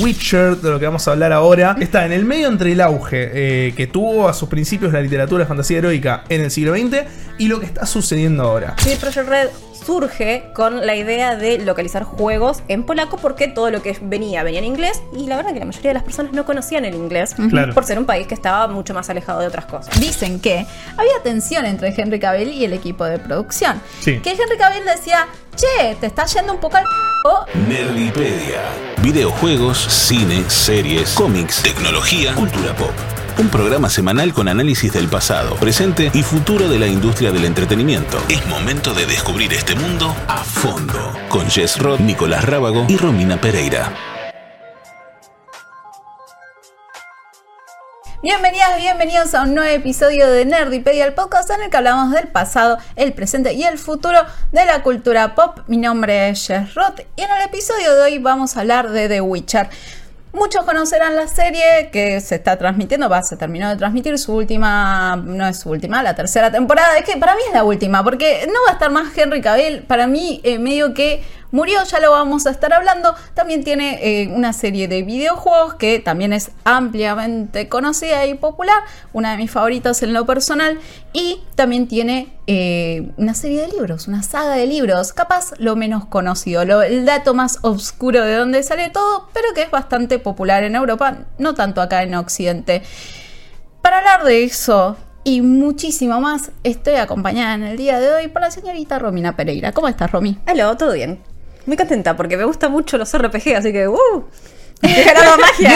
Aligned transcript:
Witcher, 0.00 0.56
de 0.56 0.70
lo 0.70 0.78
que 0.78 0.86
vamos 0.86 1.06
a 1.06 1.12
hablar 1.12 1.32
ahora, 1.32 1.76
está 1.80 2.06
en 2.06 2.12
el 2.12 2.24
medio 2.24 2.48
entre 2.48 2.72
el 2.72 2.80
auge 2.80 3.30
eh, 3.32 3.74
que 3.76 3.86
tuvo 3.86 4.28
a 4.28 4.34
sus 4.34 4.48
principios 4.48 4.92
la 4.92 5.00
literatura 5.00 5.44
de 5.44 5.48
fantasía 5.48 5.78
heroica 5.78 6.24
en 6.28 6.40
el 6.40 6.50
siglo 6.50 6.74
XX 6.74 7.04
y 7.38 7.48
lo 7.48 7.60
que 7.60 7.66
está 7.66 7.86
sucediendo 7.86 8.42
ahora. 8.42 8.74
Surge 9.90 10.44
con 10.54 10.86
la 10.86 10.94
idea 10.94 11.34
de 11.34 11.58
localizar 11.58 12.04
juegos 12.04 12.62
en 12.68 12.84
polaco 12.84 13.16
porque 13.16 13.48
todo 13.48 13.72
lo 13.72 13.82
que 13.82 13.98
venía 14.00 14.44
venía 14.44 14.60
en 14.60 14.64
inglés 14.66 15.02
y 15.12 15.26
la 15.26 15.34
verdad 15.36 15.52
que 15.52 15.58
la 15.58 15.64
mayoría 15.64 15.90
de 15.90 15.94
las 15.94 16.04
personas 16.04 16.32
no 16.32 16.44
conocían 16.44 16.84
el 16.84 16.94
inglés 16.94 17.34
Claro. 17.50 17.74
por 17.74 17.84
ser 17.84 17.98
un 17.98 18.04
país 18.06 18.28
que 18.28 18.34
estaba 18.34 18.68
mucho 18.68 18.94
más 18.94 19.10
alejado 19.10 19.40
de 19.40 19.48
otras 19.48 19.64
cosas. 19.64 19.98
Dicen 19.98 20.38
que 20.38 20.64
había 20.96 21.20
tensión 21.24 21.66
entre 21.66 21.92
Henry 21.96 22.20
Cavill 22.20 22.52
y 22.52 22.64
el 22.64 22.72
equipo 22.72 23.04
de 23.04 23.18
producción. 23.18 23.82
Sí. 23.98 24.20
Que 24.20 24.30
Henry 24.30 24.56
Cavill 24.56 24.84
decía, 24.84 25.26
che, 25.56 25.96
te 25.98 26.06
está 26.06 26.24
yendo 26.26 26.52
un 26.52 26.60
poco 26.60 26.76
al 26.76 26.84
c***o". 26.84 27.46
Nerdipedia. 27.68 28.60
Videojuegos, 29.02 29.76
cine, 29.78 30.44
series, 30.48 31.10
cómics, 31.14 31.62
tecnología, 31.64 32.32
cultura 32.36 32.72
pop. 32.76 32.92
Un 33.38 33.48
programa 33.48 33.88
semanal 33.88 34.32
con 34.32 34.48
análisis 34.48 34.92
del 34.92 35.08
pasado, 35.08 35.56
presente 35.56 36.10
y 36.12 36.22
futuro 36.22 36.68
de 36.68 36.78
la 36.78 36.86
industria 36.86 37.32
del 37.32 37.44
entretenimiento. 37.44 38.22
Es 38.28 38.46
momento 38.46 38.92
de 38.92 39.06
descubrir 39.06 39.52
este 39.52 39.74
mundo 39.74 40.14
a 40.28 40.38
fondo. 40.44 41.12
Con 41.28 41.48
Jess 41.48 41.78
Roth, 41.78 42.00
Nicolás 42.00 42.44
Rábago 42.44 42.86
y 42.88 42.96
Romina 42.96 43.40
Pereira. 43.40 43.92
Bienvenidas, 48.22 48.76
bienvenidos 48.76 49.34
a 49.34 49.44
un 49.44 49.54
nuevo 49.54 49.74
episodio 49.74 50.30
de 50.30 50.44
Nerdipedia, 50.44 51.06
el 51.06 51.14
podcast 51.14 51.48
en 51.48 51.62
el 51.62 51.70
que 51.70 51.78
hablamos 51.78 52.12
del 52.12 52.28
pasado, 52.28 52.76
el 52.94 53.14
presente 53.14 53.54
y 53.54 53.62
el 53.62 53.78
futuro 53.78 54.18
de 54.52 54.66
la 54.66 54.82
cultura 54.82 55.34
pop. 55.34 55.60
Mi 55.68 55.78
nombre 55.78 56.28
es 56.28 56.46
Jess 56.46 56.74
Roth 56.74 57.00
y 57.16 57.22
en 57.22 57.30
el 57.30 57.42
episodio 57.46 57.94
de 57.94 58.02
hoy 58.02 58.18
vamos 58.18 58.56
a 58.56 58.60
hablar 58.60 58.90
de 58.90 59.08
The 59.08 59.22
Witcher. 59.22 59.70
Muchos 60.32 60.64
conocerán 60.64 61.16
la 61.16 61.26
serie 61.26 61.90
que 61.90 62.20
se 62.20 62.36
está 62.36 62.56
transmitiendo, 62.56 63.08
va, 63.08 63.20
se 63.22 63.36
terminó 63.36 63.68
de 63.68 63.76
transmitir 63.76 64.16
su 64.16 64.34
última, 64.34 65.16
no 65.16 65.46
es 65.48 65.58
su 65.58 65.70
última, 65.70 66.02
la 66.04 66.14
tercera 66.14 66.52
temporada. 66.52 66.98
Es 66.98 67.04
que 67.04 67.16
para 67.16 67.34
mí 67.34 67.40
es 67.48 67.52
la 67.52 67.64
última, 67.64 68.04
porque 68.04 68.46
no 68.46 68.54
va 68.66 68.70
a 68.70 68.72
estar 68.74 68.90
más 68.92 69.16
Henry 69.16 69.40
Cavill. 69.40 69.82
Para 69.82 70.06
mí, 70.06 70.40
eh, 70.44 70.60
medio 70.60 70.94
que 70.94 71.24
murió, 71.50 71.82
ya 71.84 72.00
lo 72.00 72.10
vamos 72.10 72.46
a 72.46 72.50
estar 72.50 72.72
hablando. 72.72 73.14
También 73.34 73.64
tiene 73.64 73.98
eh, 74.02 74.28
una 74.28 74.52
serie 74.52 74.88
de 74.88 75.02
videojuegos 75.02 75.74
que 75.74 75.98
también 75.98 76.32
es 76.32 76.50
ampliamente 76.64 77.68
conocida 77.68 78.26
y 78.26 78.34
popular, 78.34 78.82
una 79.12 79.32
de 79.32 79.36
mis 79.38 79.50
favoritas 79.50 80.02
en 80.02 80.12
lo 80.12 80.26
personal. 80.26 80.78
Y 81.12 81.42
también 81.54 81.88
tiene 81.88 82.32
eh, 82.46 83.10
una 83.16 83.34
serie 83.34 83.62
de 83.62 83.68
libros, 83.68 84.08
una 84.08 84.22
saga 84.22 84.54
de 84.54 84.66
libros, 84.66 85.12
capaz 85.12 85.52
lo 85.58 85.76
menos 85.76 86.04
conocido, 86.04 86.62
el 86.62 87.04
dato 87.04 87.34
más 87.34 87.58
oscuro 87.62 88.24
de 88.24 88.36
donde 88.36 88.62
sale 88.62 88.90
todo, 88.90 89.28
pero 89.32 89.48
que 89.54 89.62
es 89.62 89.70
bastante 89.70 90.18
popular 90.18 90.62
en 90.62 90.76
Europa, 90.76 91.18
no 91.38 91.54
tanto 91.54 91.80
acá 91.80 92.02
en 92.02 92.14
Occidente. 92.14 92.82
Para 93.82 93.98
hablar 93.98 94.24
de 94.24 94.44
eso 94.44 94.96
y 95.24 95.42
muchísimo 95.42 96.20
más, 96.20 96.50
estoy 96.64 96.94
acompañada 96.94 97.54
en 97.54 97.62
el 97.62 97.76
día 97.76 97.98
de 97.98 98.10
hoy 98.12 98.28
por 98.28 98.42
la 98.42 98.50
señorita 98.50 98.98
Romina 98.98 99.36
Pereira. 99.36 99.72
¿Cómo 99.72 99.88
estás, 99.88 100.10
Romy? 100.10 100.38
Aló, 100.46 100.76
todo 100.76 100.92
bien. 100.92 101.29
Muy 101.70 101.76
contenta 101.76 102.16
porque 102.16 102.36
me 102.36 102.42
gustan 102.42 102.72
mucho 102.72 102.98
los 102.98 103.16
RPG, 103.16 103.54
así 103.56 103.72
que 103.72 103.86
¡uh! 103.86 104.24
¡Ganamos 104.82 105.38
magia! 105.40 105.70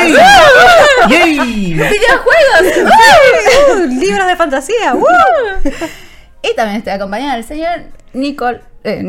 ¡Yay! 1.09 1.73
¡Videojuegos! 1.75 2.91
¡Uh! 3.77 4.01
¡Libros 4.01 4.27
de 4.27 4.35
fantasía! 4.35 4.93
¡uh! 4.97 5.05
y 6.43 6.53
también 6.57 6.79
estoy 6.79 6.95
acompañada 6.95 7.37
del 7.37 7.45
señor 7.45 7.83
Nicol... 8.13 8.61
eh, 8.83 9.05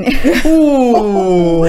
Uh. 0.46 1.66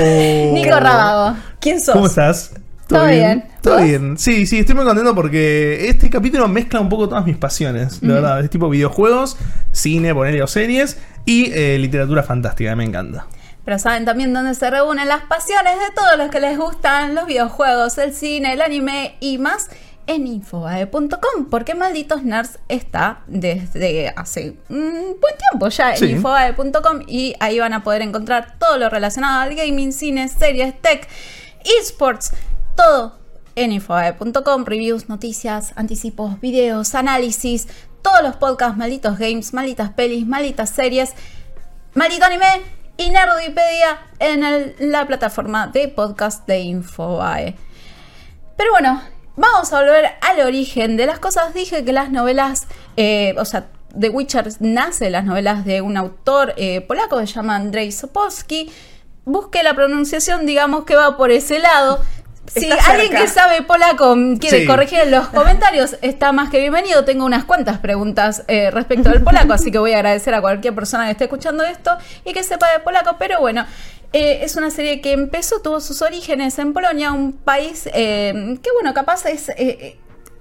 Nico 0.53 0.79
Rábago. 0.81 1.39
¿Quién 1.61 1.81
sos? 1.81 1.95
¿Cómo 1.95 2.09
estás? 2.09 2.53
Todo 2.87 3.07
bien. 3.07 3.43
Todo 3.63 3.77
¿Vos? 3.77 3.85
bien. 3.85 4.19
Sí, 4.19 4.47
sí, 4.47 4.59
estoy 4.59 4.75
muy 4.75 4.85
contento 4.85 5.15
porque 5.15 5.89
este 5.89 6.11
capítulo 6.11 6.47
mezcla 6.47 6.79
un 6.79 6.91
poco 6.91 7.09
todas 7.09 7.25
mis 7.25 7.39
pasiones, 7.39 8.03
de 8.03 8.13
verdad. 8.13 8.41
Es 8.45 8.51
tipo 8.51 8.69
videojuegos, 8.69 9.39
cine, 9.73 10.13
ponerle 10.13 10.43
o 10.43 10.47
series 10.47 10.99
y 11.25 11.51
eh, 11.55 11.79
literatura 11.79 12.23
fantástica, 12.23 12.77
me 12.77 12.85
encanta. 12.85 13.27
Pero 13.67 13.79
saben 13.79 14.05
también 14.07 14.33
dónde 14.33 14.55
se 14.55 14.71
reúnen 14.71 15.07
las 15.09 15.25
pasiones 15.25 15.75
de 15.75 15.91
todos 15.95 16.17
los 16.17 16.31
que 16.31 16.41
les 16.41 16.57
gustan 16.57 17.15
los 17.15 17.27
videojuegos, 17.27 17.99
el 17.99 18.15
cine, 18.15 18.55
el 18.55 18.63
anime 18.63 19.17
y 19.21 19.37
más 19.39 19.69
en 20.07 20.29
infobae.com, 20.29 21.51
porque 21.51 21.75
Malditos 21.75 22.23
Nerds 22.23 22.61
está 22.69 23.23
desde 23.27 24.11
hace 24.17 24.57
un 24.69 25.17
buen 25.21 25.35
tiempo 25.51 25.69
ya 25.69 25.97
Sí. 25.97 26.05
en 26.05 26.11
infobae.com 26.13 27.03
y 27.09 27.35
ahí 27.41 27.59
van 27.59 27.73
a 27.73 27.83
poder 27.83 28.03
encontrar 28.03 28.57
todo 28.61 28.79
lo 28.79 28.89
relacionado 28.89 29.41
al 29.41 29.55
gaming, 29.57 29.93
cine, 29.93 30.29
series, 30.29 30.81
tech, 30.81 31.09
esports, 31.81 32.33
todo 32.77 33.19
en 33.57 33.73
infobae.com, 33.73 34.65
reviews, 34.65 35.09
noticias, 35.09 35.73
anticipos, 35.75 36.41
videos, 36.41 36.95
análisis, 36.95 37.67
todos 38.01 38.23
los 38.23 38.37
podcasts, 38.37 38.77
malditos 38.77 39.19
games, 39.19 39.53
malditas 39.55 39.91
pelis, 39.91 40.25
malditas 40.25 40.71
series, 40.71 41.15
Maldito 41.95 42.27
Anime 42.27 42.47
y 42.97 43.11
Nerdipedia 43.11 43.99
en 44.19 44.75
la 44.91 45.07
plataforma 45.07 45.67
de 45.67 45.89
podcast 45.89 46.47
de 46.47 46.61
Infobae. 46.61 47.57
Pero 48.57 48.71
bueno, 48.73 49.03
vamos 49.37 49.73
a 49.73 49.81
volver 49.81 50.13
al 50.21 50.41
origen 50.41 50.97
de 50.97 51.07
las 51.07 51.19
cosas. 51.19 51.53
Dije 51.55 51.85
que 51.85 51.93
las 51.93 52.11
novelas, 52.11 52.67
eh, 52.97 53.35
o 53.39 53.45
sea, 53.45 53.67
The 53.99 54.09
Witcher 54.11 54.49
nace 54.61 55.11
las 55.11 55.25
novelas 55.25 55.65
de 55.65 55.81
un 55.81 55.97
autor 55.97 56.55
eh, 56.57 56.81
polaco 56.83 57.19
que 57.19 57.27
se 57.27 57.35
llama 57.35 57.57
Andrzej 57.57 57.93
Sapolsky. 57.93 58.71
Busqué 59.25 59.63
la 59.63 59.75
pronunciación, 59.75 60.47
digamos 60.47 60.85
que 60.85 60.95
va 60.95 61.17
por 61.17 61.31
ese 61.31 61.59
lado. 61.59 62.01
Si 62.55 62.71
Está 62.71 62.91
alguien 62.93 63.09
cerca. 63.11 63.23
que 63.25 63.29
sabe 63.29 63.63
polaco 63.63 64.15
quiere 64.41 64.61
Sí. 64.61 64.67
corregir 64.67 65.01
en 65.01 65.11
los 65.11 65.29
comentarios, 65.29 65.97
está 66.03 66.33
más 66.33 66.49
que 66.51 66.61
bienvenido. 66.61 67.05
Tengo 67.05 67.25
unas 67.25 67.45
cuantas 67.45 67.79
preguntas 67.79 68.45
eh, 68.49 68.71
respecto 68.71 69.11
al 69.11 69.23
polaco, 69.23 69.53
así 69.53 69.71
que 69.71 69.79
voy 69.79 69.93
a 69.93 69.97
agradecer 69.97 70.33
a 70.35 70.41
cualquier 70.41 70.75
persona 70.75 71.07
que 71.07 71.13
esté 71.13 71.25
escuchando 71.25 71.65
esto 71.65 71.97
y 72.25 72.33
que 72.33 72.43
sepa 72.43 72.71
de 72.73 72.79
polaco. 72.81 73.17
Pero 73.19 73.41
bueno, 73.41 73.67
eh, 74.13 74.41
es 74.43 74.57
una 74.57 74.71
serie 74.71 75.01
que 75.01 75.13
empezó, 75.13 75.61
tuvo 75.61 75.81
sus 75.81 76.01
orígenes 76.03 76.59
en 76.59 76.73
Polonia, 76.73 77.13
un 77.13 77.33
país 77.33 77.89
eh, 77.93 78.59
que, 78.63 78.71
bueno, 78.73 78.95
capaz 78.95 79.27
es. 79.27 79.51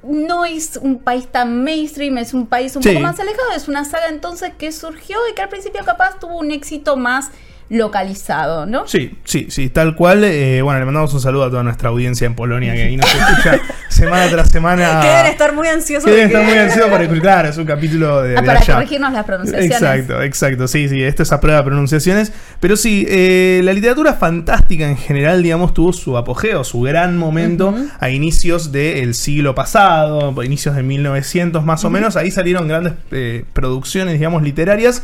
no 0.03 0.45
es 0.45 0.77
un 0.79 0.99
país 0.99 1.27
tan 1.31 1.63
mainstream, 1.63 2.19
es 2.19 2.35
un 2.35 2.45
país 2.45 2.75
un 2.75 2.83
Sí. 2.83 2.89
poco 2.89 2.99
más 3.01 3.19
alejado, 3.19 3.51
es 3.55 3.67
una 3.67 3.83
saga 3.85 4.09
entonces 4.09 4.51
que 4.55 4.71
surgió 4.71 5.17
y 5.31 5.33
que 5.33 5.41
al 5.41 5.49
principio 5.49 5.83
capaz 5.83 6.19
tuvo 6.19 6.37
un 6.37 6.51
éxito 6.51 6.95
más 6.95 7.31
localizado, 7.69 8.65
¿no? 8.65 8.87
Sí, 8.87 9.17
sí, 9.23 9.47
sí, 9.49 9.69
tal 9.69 9.95
cual. 9.95 10.23
eh, 10.23 10.61
bueno, 10.61 10.79
le 10.79 10.85
mandamos 10.85 11.13
un 11.13 11.21
saludo 11.21 11.45
a 11.45 11.49
toda 11.49 11.63
nuestra 11.63 11.89
audiencia 11.89 12.25
en 12.25 12.35
Polonia 12.35 12.73
que 12.73 12.83
ahí 12.83 12.97
nos 12.97 13.07
escucha 13.13 13.59
semana 13.89 14.27
tras 14.29 14.49
semana. 14.49 14.99
Que 15.01 15.07
deben 15.07 15.25
estar 15.27 15.53
muy 15.55 15.67
ansiosos. 15.67 16.05
Que 16.05 16.11
deben 16.11 16.29
de 16.29 16.33
estar 16.35 16.45
muy 16.49 16.57
ansiosos 16.59 16.91
por 16.91 17.01
escuchar. 17.01 17.45
Es 17.47 17.57
un 17.57 17.65
capítulo 17.65 18.21
de, 18.21 18.37
Ah, 18.37 18.41
de 18.41 18.47
para 18.47 18.59
allá. 18.59 18.73
corregirnos 18.75 19.13
las 19.13 19.25
pronunciaciones. 19.25 19.71
Exacto, 19.81 20.21
exacto. 20.21 20.67
Sí, 20.67 20.89
sí, 20.89 21.01
esto 21.03 21.23
es 21.23 21.31
a 21.31 21.39
prueba 21.39 21.59
de 21.59 21.65
pronunciaciones. 21.65 22.31
Pero 22.59 22.75
sí, 22.77 23.05
eh, 23.09 23.61
la 23.63 23.73
literatura 23.73 24.13
fantástica 24.13 24.87
en 24.87 24.97
general, 24.97 25.41
digamos, 25.41 25.73
tuvo 25.73 25.93
su 25.93 26.17
apogeo, 26.17 26.63
su 26.63 26.81
gran 26.81 27.17
momento 27.17 27.73
a 27.99 28.09
inicios 28.09 28.71
del 28.71 29.13
siglo 29.15 29.55
pasado, 29.55 30.33
a 30.39 30.45
inicios 30.45 30.75
de 30.75 30.83
1900 30.83 31.63
más 31.65 31.83
o 31.85 31.89
menos. 31.89 32.15
Ahí 32.15 32.31
salieron 32.31 32.67
grandes 32.67 32.93
eh, 33.11 33.45
producciones, 33.53 34.13
digamos, 34.15 34.43
literarias, 34.43 35.03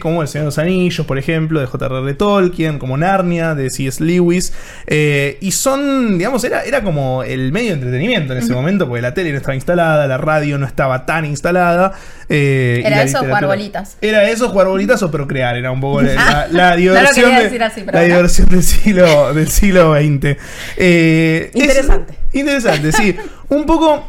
como 0.00 0.22
El 0.22 0.28
Señor 0.28 0.44
de 0.44 0.46
los 0.46 0.58
Anillos, 0.58 1.06
por 1.06 1.18
ejemplo, 1.18 1.60
de 1.60 1.66
J.R.R. 1.88 2.14
Tolkien, 2.14 2.78
como 2.78 2.96
Narnia, 2.96 3.54
de 3.54 3.70
C.S. 3.70 4.02
Lewis. 4.02 4.52
eh, 4.86 5.38
y 5.40 5.52
son, 5.52 6.18
digamos, 6.18 6.44
era, 6.44 6.62
era 6.64 6.82
como 6.82 7.22
el 7.22 7.52
medio 7.52 7.68
de 7.68 7.74
entretenimiento 7.74 8.32
en 8.32 8.40
ese 8.40 8.52
momento, 8.52 8.86
porque 8.86 9.02
la 9.02 9.14
tele 9.14 9.30
no 9.32 9.36
estaba 9.38 9.54
instalada, 9.54 10.06
la 10.06 10.18
radio 10.18 10.58
no 10.58 10.66
estaba 10.66 11.06
tan 11.06 11.24
instalada. 11.24 11.92
eh, 12.28 12.82
Era 12.84 13.02
eso, 13.02 13.18
jugar 13.20 13.46
bolitas. 13.46 13.96
Era 14.00 14.28
eso, 14.28 14.48
jugar 14.48 14.66
bolitas 14.68 15.02
o 15.02 15.10
procrear, 15.10 15.56
era 15.56 15.70
un 15.70 15.80
poco 15.80 16.02
la, 16.02 16.14
la- 16.14 16.48
la 16.50 16.76
diversión, 16.76 17.30
de- 17.30 17.64
así, 17.64 17.84
la 17.90 18.02
diversión 18.02 18.48
del 18.48 18.62
siglo, 18.62 19.34
del 19.34 19.48
siglo 19.48 19.94
XX. 19.94 20.36
Eh, 20.76 21.50
es- 21.54 21.60
Interesante. 21.62 22.14
interesante, 22.32 22.92
sí. 22.92 23.16
Un 23.50 23.64
poco, 23.64 24.06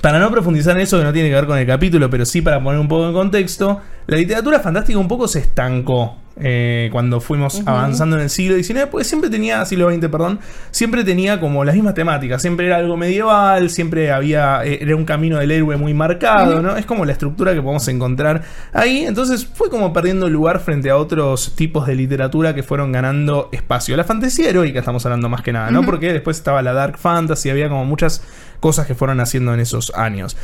para 0.00 0.18
no 0.20 0.30
profundizar 0.30 0.76
en 0.76 0.82
eso 0.82 0.98
que 0.98 1.04
no 1.04 1.12
tiene 1.12 1.28
que 1.28 1.34
ver 1.34 1.46
con 1.46 1.58
el 1.58 1.66
capítulo, 1.66 2.08
pero 2.08 2.24
sí 2.24 2.40
para 2.40 2.62
poner 2.62 2.78
un 2.80 2.86
poco 2.88 3.06
en 3.08 3.12
contexto, 3.12 3.80
la 4.06 4.16
literatura 4.16 4.60
fantástica 4.60 4.98
un 4.98 5.08
poco 5.08 5.26
se 5.26 5.40
estancó. 5.40 6.16
Eh, 6.38 6.90
cuando 6.92 7.20
fuimos 7.20 7.62
avanzando 7.64 8.16
en 8.16 8.22
el 8.22 8.30
siglo 8.30 8.56
XIX, 8.62 8.86
porque 8.90 9.04
siempre 9.04 9.30
tenía, 9.30 9.64
siglo 9.64 9.90
XX, 9.90 10.08
perdón, 10.08 10.40
siempre 10.70 11.02
tenía 11.02 11.40
como 11.40 11.64
las 11.64 11.74
mismas 11.74 11.94
temáticas, 11.94 12.42
siempre 12.42 12.66
era 12.66 12.76
algo 12.76 12.96
medieval, 12.98 13.70
siempre 13.70 14.12
había, 14.12 14.62
eh, 14.64 14.80
era 14.82 14.96
un 14.96 15.06
camino 15.06 15.38
del 15.38 15.50
héroe 15.50 15.76
muy 15.76 15.94
marcado, 15.94 16.60
¿no? 16.60 16.76
Es 16.76 16.84
como 16.84 17.06
la 17.06 17.12
estructura 17.12 17.54
que 17.54 17.62
podemos 17.62 17.88
encontrar 17.88 18.42
ahí, 18.74 19.06
entonces 19.06 19.46
fue 19.46 19.70
como 19.70 19.94
perdiendo 19.94 20.28
lugar 20.28 20.60
frente 20.60 20.90
a 20.90 20.98
otros 20.98 21.54
tipos 21.56 21.86
de 21.86 21.94
literatura 21.94 22.54
que 22.54 22.62
fueron 22.62 22.92
ganando 22.92 23.48
espacio. 23.52 23.96
La 23.96 24.04
fantasía 24.04 24.50
heroica 24.50 24.80
estamos 24.80 25.06
hablando 25.06 25.30
más 25.30 25.40
que 25.40 25.52
nada, 25.52 25.70
¿no? 25.70 25.84
Porque 25.84 26.12
después 26.12 26.36
estaba 26.36 26.60
la 26.60 26.74
dark 26.74 26.98
fantasy, 26.98 27.48
había 27.48 27.70
como 27.70 27.86
muchas 27.86 28.22
cosas 28.60 28.86
que 28.86 28.94
fueron 28.94 29.20
haciendo 29.20 29.54
en 29.54 29.60
esos 29.60 29.90
años. 29.94 30.36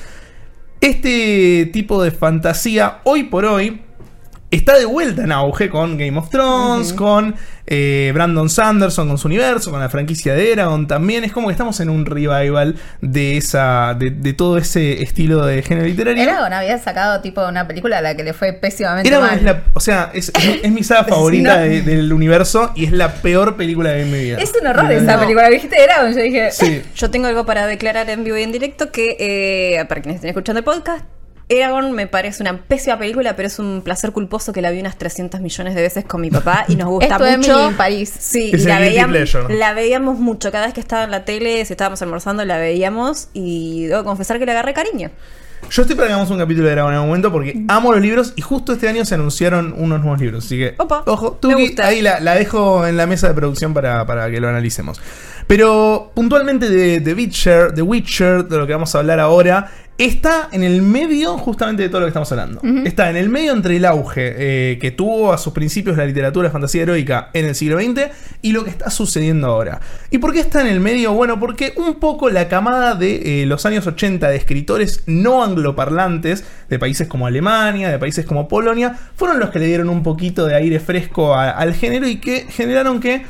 Este 0.80 1.70
tipo 1.72 2.02
de 2.02 2.10
fantasía, 2.10 2.98
hoy 3.04 3.24
por 3.24 3.44
hoy, 3.44 3.82
está 4.56 4.78
de 4.78 4.84
vuelta 4.84 5.22
en 5.24 5.32
auge 5.32 5.68
con 5.68 5.96
Game 5.98 6.16
of 6.18 6.30
Thrones, 6.30 6.92
con 6.92 7.34
eh, 7.66 8.10
Brandon 8.14 8.48
Sanderson, 8.50 9.08
con 9.08 9.18
su 9.18 9.28
universo, 9.28 9.70
con 9.70 9.80
la 9.80 9.88
franquicia 9.88 10.34
de 10.34 10.52
Eragon 10.52 10.86
también. 10.86 11.24
Es 11.24 11.32
como 11.32 11.48
que 11.48 11.52
estamos 11.52 11.80
en 11.80 11.90
un 11.90 12.04
revival 12.06 12.76
de 13.00 13.36
esa 13.36 13.94
de, 13.98 14.10
de 14.10 14.32
todo 14.32 14.58
ese 14.58 15.02
estilo 15.02 15.44
de 15.46 15.62
género 15.62 15.86
literario. 15.86 16.22
Eragon 16.22 16.52
había 16.52 16.78
sacado 16.78 17.20
tipo 17.22 17.46
una 17.46 17.66
película 17.66 17.98
a 17.98 18.02
la 18.02 18.14
que 18.16 18.24
le 18.24 18.32
fue 18.32 18.52
pésimamente 18.52 19.08
Eragon 19.08 19.28
mal. 19.28 19.38
es 19.38 19.44
la, 19.44 19.62
o 19.74 19.80
sea, 19.80 20.10
es, 20.14 20.30
es- 20.38 20.60
es 20.64 20.70
mi 20.72 20.82
saga 20.84 21.04
favorita 21.08 21.56
No. 21.56 21.62
de- 21.62 21.82
del 21.82 22.12
universo 22.12 22.72
y 22.74 22.84
es 22.84 22.92
la 22.92 23.14
peor 23.14 23.56
película 23.56 23.96
en 23.96 24.10
mi 24.12 24.18
vida. 24.24 24.38
Es 24.38 24.52
un 24.60 24.66
horror 24.66 24.90
esa 24.92 25.14
No. 25.14 25.20
película. 25.20 25.48
Dijiste 25.48 25.82
Eragon, 25.82 26.12
yo 26.14 26.20
dije. 26.22 26.50
Sí. 26.50 26.82
Yo 26.94 27.10
tengo 27.10 27.26
algo 27.26 27.46
para 27.46 27.66
declarar 27.66 28.08
en 28.10 28.22
vivo 28.24 28.36
y 28.36 28.42
en 28.42 28.52
directo 28.52 28.92
que, 28.92 29.16
eh, 29.18 29.84
para 29.88 30.02
quienes 30.02 30.16
estén 30.16 30.30
escuchando 30.30 30.58
el 30.58 30.64
podcast, 30.64 31.04
Eragon 31.58 31.92
me 31.92 32.06
parece 32.06 32.42
una 32.42 32.56
pésima 32.62 32.98
película, 32.98 33.36
pero 33.36 33.46
es 33.46 33.58
un 33.58 33.82
placer 33.84 34.12
culposo 34.12 34.52
que 34.52 34.62
la 34.62 34.70
vi 34.70 34.80
unas 34.80 34.96
300 34.96 35.40
millones 35.40 35.74
de 35.74 35.82
veces 35.82 36.04
con 36.04 36.20
mi 36.20 36.30
papá 36.30 36.64
y 36.68 36.76
nos 36.76 36.88
gusta 36.88 37.16
Es 37.16 37.18
tu 37.18 37.36
mucho. 37.38 37.68
En 37.68 37.76
París. 37.76 38.12
Sí, 38.18 38.50
Es 38.52 38.60
y 38.60 38.62
el 38.64 38.68
la 38.68 38.78
veíamos, 38.78 39.36
la 39.50 39.74
veíamos 39.74 40.18
mucho. 40.18 40.50
Cada 40.50 40.66
vez 40.66 40.74
que 40.74 40.80
estaba 40.80 41.04
en 41.04 41.10
la 41.10 41.24
tele, 41.24 41.64
si 41.64 41.72
estábamos 41.72 42.00
almorzando, 42.02 42.44
la 42.44 42.58
veíamos 42.58 43.28
y 43.32 43.84
debo 43.86 44.04
confesar 44.04 44.38
que 44.38 44.46
le 44.46 44.52
agarré 44.52 44.72
cariño. 44.74 45.10
Yo 45.70 45.82
estoy 45.82 45.94
para 45.94 46.08
que 46.08 46.14
hagamos 46.14 46.30
un 46.30 46.38
capítulo 46.38 46.66
de 46.66 46.72
Dragon 46.72 46.90
en 46.90 46.96
algún 46.96 47.08
momento 47.08 47.30
porque 47.30 47.64
amo 47.68 47.92
los 47.92 48.00
libros 48.02 48.32
y 48.36 48.42
justo 48.42 48.72
este 48.72 48.88
año 48.88 49.04
se 49.04 49.14
anunciaron 49.14 49.72
unos 49.76 50.00
nuevos 50.00 50.20
libros. 50.20 50.44
Así 50.44 50.58
que, 50.58 50.74
Opa, 50.76 51.04
ojo, 51.06 51.38
gusta. 51.40 51.86
ahí 51.86 52.02
la, 52.02 52.18
la 52.20 52.34
dejo 52.34 52.86
en 52.86 52.96
la 52.96 53.06
mesa 53.06 53.28
de 53.28 53.34
producción 53.34 53.72
para, 53.72 54.04
para 54.04 54.28
que 54.30 54.40
lo 54.40 54.48
analicemos. 54.48 55.00
Pero 55.46 56.10
puntualmente 56.14 56.68
de 56.68 57.00
The 57.00 57.14
Witcher, 57.14 57.74
The 57.74 57.82
Witcher, 57.82 58.44
de 58.44 58.58
lo 58.58 58.66
que 58.66 58.72
vamos 58.72 58.94
a 58.94 58.98
hablar 58.98 59.20
ahora, 59.20 59.70
está 59.98 60.48
en 60.52 60.64
el 60.64 60.82
medio 60.82 61.38
justamente 61.38 61.82
de 61.84 61.88
todo 61.88 62.00
lo 62.00 62.06
que 62.06 62.10
estamos 62.10 62.32
hablando. 62.32 62.60
Está 62.86 63.08
en 63.10 63.16
el 63.16 63.28
medio 63.28 63.52
entre 63.52 63.76
el 63.76 63.84
auge 63.84 64.34
eh, 64.72 64.78
que 64.80 64.90
tuvo 64.90 65.32
a 65.32 65.38
sus 65.38 65.52
principios 65.52 65.96
la 65.96 66.04
literatura 66.06 66.48
de 66.48 66.52
fantasía 66.52 66.82
heroica 66.82 67.30
en 67.34 67.44
el 67.44 67.54
siglo 67.54 67.78
XX 67.80 68.10
y 68.40 68.52
lo 68.52 68.64
que 68.64 68.70
está 68.70 68.90
sucediendo 68.90 69.46
ahora. 69.48 69.80
¿Y 70.10 70.18
por 70.18 70.32
qué 70.32 70.40
está 70.40 70.60
en 70.62 70.66
el 70.68 70.80
medio? 70.80 71.12
Bueno, 71.12 71.38
porque 71.38 71.74
un 71.76 72.00
poco 72.00 72.30
la 72.30 72.48
camada 72.48 72.94
de 72.94 73.42
eh, 73.42 73.46
los 73.46 73.64
años 73.66 73.86
80 73.86 74.28
de 74.28 74.36
escritores 74.36 75.04
no 75.06 75.44
angloparlantes 75.44 76.44
de 76.68 76.78
países 76.78 77.06
como 77.06 77.26
Alemania, 77.26 77.90
de 77.90 77.98
países 77.98 78.24
como 78.26 78.48
Polonia, 78.48 78.98
fueron 79.14 79.38
los 79.38 79.50
que 79.50 79.58
le 79.58 79.66
dieron 79.66 79.88
un 79.88 80.02
poquito 80.02 80.46
de 80.46 80.54
aire 80.56 80.80
fresco 80.80 81.34
a- 81.34 81.50
al 81.50 81.74
género 81.74 82.08
y 82.08 82.16
que 82.16 82.46
generaron 82.48 82.98
que 82.98 83.22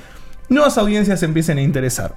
nuevas 0.49 0.79
audiencias 0.79 1.21
se 1.21 1.27
empiecen 1.27 1.59
a 1.59 1.63
interesar. 1.63 2.15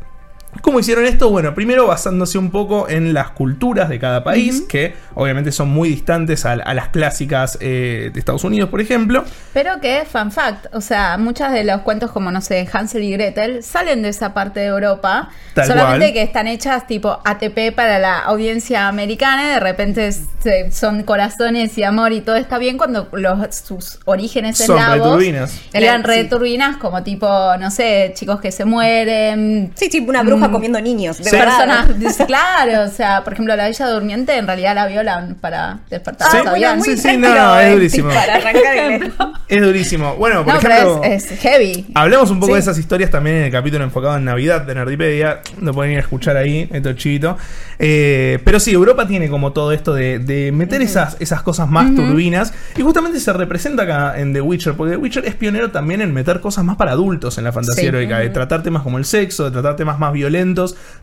¿Cómo 0.62 0.80
hicieron 0.80 1.06
esto? 1.06 1.30
Bueno, 1.30 1.54
primero 1.54 1.86
basándose 1.88 2.38
un 2.38 2.50
poco 2.50 2.90
en 2.90 3.14
las 3.14 3.30
culturas 3.32 3.88
de 3.90 4.00
cada 4.00 4.24
país, 4.24 4.64
que 4.68 4.96
obviamente 5.14 5.52
son 5.52 5.70
muy 5.70 5.90
distantes 5.90 6.46
a, 6.46 6.54
a 6.54 6.74
las 6.74 6.90
clásicas 6.90 7.58
eh, 7.62 8.10
de 8.14 8.20
Estados 8.20 8.44
Unidos, 8.44 8.70
por 8.70 8.82
ejemplo. 8.82 9.24
Pero 9.54 9.80
que, 9.80 10.04
fun 10.12 10.32
fact, 10.32 10.68
o 10.74 10.82
sea, 10.82 11.18
muchos 11.18 11.52
de 11.52 11.64
los 11.64 11.82
cuentos 11.82 12.12
como, 12.12 12.32
no 12.32 12.42
sé, 12.42 12.68
Hansel 12.72 13.04
y 13.04 13.12
Gretel 13.12 13.64
salen 13.64 14.02
de 14.02 14.10
esa 14.10 14.34
parte 14.34 14.60
de 14.62 14.68
Europa, 14.68 15.30
Tal 15.54 15.68
solamente 15.68 16.06
cual. 16.08 16.14
que 16.14 16.22
están 16.24 16.48
hechas 16.48 16.88
tipo 16.88 17.20
ATP 17.24 17.74
para 17.76 18.00
la 18.00 18.20
audiencia 18.20 18.88
americana, 18.88 19.44
y 19.46 19.50
de 19.50 19.60
repente 19.60 20.12
se- 20.12 20.72
son 20.72 21.04
corazones 21.04 21.78
y 21.78 21.84
amor 21.84 22.12
y 22.14 22.22
todo 22.22 22.36
está 22.38 22.58
bien 22.58 22.78
cuando 22.78 23.08
los, 23.12 23.56
sus 23.56 24.00
orígenes 24.06 24.58
Son 24.58 24.78
eslavos 24.78 25.08
returbinas. 25.20 25.60
eran 25.74 26.02
Sí. 26.02 26.08
re 26.08 26.24
turbinas, 26.26 26.78
como 26.78 27.04
tipo, 27.04 27.28
no 27.60 27.70
sé, 27.72 28.14
chicos 28.16 28.40
que 28.42 28.52
se 28.52 28.66
mueren, 28.66 29.72
Sí, 29.76 29.90
tipo 29.90 30.10
una 30.10 30.24
bruja 30.24 30.45
comiendo 30.52 30.80
niños. 30.82 31.18
De 31.18 31.30
personas, 31.32 31.88
claro, 32.28 32.84
o 32.84 32.90
sea, 32.90 33.24
por 33.24 33.34
ejemplo, 33.34 33.56
la 33.56 33.66
Bella 33.66 33.88
Durmiente 33.88 34.38
en 34.38 34.48
realidad 34.48 34.76
la 34.76 34.88
violan 34.88 35.36
para 35.36 35.80
despertar. 35.90 36.30
Sí, 36.32 36.38
Ah, 36.46 36.74
sí, 36.82 36.90
muy 36.90 36.98
sí, 36.98 37.18
no, 37.18 37.60
es 37.60 37.68
eh, 37.68 37.72
durísimo. 37.74 38.10
Para 38.10 38.36
arrancar 38.36 38.76
el 38.78 39.14
Es 39.48 39.62
durísimo. 39.62 40.16
Bueno, 40.16 40.44
por 40.44 40.54
No, 40.54 40.60
ejemplo. 40.60 41.02
pero 41.02 41.14
es, 41.14 41.32
es 41.32 41.40
heavy. 41.40 41.86
Hablemos 41.94 42.30
un 42.32 42.40
poco 42.40 42.54
Sí. 42.54 42.56
de 42.56 42.60
esas 42.60 42.78
historias 42.78 43.12
también 43.12 43.36
en 43.38 43.44
el 43.44 43.52
capítulo 43.52 43.84
enfocado 43.84 44.18
en 44.18 44.26
Navidad 44.26 44.62
de 44.62 44.74
Nerdipedia. 44.76 45.42
Lo 45.62 45.74
pueden 45.74 45.92
ir 45.94 45.98
a 46.00 46.02
escuchar 46.02 46.36
ahí, 46.38 46.68
esto 46.72 46.90
es 46.90 46.96
chivito. 46.96 47.38
Eh, 47.80 48.40
pero 48.44 48.60
sí, 48.60 48.72
Europa 48.72 49.08
tiene 49.08 49.30
como 49.30 49.52
todo 49.54 49.72
esto 49.72 49.94
de, 49.94 50.20
de 50.20 50.52
meter 50.52 50.82
esas, 50.82 51.18
esas 51.20 51.42
cosas 51.42 51.70
más 51.70 51.94
turbinas. 51.96 52.54
Y 52.76 52.82
justamente 52.82 53.20
se 53.20 53.32
representa 53.34 53.84
acá 53.84 54.14
en 54.20 54.34
The 54.34 54.42
Witcher, 54.42 54.74
porque 54.74 54.92
The 54.94 54.98
Witcher 54.98 55.26
es 55.26 55.36
pionero 55.36 55.72
también 55.72 56.02
en 56.02 56.14
meter 56.14 56.40
cosas 56.42 56.64
más 56.64 56.76
para 56.78 56.92
adultos 56.92 57.38
en 57.38 57.44
la 57.44 57.52
fantasía 57.52 57.82
Sí. 57.84 57.88
heroica, 57.88 58.20
de 58.20 58.30
tratar 58.30 58.64
temas 58.64 58.82
como 58.84 58.98
el 58.98 59.06
sexo, 59.06 59.46
de 59.46 59.52
tratar 59.52 59.76
temas 59.76 60.00
más 60.00 60.12
violentos, 60.14 60.35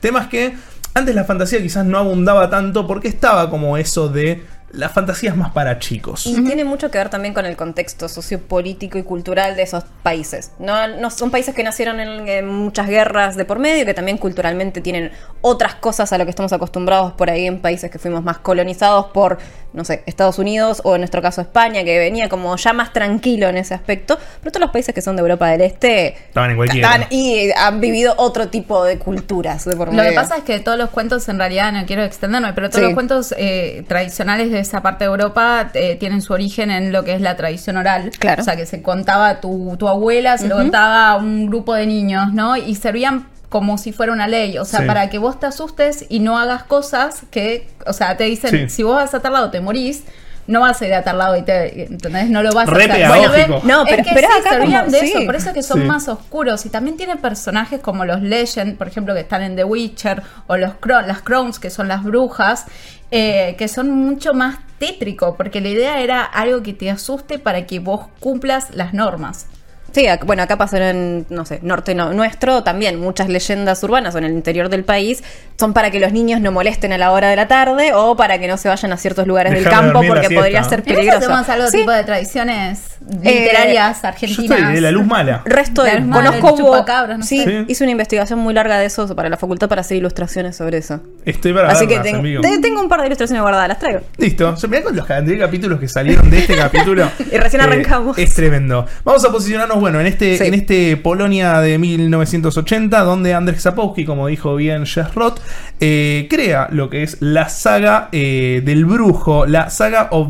temas 0.00 0.29
que 0.29 0.55
antes 0.94 1.14
la 1.14 1.25
fantasía 1.25 1.62
quizás 1.62 1.87
no 1.87 1.99
abundaba 1.99 2.50
tanto 2.50 2.87
porque 2.87 3.08
estaba 3.08 3.49
como 3.49 3.76
eso 3.76 4.08
de 4.08 4.44
la 4.73 4.89
fantasía 4.89 5.31
es 5.31 5.37
más 5.37 5.53
para 5.53 5.79
chicos. 5.79 6.27
Y 6.27 6.43
tiene 6.45 6.65
mucho 6.65 6.91
que 6.91 6.99
ver 6.99 7.11
también 7.11 7.35
con 7.35 7.45
el 7.45 7.57
contexto 7.57 8.09
sociopolítico 8.09 8.97
y 8.99 9.03
cultural 9.03 9.55
de 9.55 9.63
esos 9.63 9.85
países. 10.03 10.53
No, 10.59 10.89
no 10.89 11.11
son 11.11 11.31
países 11.31 11.55
que 11.55 11.63
nacieron 11.63 12.01
en, 12.01 12.27
en 12.27 12.49
muchas 12.49 12.89
guerras 12.89 13.37
de 13.37 13.45
por 13.45 13.59
medio, 13.59 13.85
que 13.85 13.93
también 13.95 14.17
culturalmente 14.19 14.81
tienen 14.81 15.11
otras 15.43 15.75
cosas 15.75 16.13
a 16.13 16.19
lo 16.19 16.25
que 16.25 16.31
estamos 16.31 16.53
acostumbrados 16.53 17.13
por 17.13 17.29
ahí 17.29 17.47
en 17.47 17.61
países 17.61 17.91
que 17.91 17.99
fuimos 17.99 18.23
más 18.25 18.39
colonizados 18.39 19.07
por, 19.07 19.39
no 19.75 19.85
sé, 19.85 20.03
Estados 20.07 20.39
Unidos 20.39 20.81
o 20.85 20.95
en 20.95 21.03
nuestro 21.03 21.21
caso 21.21 21.41
España, 21.43 21.85
que 21.85 21.99
venía 21.99 22.29
como 22.31 22.57
ya 22.57 22.73
más 22.73 22.93
tranquilo 22.95 23.49
en 23.49 23.59
ese 23.59 23.75
aspecto. 23.75 24.19
Pero 24.41 24.53
todos 24.53 24.63
los 24.63 24.71
países 24.71 24.95
que 24.95 25.03
son 25.03 25.17
de 25.17 25.21
Europa 25.21 25.49
del 25.49 25.61
Este 25.61 26.15
Estaban 26.29 26.51
en 26.53 26.57
cualquiera. 26.57 26.93
están- 26.95 27.07
y 27.11 27.51
han 27.57 27.81
vivido 27.81 28.15
otro 28.17 28.49
tipo 28.49 28.85
de 28.85 28.99
culturas 28.99 29.65
de 29.67 29.77
por 29.77 29.89
Lo 29.89 29.95
medio. 29.95 30.11
que 30.11 30.15
pasa 30.17 30.39
es 30.39 30.45
que 30.45 30.59
todos 30.61 30.79
los 30.79 30.89
cuentos, 30.91 31.29
en 31.29 31.39
realidad, 31.39 31.73
no 31.73 31.85
quiero 31.85 32.03
extenderme, 32.05 32.53
pero 32.55 32.69
todos 32.71 32.81
Sí. 32.81 32.87
los 32.87 32.95
cuentos 32.95 33.35
eh, 33.37 33.85
tradicionales 33.87 34.51
de 34.51 34.62
esa 34.62 34.81
parte 34.82 35.05
de 35.05 35.11
Europa 35.11 35.70
eh, 35.75 35.97
tienen 35.97 36.23
su 36.23 36.32
origen 36.32 36.70
en 36.70 36.91
lo 36.93 37.05
que 37.05 37.14
es 37.14 37.20
la 37.20 37.37
tradición 37.37 37.76
oral. 37.76 38.11
Claro. 38.19 38.41
O 38.43 38.44
sea, 38.44 38.56
que 38.56 38.64
se 38.67 38.82
contaba 38.82 39.41
tu, 39.41 39.76
tu 39.79 39.88
abuela, 39.88 40.38
se 40.38 40.49
lo 40.49 40.56
contaba 40.56 41.11
a 41.11 41.17
un 41.17 41.47
grupo 41.47 41.75
de 41.75 41.87
niños, 41.87 42.32
¿no? 42.32 42.56
Y 42.56 42.75
servían 42.75 43.29
como 43.49 43.76
si 43.76 43.93
fuera 43.93 44.12
una 44.12 44.29
ley, 44.29 44.56
o 44.56 44.64
sea, 44.64 44.81
Sí. 44.81 44.87
para 44.87 45.11
que 45.11 45.19
vos 45.19 45.38
te 45.38 45.44
asustes 45.44 46.06
y 46.09 46.20
no 46.20 46.38
hagas 46.38 46.62
cosas 46.62 47.23
que, 47.31 47.69
o 47.87 47.93
sea, 47.93 48.17
te 48.17 48.25
dicen, 48.25 48.50
Sí. 48.50 48.69
si 48.70 48.82
vos 48.82 48.97
vas 48.97 49.12
a 49.12 49.20
tal 49.20 49.35
lado 49.35 49.50
te 49.50 49.61
morís, 49.61 50.05
no 50.47 50.61
vas 50.61 50.81
a 50.83 50.87
ir 50.87 50.94
a 50.94 51.03
tal 51.03 51.19
lado 51.19 51.37
y 51.37 51.43
te, 51.43 51.85
¿entendés? 51.85 52.29
No 52.29 52.43
lo 52.43 52.53
vas 52.53 52.69
Re 52.69 52.85
a 52.85 53.09
hacer. 53.29 53.49
No, 53.65 53.85
pero- 53.85 54.03
es 54.03 54.09
que 54.09 54.15
pero 54.15 54.29
sí, 54.29 54.41
acá 54.47 54.59
como- 54.59 54.83
de 54.91 54.99
sí. 55.00 55.06
eso, 55.15 55.25
por 55.25 55.37
eso 55.37 55.49
es 55.50 55.55
que 55.55 55.62
son 55.62 55.81
Sí. 55.83 55.87
más 55.87 56.09
oscuros 56.09 56.67
y 56.67 56.69
también 56.69 56.97
tiene 56.97 57.17
personajes 57.17 57.81
como 57.81 58.05
los 58.05 58.21
Legend, 58.23 58.77
por 58.77 58.89
ejemplo, 58.89 59.15
que 59.15 59.21
están 59.21 59.43
en 59.43 59.55
The 59.56 59.65
Witcher, 59.65 60.23
o 60.49 60.56
los 60.56 60.73
Cro- 60.81 61.06
las 61.06 61.23
Crowns, 61.23 61.59
que 61.59 61.71
son 61.71 61.87
las 61.89 62.03
brujas, 62.03 62.67
eh, 63.11 63.55
que 63.59 63.69
son 63.69 63.91
mucho 63.91 64.35
más 64.35 64.56
tétrico, 64.79 65.37
porque 65.37 65.61
la 65.61 65.69
idea 65.69 66.00
era 66.00 66.25
algo 66.25 66.62
que 66.62 66.73
te 66.73 66.91
asuste 66.91 67.38
para 67.38 67.67
que 67.67 67.79
vos 67.79 68.06
cumplas 68.19 68.75
las 68.75 68.95
normas. 68.95 69.47
Sí, 69.93 70.06
bueno, 70.25 70.43
acá 70.43 70.56
pasaron 70.59 70.89
en, 70.89 71.27
no 71.31 71.44
sé, 71.44 71.61
norte 71.62 71.94
no- 71.94 72.12
nuestro, 72.12 72.62
también 72.62 72.99
muchas 73.00 73.29
leyendas 73.29 73.83
urbanas 73.85 74.15
o 74.15 74.19
en 74.19 74.25
el 74.25 74.33
interior 74.33 74.69
del 74.69 74.85
país 74.85 75.23
son 75.59 75.73
para 75.75 75.91
que 75.91 76.00
los 76.00 76.12
niños 76.12 76.41
no 76.41 76.50
molesten 76.50 76.93
a 76.93 76.99
la 76.99 77.12
hora 77.12 77.29
de 77.29 77.37
la 77.37 77.47
tarde 77.47 77.93
o 77.95 78.16
para 78.16 78.38
que 78.38 78.49
no 78.49 78.57
se 78.57 78.69
vayan 78.69 78.93
a 78.93 78.97
ciertos 78.97 79.26
lugares 79.26 79.52
del 79.52 79.64
campo 79.64 80.00
porque 80.07 80.31
podría 80.31 80.64
ser 80.64 80.81
¿En 80.81 80.87
eso 80.87 80.95
peligroso. 80.95 81.19
hacemos 81.33 81.49
algo 81.49 81.66
Sí, 81.69 81.78
tipo 81.78 81.90
de 81.93 82.05
tradiciones 82.05 82.81
literarias 83.23 84.02
Yo 84.02 84.09
argentinas? 84.09 84.59
estoy 84.59 84.75
de 84.75 84.81
la 84.81 84.90
luz 84.90 85.07
mala. 85.07 85.43
Resto 85.45 85.83
de 85.83 85.93
conozco 86.11 86.55
hubo- 86.55 86.85
no 87.16 87.23
sí, 87.23 87.38
sé. 87.38 87.45
Sí. 87.45 87.64
hice 87.69 87.85
una 87.85 87.93
investigación 87.93 88.38
muy 88.38 88.55
larga 88.55 88.78
de 88.78 88.87
eso 88.87 89.14
para 89.14 89.28
la 89.28 89.37
facultad 89.37 89.69
para 89.69 89.81
hacer 89.83 89.97
ilustraciones 89.97 90.57
sobre 90.57 90.78
eso. 90.78 91.00
Estoy 91.25 91.52
para 91.52 91.71
Así 91.71 91.87
que 91.87 91.99
ten- 92.00 92.16
amigo. 92.16 92.40
te- 92.40 92.59
tengo 92.59 92.81
un 92.81 92.88
par 92.88 93.00
de 93.00 93.07
ilustraciones 93.07 93.43
guardadas, 93.43 93.69
las 93.69 93.78
traigo. 93.78 94.00
Listo. 94.16 94.57
Se 94.57 94.69
mirá 94.69 94.83
con 94.83 94.97
los 94.97 95.07
capítulos 95.07 95.78
que 95.81 95.88
salieron 95.88 96.31
de 96.31 96.38
este 96.38 96.57
capítulo. 96.57 97.09
Y 97.33 97.37
recién 97.38 97.62
arrancamos. 97.62 98.19
Es 98.19 98.35
tremendo. 98.35 98.87
Vamos 99.05 99.25
a 99.25 99.31
posicionarnos, 99.33 99.81
bueno, 99.83 100.01
en 100.01 100.07
este, 100.07 100.39
Sí. 100.39 100.45
en 100.45 100.55
este 100.55 100.97
Polonia 100.97 101.59
de 101.61 101.77
1980, 101.77 103.01
donde 103.01 103.35
Andrzej 103.35 103.61
Sapowski, 103.61 104.05
como 104.05 104.29
dijo 104.29 104.55
bien 104.57 104.87
Jess 104.87 105.15
Roth, 105.15 105.41
eh, 105.81 106.29
crea 106.31 106.69
lo 106.71 106.89
que 106.89 107.03
es 107.03 107.17
la 107.21 107.49
saga 107.49 108.09
eh, 108.12 108.62
del 108.65 108.85
brujo, 108.87 109.45
la 109.45 109.69
saga 109.71 110.09
o. 110.12 110.27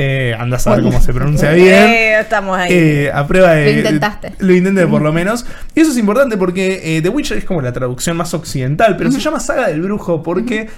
Eh, 0.00 0.36
anda 0.38 0.56
a 0.56 0.60
saber 0.60 0.84
cómo 0.84 1.00
se 1.00 1.12
pronuncia 1.12 1.50
bien. 1.54 1.74
Eh, 1.74 2.20
estamos 2.20 2.56
ahí. 2.56 3.08
A 3.12 3.26
prueba 3.26 3.52
de. 3.54 3.72
Lo 3.72 3.78
intentaste. 3.78 4.32
Lo 4.38 4.54
intenté 4.54 4.86
por 4.86 5.02
lo 5.02 5.12
menos. 5.12 5.44
Y 5.74 5.80
eso 5.80 5.90
es 5.90 5.98
importante 5.98 6.36
porque 6.36 7.00
The 7.02 7.08
Witcher 7.08 7.38
es 7.38 7.44
como 7.44 7.60
la 7.60 7.72
traducción 7.72 8.16
más 8.16 8.32
occidental, 8.32 8.96
pero 8.96 9.10
se 9.10 9.18
llama 9.20 9.40
Saga 9.40 9.68
del 9.68 9.82
Brujo 9.82 10.22
porque. 10.22 10.68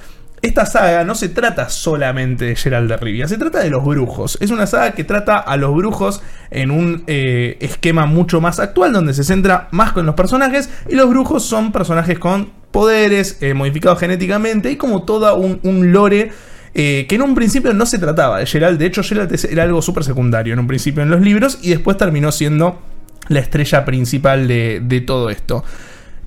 Esta 0.42 0.64
saga 0.64 1.04
no 1.04 1.14
se 1.14 1.28
trata 1.28 1.68
solamente 1.68 2.46
de 2.46 2.56
Geralt 2.56 2.88
de 2.88 2.96
Rivia, 2.96 3.28
se 3.28 3.36
trata 3.36 3.58
de 3.60 3.68
los 3.68 3.84
brujos. 3.84 4.38
Es 4.40 4.50
una 4.50 4.66
saga 4.66 4.92
que 4.92 5.04
trata 5.04 5.36
a 5.36 5.56
los 5.58 5.74
brujos 5.74 6.22
en 6.50 6.70
un 6.70 7.04
eh, 7.08 7.58
esquema 7.60 8.06
mucho 8.06 8.40
más 8.40 8.58
actual, 8.58 8.94
donde 8.94 9.12
se 9.12 9.22
centra 9.22 9.68
más 9.70 9.92
con 9.92 10.06
los 10.06 10.14
personajes. 10.14 10.70
Y 10.88 10.94
los 10.94 11.10
brujos 11.10 11.44
son 11.44 11.72
personajes 11.72 12.18
con 12.18 12.52
poderes, 12.70 13.36
eh, 13.42 13.52
modificados 13.52 13.98
genéticamente, 14.00 14.70
y 14.70 14.76
como 14.76 15.02
toda 15.02 15.34
un, 15.34 15.60
lore 15.92 16.32
eh, 16.72 17.04
que 17.06 17.16
en 17.16 17.22
un 17.22 17.34
principio 17.34 17.74
no 17.74 17.84
se 17.84 17.98
trataba 17.98 18.38
de 18.38 18.46
Geralt. 18.46 18.78
De 18.78 18.86
hecho, 18.86 19.02
Geralt 19.02 19.32
es- 19.32 19.44
era 19.44 19.64
algo 19.64 19.82
súper 19.82 20.04
secundario 20.04 20.54
en 20.54 20.58
un 20.60 20.66
principio 20.66 21.02
en 21.02 21.10
los 21.10 21.20
libros 21.20 21.58
y 21.60 21.68
después 21.68 21.98
terminó 21.98 22.32
siendo 22.32 22.80
la 23.28 23.40
estrella 23.40 23.84
principal 23.84 24.48
de 24.48 25.04
todo 25.06 25.28
esto. 25.28 25.64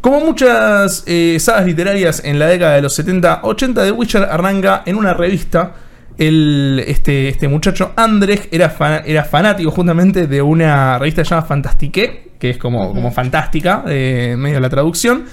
Como 0.03 0.19
muchas 0.19 1.05
eh, 1.07 1.37
sagas 1.39 1.65
literarias 1.65 2.21
en 2.25 2.37
la 2.37 2.47
década 2.47 2.75
de 2.75 2.81
los 2.81 2.99
70-80, 2.99 3.85
The 3.85 3.91
Witcher 3.93 4.23
arranca 4.23 4.83
en 4.85 4.97
una 4.97 5.13
revista 5.13 5.75
el, 6.17 6.83
este, 6.85 7.29
este 7.29 7.47
muchacho 7.47 7.93
Andrej 7.95 8.49
era, 8.51 8.75
era 9.05 9.23
fanático 9.23 9.71
justamente 9.71 10.27
de 10.27 10.41
una 10.41 10.99
revista 10.99 11.23
llamada 11.23 11.47
Fantastique, 11.47 12.31
que 12.37 12.49
es 12.49 12.57
como, 12.57 12.93
como 12.93 13.11
fantástica, 13.11 13.85
eh, 13.87 14.35
medio 14.37 14.59
la 14.59 14.69
traducción. 14.69 15.23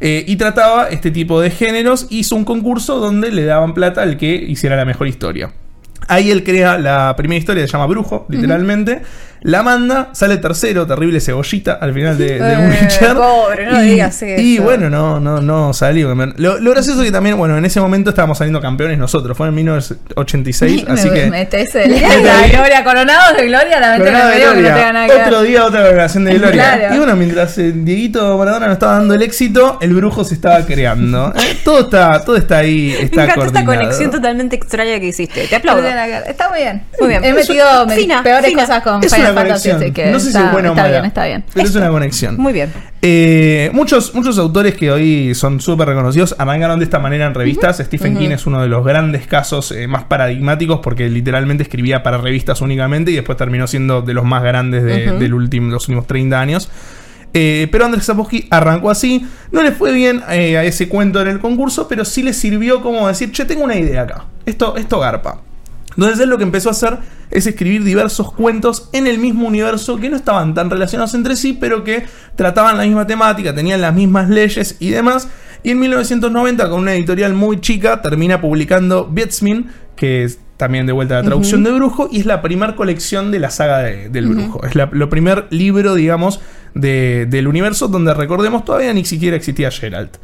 eh, 0.00 0.24
y 0.26 0.36
trataba 0.36 0.88
este 0.88 1.10
tipo 1.10 1.38
de 1.42 1.50
géneros. 1.50 2.06
Hizo 2.08 2.34
un 2.34 2.46
concurso 2.46 3.00
donde 3.00 3.30
le 3.30 3.44
daban 3.44 3.74
plata 3.74 4.00
al 4.00 4.16
que 4.16 4.34
hiciera 4.34 4.74
la 4.74 4.86
mejor 4.86 5.06
historia. 5.06 5.52
Ahí 6.08 6.30
él 6.30 6.44
crea 6.44 6.78
la 6.78 7.14
primera 7.14 7.38
historia, 7.38 7.66
se 7.66 7.72
llama 7.72 7.86
Brujo, 7.86 8.26
literalmente. 8.30 9.02
La 9.44 9.62
manda, 9.62 10.08
sale 10.12 10.38
tercero, 10.38 10.86
terrible 10.86 11.20
cebollita 11.20 11.74
al 11.74 11.92
final 11.92 12.16
de, 12.16 12.40
de 12.40 12.52
Eh, 12.54 12.78
Witcher. 12.80 13.14
pobre, 13.14 13.66
no 13.70 13.82
y, 13.84 13.88
digas 13.90 14.22
eso. 14.22 14.40
Y 14.40 14.58
bueno, 14.58 14.88
no, 14.88 15.20
no, 15.20 15.40
no 15.42 15.72
salió. 15.74 16.14
Lo, 16.14 16.58
lo 16.58 16.70
gracioso 16.70 17.00
es 17.02 17.06
que 17.06 17.12
también, 17.12 17.36
bueno, 17.36 17.58
en 17.58 17.64
ese 17.66 17.78
momento 17.78 18.08
estábamos 18.10 18.38
saliendo 18.38 18.60
campeones 18.62 18.96
nosotros. 18.98 19.36
Fue 19.36 19.48
en 19.48 19.54
1986, 19.54 20.84
así 20.88 21.10
me, 21.10 21.14
que. 21.14 21.26
metés 21.30 21.74
el 21.74 21.94
día 21.94 22.08
de 22.08 22.22
la 22.22 22.46
gloria, 22.48 22.84
coronados 22.84 23.36
de 23.36 23.46
gloria, 23.46 23.80
la 23.80 23.98
me 23.98 24.04
digo 24.04 24.52
que 24.54 24.60
no 24.62 24.68
tenga 24.68 24.92
nada 24.92 25.06
que. 25.06 25.12
Otro 25.22 25.42
día, 25.42 25.64
otra 25.66 25.82
coronación 25.82 26.24
de 26.24 26.34
gloria. 26.38 26.76
Claro. 26.78 26.94
Y 26.94 26.98
bueno, 26.98 27.16
mientras 27.16 27.58
eh, 27.58 27.72
Dieguito 27.74 28.38
Maradona 28.38 28.66
nos 28.68 28.74
estaba 28.74 28.94
dando 28.94 29.12
el 29.14 29.20
éxito, 29.22 29.78
el 29.82 29.92
brujo 29.94 30.24
se 30.24 30.34
estaba 30.34 30.64
creando. 30.64 31.32
Eh, 31.36 31.58
todo 31.64 31.80
está, 31.80 32.24
todo 32.24 32.36
está 32.36 32.58
ahí, 32.58 32.94
Me 32.98 33.04
está 33.04 33.24
encanta 33.24 33.46
esta 33.46 33.64
conexión 33.64 34.10
totalmente 34.10 34.56
extraña 34.56 34.98
que 35.00 35.06
hiciste. 35.08 35.46
Te 35.48 35.56
aplaudo. 35.56 35.86
Está 35.86 36.48
muy 36.48 36.60
bien. 36.60 36.82
Muy 36.98 37.08
bien. 37.08 37.24
He 37.24 37.28
Es 37.28 37.34
metido 37.34 37.86
me- 37.86 37.94
fina, 37.96 38.22
peores 38.22 38.46
fina. 38.48 38.62
cosas 38.62 38.82
con 38.82 39.02
una 39.34 39.42
Fantasy, 39.42 39.70
conexión. 39.70 39.76
así 39.76 39.92
que 39.92 40.10
no 40.10 40.18
sé 40.18 40.24
si 40.24 40.28
está, 40.30 40.46
es 40.46 40.52
buena 40.52 40.70
o 40.70 40.72
está 40.72 40.82
mala. 40.82 40.94
bien, 40.94 41.04
está 41.04 41.26
bien. 41.26 41.44
Pero 41.52 41.68
es 41.68 41.74
una 41.74 41.88
conexión. 41.88 42.36
Muy 42.36 42.52
bien. 42.52 42.72
Eh, 43.02 43.70
muchos, 43.74 44.14
muchos 44.14 44.38
autores 44.38 44.74
que 44.74 44.90
hoy 44.90 45.34
son 45.34 45.60
súper 45.60 45.88
reconocidos 45.88 46.34
arrancaron 46.38 46.78
de 46.78 46.84
esta 46.86 46.98
manera 46.98 47.26
en 47.26 47.34
revistas. 47.34 47.78
Stephen 47.78 48.16
King 48.16 48.30
es 48.30 48.46
uno 48.46 48.62
de 48.62 48.68
los 48.68 48.84
grandes 48.84 49.26
casos 49.26 49.72
eh, 49.72 49.86
más 49.86 50.04
paradigmáticos 50.04 50.80
porque 50.80 51.10
literalmente 51.10 51.62
escribía 51.62 52.02
para 52.02 52.18
revistas 52.18 52.60
únicamente 52.62 53.10
y 53.10 53.14
después 53.14 53.36
terminó 53.36 53.66
siendo 53.66 54.00
de 54.00 54.14
los 54.14 54.24
más 54.24 54.42
grandes 54.42 54.84
de 54.84 55.12
del 55.12 55.34
último, 55.34 55.70
los 55.70 55.86
últimos 55.88 56.06
30 56.06 56.40
años. 56.40 56.70
Eh, 57.36 57.66
pero 57.72 57.84
Andrés 57.84 58.04
Sapowski 58.04 58.46
arrancó 58.48 58.90
así. 58.90 59.26
No 59.50 59.62
le 59.62 59.72
fue 59.72 59.92
bien 59.92 60.22
eh, 60.30 60.56
a 60.56 60.62
ese 60.62 60.88
cuento 60.88 61.20
en 61.20 61.28
el 61.28 61.40
concurso, 61.40 61.88
pero 61.88 62.04
sí 62.04 62.22
le 62.22 62.32
sirvió 62.32 62.80
como 62.80 63.08
decir, 63.08 63.32
che, 63.32 63.44
tengo 63.44 63.64
una 63.64 63.76
idea 63.76 64.02
acá. 64.02 64.26
Esto, 64.46 64.76
esto 64.76 65.00
garpa. 65.00 65.40
Entonces 65.96 66.20
él 66.20 66.28
lo 66.28 66.38
que 66.38 66.44
empezó 66.44 66.68
a 66.68 66.72
hacer 66.72 66.98
es 67.34 67.46
escribir 67.46 67.84
diversos 67.84 68.32
cuentos 68.32 68.88
en 68.92 69.06
el 69.06 69.18
mismo 69.18 69.46
universo 69.46 69.96
que 69.98 70.08
no 70.08 70.16
estaban 70.16 70.54
tan 70.54 70.70
relacionados 70.70 71.12
entre 71.14 71.36
sí, 71.36 71.52
pero 71.52 71.84
que 71.84 72.04
trataban 72.36 72.78
la 72.78 72.84
misma 72.84 73.06
temática, 73.06 73.54
tenían 73.54 73.80
las 73.82 73.94
mismas 73.94 74.30
leyes 74.30 74.76
y 74.80 74.90
demás. 74.90 75.28
Y 75.62 75.70
en 75.70 75.80
1990, 75.80 76.68
con 76.70 76.80
una 76.80 76.94
editorial 76.94 77.34
muy 77.34 77.60
chica, 77.60 78.00
termina 78.02 78.40
publicando 78.40 79.06
Bietzmin, 79.06 79.66
que 79.96 80.24
es 80.24 80.38
también 80.56 80.86
de 80.86 80.92
vuelta 80.92 81.14
a 81.14 81.18
la 81.18 81.24
traducción 81.24 81.64
de 81.64 81.72
Brujo, 81.72 82.08
y 82.12 82.20
es 82.20 82.26
la 82.26 82.40
primer 82.40 82.74
colección 82.76 83.30
de 83.32 83.38
la 83.40 83.50
saga 83.50 83.78
de- 83.80 84.08
del 84.08 84.28
Brujo. 84.28 84.64
Es 84.64 84.74
la, 84.76 84.88
lo 84.92 85.08
primer 85.10 85.46
libro, 85.50 85.94
digamos, 85.94 86.40
de- 86.74 87.26
del 87.28 87.48
universo 87.48 87.88
donde 87.88 88.14
recordemos 88.14 88.64
todavía 88.64 88.92
ni 88.92 89.04
siquiera 89.04 89.36
existía 89.36 89.70
Geralt. 89.70 90.16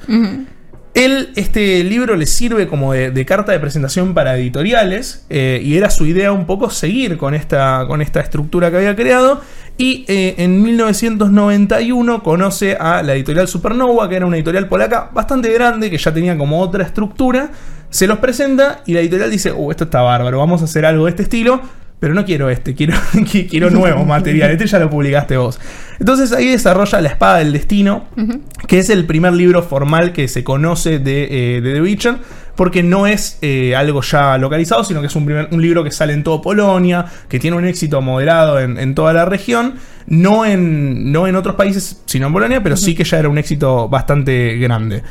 Él, 1.00 1.30
este 1.34 1.82
libro 1.82 2.14
le 2.14 2.26
sirve 2.26 2.68
como 2.68 2.92
de, 2.92 3.24
carta 3.24 3.52
de 3.52 3.58
presentación 3.58 4.12
para 4.12 4.36
editoriales 4.36 5.24
eh, 5.30 5.58
y 5.64 5.78
era 5.78 5.88
su 5.88 6.04
idea 6.04 6.30
un 6.30 6.44
poco 6.44 6.68
seguir 6.68 7.16
con 7.16 7.32
esta, 7.32 7.86
con 7.88 8.02
esta 8.02 8.20
estructura 8.20 8.70
que 8.70 8.76
había 8.76 8.94
creado. 8.94 9.40
Y 9.78 10.04
eh, 10.08 10.34
en 10.36 10.62
1991 10.62 12.22
conoce 12.22 12.76
a 12.76 13.02
la 13.02 13.14
editorial 13.14 13.48
Supernova, 13.48 14.10
que 14.10 14.16
era 14.16 14.26
una 14.26 14.36
editorial 14.36 14.68
polaca 14.68 15.08
bastante 15.14 15.50
grande, 15.50 15.88
que 15.88 15.96
ya 15.96 16.12
tenía 16.12 16.36
como 16.36 16.60
otra 16.60 16.84
estructura. 16.84 17.50
Se 17.88 18.06
los 18.06 18.18
presenta 18.18 18.82
y 18.84 18.92
la 18.92 19.00
editorial 19.00 19.30
dice, 19.30 19.52
uh, 19.52 19.70
esto 19.70 19.84
está 19.84 20.02
bárbaro, 20.02 20.36
vamos 20.36 20.60
a 20.60 20.66
hacer 20.66 20.84
algo 20.84 21.06
de 21.06 21.12
este 21.12 21.22
estilo. 21.22 21.62
Pero 22.00 22.14
no 22.14 22.24
quiero 22.24 22.48
este, 22.48 22.74
quiero, 22.74 22.94
qui- 23.12 23.46
quiero 23.48 23.68
nuevo 23.70 24.04
material. 24.06 24.50
Este 24.50 24.66
ya 24.66 24.78
lo 24.78 24.88
publicaste 24.90 25.36
vos. 25.36 25.60
Entonces 25.98 26.32
ahí 26.32 26.48
desarrolla 26.48 27.00
La 27.02 27.10
Espada 27.10 27.38
del 27.38 27.52
Destino, 27.52 28.06
que 28.66 28.78
es 28.78 28.88
el 28.90 29.04
primer 29.04 29.34
libro 29.34 29.62
formal 29.62 30.12
que 30.12 30.26
se 30.26 30.42
conoce 30.42 30.98
de, 30.98 31.56
eh, 31.56 31.60
de 31.60 31.74
The 31.74 31.82
Witcher, 31.82 32.14
porque 32.56 32.82
no 32.82 33.06
es 33.06 33.38
eh, 33.42 33.76
algo 33.76 34.00
ya 34.00 34.38
localizado, 34.38 34.82
sino 34.82 35.00
que 35.02 35.08
es 35.08 35.14
un, 35.14 35.26
primer- 35.26 35.48
un 35.50 35.60
libro 35.60 35.84
que 35.84 35.90
sale 35.90 36.14
en 36.14 36.24
todo 36.24 36.40
Polonia, 36.40 37.04
que 37.28 37.38
tiene 37.38 37.56
un 37.58 37.66
éxito 37.66 38.00
moderado 38.00 38.58
en, 38.60 38.78
en 38.78 38.94
toda 38.94 39.12
la 39.12 39.26
región, 39.26 39.74
no 40.06 40.46
en, 40.46 41.12
no 41.12 41.26
en 41.26 41.36
otros 41.36 41.54
países, 41.56 42.00
sino 42.06 42.28
en 42.28 42.32
Polonia, 42.32 42.62
pero 42.62 42.76
sí 42.78 42.94
que 42.94 43.04
ya 43.04 43.18
era 43.18 43.28
un 43.28 43.36
éxito 43.36 43.88
bastante 43.90 44.56
grande. 44.56 45.02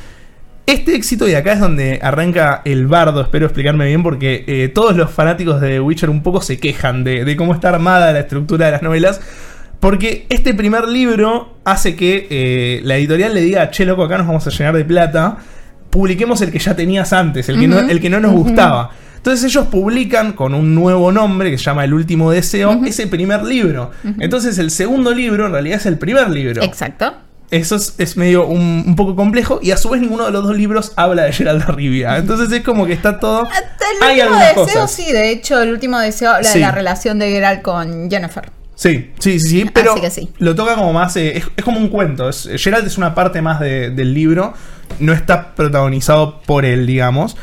Este 0.70 0.94
éxito, 0.94 1.28
y 1.28 1.34
acá 1.34 1.54
es 1.54 1.60
donde 1.60 1.98
arranca 2.00 2.62
el 2.64 2.86
bardo, 2.86 3.22
espero 3.22 3.48
explicarme 3.48 3.88
bien, 3.88 4.04
porque 4.04 4.44
eh, 4.46 4.70
todos 4.70 4.96
los 4.96 5.10
fanáticos 5.10 5.60
de 5.62 5.70
The 5.70 5.80
Witcher 5.80 6.12
un 6.12 6.22
poco 6.22 6.44
se 6.44 6.60
quejan 6.60 7.04
de, 7.04 7.26
de 7.26 7.36
cómo 7.36 7.56
está 7.56 7.70
armada 7.70 8.14
la 8.14 8.20
estructura 8.20 8.68
de 8.68 8.74
las 8.74 8.84
novelas. 8.84 9.20
Porque 9.80 10.28
este 10.30 10.54
primer 10.54 10.88
libro 10.88 11.56
hace 11.64 11.96
que 11.96 12.28
eh, 12.30 12.82
la 12.84 12.98
editorial 12.98 13.34
le 13.34 13.42
diga, 13.42 13.72
che, 13.72 13.84
loco, 13.84 14.04
acá 14.04 14.20
nos 14.20 14.28
vamos 14.28 14.46
a 14.46 14.52
llenar 14.52 14.76
de 14.76 14.86
plata. 14.86 15.38
Publiquemos 15.90 16.40
el 16.42 16.52
que 16.52 16.60
ya 16.60 16.76
tenías 16.76 17.14
antes, 17.14 17.50
el 17.50 17.60
que, 17.60 17.68
no, 17.68 17.80
el 17.80 18.00
que 18.00 18.12
no 18.12 18.20
nos 18.20 18.34
gustaba. 18.34 18.92
Entonces 19.18 19.46
ellos 19.46 19.66
publican 19.70 20.34
con 20.34 20.54
un 20.54 20.76
nuevo 20.76 21.12
nombre 21.12 21.50
que 21.50 21.58
se 21.58 21.64
llama 21.64 21.84
El 21.84 21.96
último 21.96 22.30
deseo, 22.30 22.80
ese 22.86 23.08
primer 23.08 23.44
libro. 23.44 23.90
Entonces 24.20 24.60
el 24.60 24.70
segundo 24.70 25.16
libro 25.16 25.48
en 25.48 25.52
realidad 25.52 25.78
es 25.78 25.88
el 25.88 25.98
primer 25.98 26.30
libro. 26.30 26.62
Exacto. 26.62 27.12
Eso 27.52 27.76
es, 27.78 27.96
es 27.98 28.16
medio 28.16 28.46
un, 28.46 28.84
un 28.86 28.96
poco 28.96 29.16
complejo 29.16 29.60
y 29.62 29.72
a 29.72 29.78
su 29.78 29.90
vez 29.90 30.02
ninguno 30.02 30.26
de 30.26 30.32
los 30.32 30.44
dos 30.44 30.56
libros 30.56 30.92
habla 30.96 31.24
de 31.24 31.34
Gerald 31.34 31.66
de 31.66 31.72
Rivia. 31.72 32.18
Entonces 32.18 32.52
es 32.52 32.64
como 32.64 32.86
que 32.86 32.94
está 32.94 33.20
todo... 33.20 33.48
El 33.48 34.08
Hay 34.08 34.20
último 34.20 34.24
algunas 34.36 34.50
deseo, 34.50 34.64
cosas. 34.66 34.92
sí, 34.92 35.12
de 35.12 35.32
hecho, 35.32 35.60
el 35.62 35.72
último 35.72 35.98
deseo 35.98 36.32
habla 36.32 36.48
Sí. 36.48 36.60
de 36.60 36.66
la 36.66 36.72
relación 36.72 37.18
de 37.18 37.32
Geralt 37.32 37.64
con 37.64 38.10
Jennifer. 38.10 38.52
Sí, 38.76 39.12
sí, 39.20 39.40
sí, 39.40 39.50
sí, 39.62 39.70
pero 39.74 39.96
sí. 40.12 40.30
lo 40.38 40.54
toca 40.56 40.76
como 40.76 40.94
más... 40.94 41.16
eh, 41.18 41.38
es, 41.38 41.46
es 41.58 41.64
como 41.66 41.80
un 41.80 41.90
cuento. 41.90 42.30
Es, 42.30 42.48
Gerald 42.58 42.86
es 42.86 42.98
una 43.00 43.16
parte 43.16 43.42
más 43.42 43.60
de- 43.60 43.90
del 43.90 44.14
libro. 44.14 44.54
No 45.00 45.12
está 45.12 45.56
protagonizado 45.56 46.42
por 46.42 46.66
él, 46.66 46.86
digamos. 46.86 47.36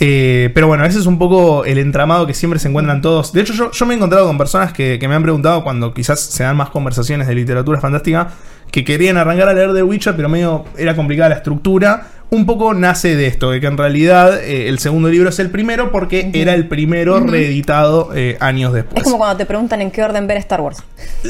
Eh, 0.00 0.50
pero 0.54 0.68
bueno, 0.68 0.84
ese 0.84 0.98
es 0.98 1.06
un 1.06 1.18
poco 1.18 1.64
el 1.64 1.78
entramado 1.78 2.26
que 2.26 2.34
siempre 2.34 2.60
se 2.60 2.68
encuentran 2.68 3.00
todos. 3.02 3.32
De 3.32 3.40
hecho, 3.40 3.52
yo, 3.52 3.70
yo 3.72 3.86
me 3.86 3.94
he 3.94 3.96
encontrado 3.96 4.26
con 4.26 4.38
personas 4.38 4.72
que, 4.72 4.98
que 4.98 5.08
me 5.08 5.14
han 5.16 5.22
preguntado 5.22 5.64
cuando 5.64 5.92
quizás 5.92 6.20
se 6.20 6.44
dan 6.44 6.56
más 6.56 6.70
conversaciones 6.70 7.26
de 7.26 7.34
literatura 7.34 7.80
fantástica 7.80 8.28
que 8.70 8.84
querían 8.84 9.16
arrancar 9.16 9.48
a 9.48 9.54
leer 9.54 9.72
The 9.72 9.82
Witcher, 9.82 10.14
pero 10.14 10.28
medio 10.28 10.64
era 10.76 10.94
complicada 10.94 11.30
la 11.30 11.36
estructura. 11.36 12.08
Un 12.30 12.44
poco 12.44 12.74
nace 12.74 13.16
de 13.16 13.26
esto, 13.26 13.50
de 13.50 13.58
que 13.58 13.66
en 13.66 13.78
realidad 13.78 14.38
eh, 14.44 14.68
el 14.68 14.78
segundo 14.78 15.08
libro 15.08 15.30
es 15.30 15.38
el 15.38 15.48
primero 15.50 15.90
porque 15.90 16.30
era 16.34 16.52
el 16.54 16.68
primero 16.68 17.20
reeditado 17.20 18.10
eh, 18.14 18.36
años 18.38 18.74
después. 18.74 18.98
Es 18.98 19.02
como 19.04 19.16
cuando 19.16 19.38
te 19.38 19.46
preguntan 19.46 19.80
en 19.80 19.90
qué 19.90 20.02
orden 20.02 20.26
ver 20.26 20.36
Star 20.36 20.60
Wars. 20.60 20.82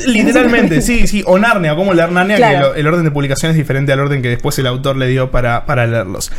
Literalmente, 0.06 0.80
sí, 0.82 1.06
sí. 1.06 1.22
O 1.26 1.38
Narnia, 1.38 1.76
como 1.76 1.94
leer 1.94 2.10
Narnia, 2.10 2.36
Claro. 2.36 2.74
que 2.74 2.80
el 2.80 2.86
orden 2.88 3.04
de 3.04 3.12
publicación 3.12 3.50
es 3.52 3.56
diferente 3.56 3.92
al 3.92 4.00
orden 4.00 4.20
que 4.22 4.28
después 4.28 4.58
el 4.58 4.66
autor 4.66 4.96
le 4.96 5.06
dio 5.06 5.30
para, 5.30 5.64
para 5.66 5.86
leerlos. 5.86 6.32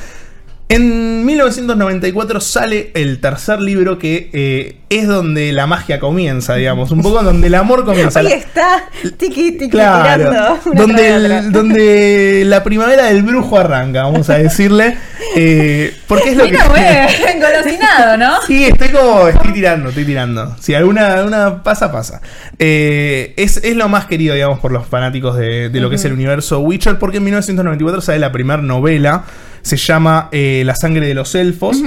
En 0.71 1.25
1994 1.25 2.39
sale 2.41 2.91
el 2.93 3.19
tercer 3.19 3.59
libro 3.59 3.97
que 3.97 4.29
eh, 4.33 4.75
es 4.89 5.07
donde 5.07 5.51
la 5.51 5.65
magia 5.65 5.99
comienza, 5.99 6.53
digamos. 6.55 6.91
Un 6.91 7.01
poco 7.01 7.23
donde 7.23 7.47
el 7.47 7.55
amor 7.55 7.85
comienza. 7.85 8.19
Ahí 8.19 8.27
está, 8.33 8.83
tiqui, 9.17 9.53
tiqui, 9.53 9.69
Claro, 9.69 10.29
tirando. 10.29 10.59
donde, 10.75 11.09
el- 11.15 11.51
donde 11.51 12.43
la 12.45 12.63
primavera 12.63 13.05
del 13.05 13.23
brujo 13.23 13.57
arranca, 13.57 14.03
vamos 14.03 14.29
a 14.29 14.37
decirle. 14.37 14.95
eh, 15.35 15.91
porque 16.07 16.29
es 16.29 16.37
lo 16.37 16.43
que. 16.45 16.51
Mira, 16.51 16.67
güey, 16.69 17.33
engolosinado, 17.35 18.17
¿no? 18.17 18.41
Sí, 18.45 18.65
estoy 18.65 18.89
como. 18.89 19.27
Estoy 19.27 19.53
tirando, 19.53 19.89
estoy 19.89 20.05
tirando. 20.05 20.55
Si 20.59 20.75
alguna, 20.75 21.15
alguna 21.15 21.63
pasa, 21.63 21.91
pasa. 21.91 22.21
Eh, 22.59 23.33
es, 23.37 23.57
es 23.57 23.75
lo 23.75 23.89
más 23.89 24.05
querido, 24.05 24.35
digamos, 24.35 24.59
por 24.59 24.71
los 24.71 24.85
fanáticos 24.85 25.35
de, 25.35 25.69
de 25.69 25.79
lo 25.79 25.89
que 25.89 25.95
es 25.95 26.05
el 26.05 26.13
universo 26.13 26.59
Witcher, 26.59 26.99
porque 26.99 27.17
en 27.17 27.23
1994 27.23 28.01
sale 28.01 28.19
la 28.19 28.31
primera 28.31 28.61
novela. 28.61 29.23
Se 29.61 29.77
llama 29.77 30.29
eh, 30.31 30.63
La 30.65 30.75
sangre 30.75 31.07
de 31.07 31.13
los 31.13 31.35
elfos. 31.35 31.77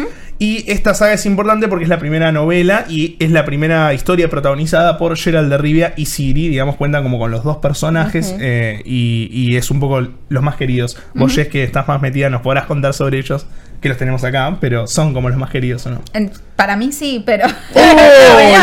Y 0.45 0.65
esta 0.69 0.93
saga 0.95 1.13
es 1.13 1.25
importante 1.25 1.69
porque 1.69 1.85
es 1.85 1.89
la 1.89 2.01
primera 2.01 2.33
novela 2.33 2.85
y 2.89 3.15
es 3.21 3.31
la 3.31 3.45
primera 3.45 3.95
historia 3.95 4.29
protagonizada 4.29 4.99
por 4.99 5.17
Gerald 5.17 5.49
de 5.51 5.57
Rivia 5.59 5.95
y 5.97 6.07
Ciri. 6.07 6.49
Digamos, 6.49 6.75
cuentan 6.75 7.05
como 7.05 7.21
con 7.21 7.31
los 7.31 7.45
dos 7.45 7.59
personajes 7.59 8.35
eh, 8.41 8.83
y, 8.85 9.29
y 9.31 9.57
es 9.57 9.71
un 9.71 9.79
poco 9.79 10.01
los 10.29 10.43
más 10.43 10.57
queridos. 10.57 10.99
Vos, 11.15 11.33
Jess, 11.33 11.47
que 11.47 11.63
estás 11.63 11.87
más 11.87 12.03
metida, 12.03 12.29
nos 12.29 12.43
podrás 12.43 12.67
contar 12.67 12.93
sobre 12.93 13.19
ellos, 13.21 13.47
que 13.81 13.89
los 13.89 13.99
tenemos 13.99 14.25
acá, 14.25 14.57
pero 14.61 14.89
son 14.89 15.15
como 15.15 15.29
los 15.29 15.39
más 15.39 15.51
queridos, 15.51 15.87
¿o 15.87 15.91
no? 15.91 16.01
En- 16.13 16.33
para 16.57 16.75
mí 16.77 16.91
sí, 16.91 17.23
pero. 17.25 17.47
Uy, 17.75 17.83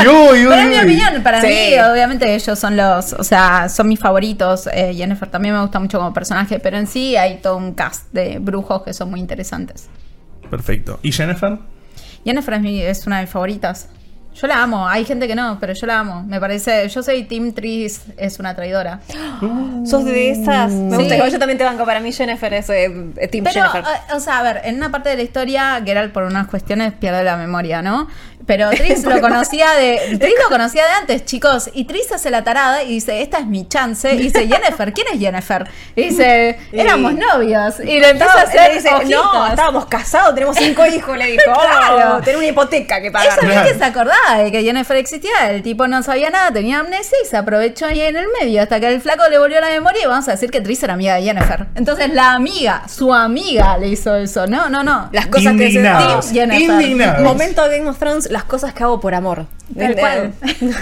Pero 0.04 0.32
uy, 0.32 0.40
es 0.40 0.68
mi 0.68 0.76
uy. 0.76 0.80
opinión, 0.84 1.24
para 1.24 1.40
Sí. 1.42 1.48
mí, 1.48 1.80
obviamente, 1.80 2.36
ellos 2.36 2.60
son 2.60 2.76
los. 2.76 3.14
O 3.14 3.24
sea, 3.24 3.70
son 3.70 3.88
mis 3.88 4.00
favoritos. 4.00 4.68
Eh, 4.74 4.94
Jennifer 4.96 5.30
también 5.30 5.54
me 5.56 5.62
gusta 5.62 5.80
mucho 5.80 5.98
como 5.98 6.14
personaje, 6.14 6.60
pero 6.60 6.78
en 6.78 6.88
sí 6.88 7.16
hay 7.16 7.40
todo 7.42 7.56
un 7.58 7.74
cast 7.74 8.12
de 8.12 8.40
brujos 8.40 8.84
que 8.84 8.94
son 8.94 9.10
muy 9.10 9.20
interesantes. 9.22 9.88
Perfecto. 10.50 11.00
¿Y 11.04 11.12
Jennifer? 11.12 11.58
Jennifer 12.26 12.54
es, 12.56 12.62
mi- 12.62 12.82
es 12.82 13.08
una 13.08 13.18
de 13.18 13.24
mis 13.24 13.32
favoritas. 13.32 13.88
Yo 14.36 14.48
la 14.48 14.62
amo, 14.64 14.88
hay 14.88 15.04
gente 15.06 15.28
que 15.28 15.36
no, 15.36 15.58
pero 15.60 15.74
yo 15.74 15.86
la 15.88 16.00
amo. 16.00 16.24
Me 16.24 16.40
parece, 16.40 16.88
yo 16.88 17.02
soy 17.04 17.24
Team 17.24 17.52
Tris, 17.52 18.04
es 18.16 18.40
una 18.40 18.56
traidora. 18.56 19.00
Sos 19.86 20.06
de 20.06 20.30
esas. 20.32 20.72
Me 20.72 20.92
Sí. 20.92 20.98
gusta. 20.98 21.16
Igual 21.16 21.32
yo 21.32 21.40
también 21.40 21.58
te 21.58 21.64
banco. 21.66 21.84
Para 21.86 22.00
mí, 22.00 22.12
Jennifer 22.14 22.54
es 22.54 22.70
eh, 22.70 22.90
Team 23.32 23.44
Pero, 23.44 23.52
Jennifer. 23.72 23.84
eh, 23.84 24.14
o 24.16 24.20
sea, 24.20 24.40
a 24.40 24.44
ver, 24.44 24.62
en 24.66 24.76
una 24.76 24.92
parte 24.92 25.10
de 25.10 25.16
la 25.18 25.24
historia, 25.24 25.82
Geralt 25.84 26.14
por 26.14 26.24
unas 26.24 26.48
cuestiones 26.48 26.94
pierde 26.94 27.24
la 27.24 27.36
memoria, 27.38 27.82
¿no? 27.82 28.08
Pero 28.46 28.70
Tris 28.72 29.04
lo 29.04 29.20
conocía 29.22 29.72
de. 29.74 30.18
Tris 30.20 30.34
lo 30.44 30.50
conocía 30.50 30.84
de 30.86 30.92
antes, 30.92 31.26
chicos. 31.26 31.70
Y 31.74 31.86
Tris 31.86 32.12
hace 32.12 32.30
la 32.32 32.44
tarada 32.44 32.84
y 32.84 32.90
dice, 32.96 33.22
esta 33.22 33.40
es 33.40 33.46
mi 33.46 33.68
chance. 33.68 34.14
Y 34.14 34.18
dice, 34.18 34.48
Jennifer, 34.48 34.92
¿quién 34.94 35.08
es 35.14 35.20
Jennifer? 35.20 35.68
Y 35.96 36.10
dice, 36.10 36.58
éramos 36.72 37.14
novios. 37.14 37.80
Y 37.80 38.00
le 38.00 38.10
empieza 38.10 38.40
a 38.40 38.42
hacer 38.44 38.70
le 38.70 38.76
dice, 38.76 38.90
no, 39.10 39.48
estábamos 39.48 39.86
casados, 39.86 40.34
tenemos 40.36 40.56
cinco 40.58 40.86
hijos, 40.86 41.18
le 41.18 41.26
dijo. 41.28 41.44
Claro. 41.46 42.18
Oh, 42.18 42.22
tenés 42.22 42.38
una 42.38 42.48
hipoteca 42.48 43.02
que 43.02 43.12
pagar. 43.12 43.38
Ella 43.42 43.50
Claro. 43.52 43.68
que 43.68 43.78
se 43.78 43.84
acordaba 43.86 44.38
de 44.44 44.52
que 44.52 44.64
Jennifer 44.64 44.98
existía, 44.98 45.52
el 45.52 45.62
tipo 45.62 45.88
no 45.88 46.02
sabía 46.04 46.30
nada, 46.30 46.52
tenía 46.52 46.80
amnesia 46.80 47.18
y 47.24 47.28
se 47.28 47.38
aprovechó 47.38 47.86
ahí 47.86 48.02
en 48.02 48.16
el 48.16 48.26
medio 48.42 48.62
hasta 48.62 48.80
que 48.80 48.88
el 48.88 49.02
flaco 49.02 49.24
le 49.30 49.38
volvió 49.38 49.60
la 49.62 49.70
memoria 49.70 50.02
y 50.04 50.06
vamos 50.08 50.28
a 50.28 50.32
decir 50.32 50.50
que 50.52 50.62
Tris 50.62 50.82
era 50.84 50.94
amiga 50.94 51.16
de 51.16 51.24
Jennifer. 51.24 51.68
Entonces 51.76 52.14
la 52.14 52.34
amiga, 52.34 52.84
su 52.88 53.14
amiga 53.14 53.78
le 53.78 53.88
hizo 53.90 54.16
eso. 54.16 54.48
No, 54.48 54.70
no, 54.70 54.84
no. 54.84 55.10
Las 55.12 55.28
cosas 55.28 55.54
Indignados. 55.54 56.26
que 56.28 56.34
se 56.34 56.34
Jennifer. 56.40 56.62
Indignados. 56.82 57.22
Momento 57.24 57.68
de 57.68 57.78
Game 57.78 57.90
of 57.90 57.98
Thrones, 57.98 58.29
las 58.30 58.44
cosas 58.46 58.74
que 58.74 58.84
hago 58.84 59.00
por 59.00 59.14
amor. 59.14 59.46
Tal 59.78 59.96
cual. 59.96 60.34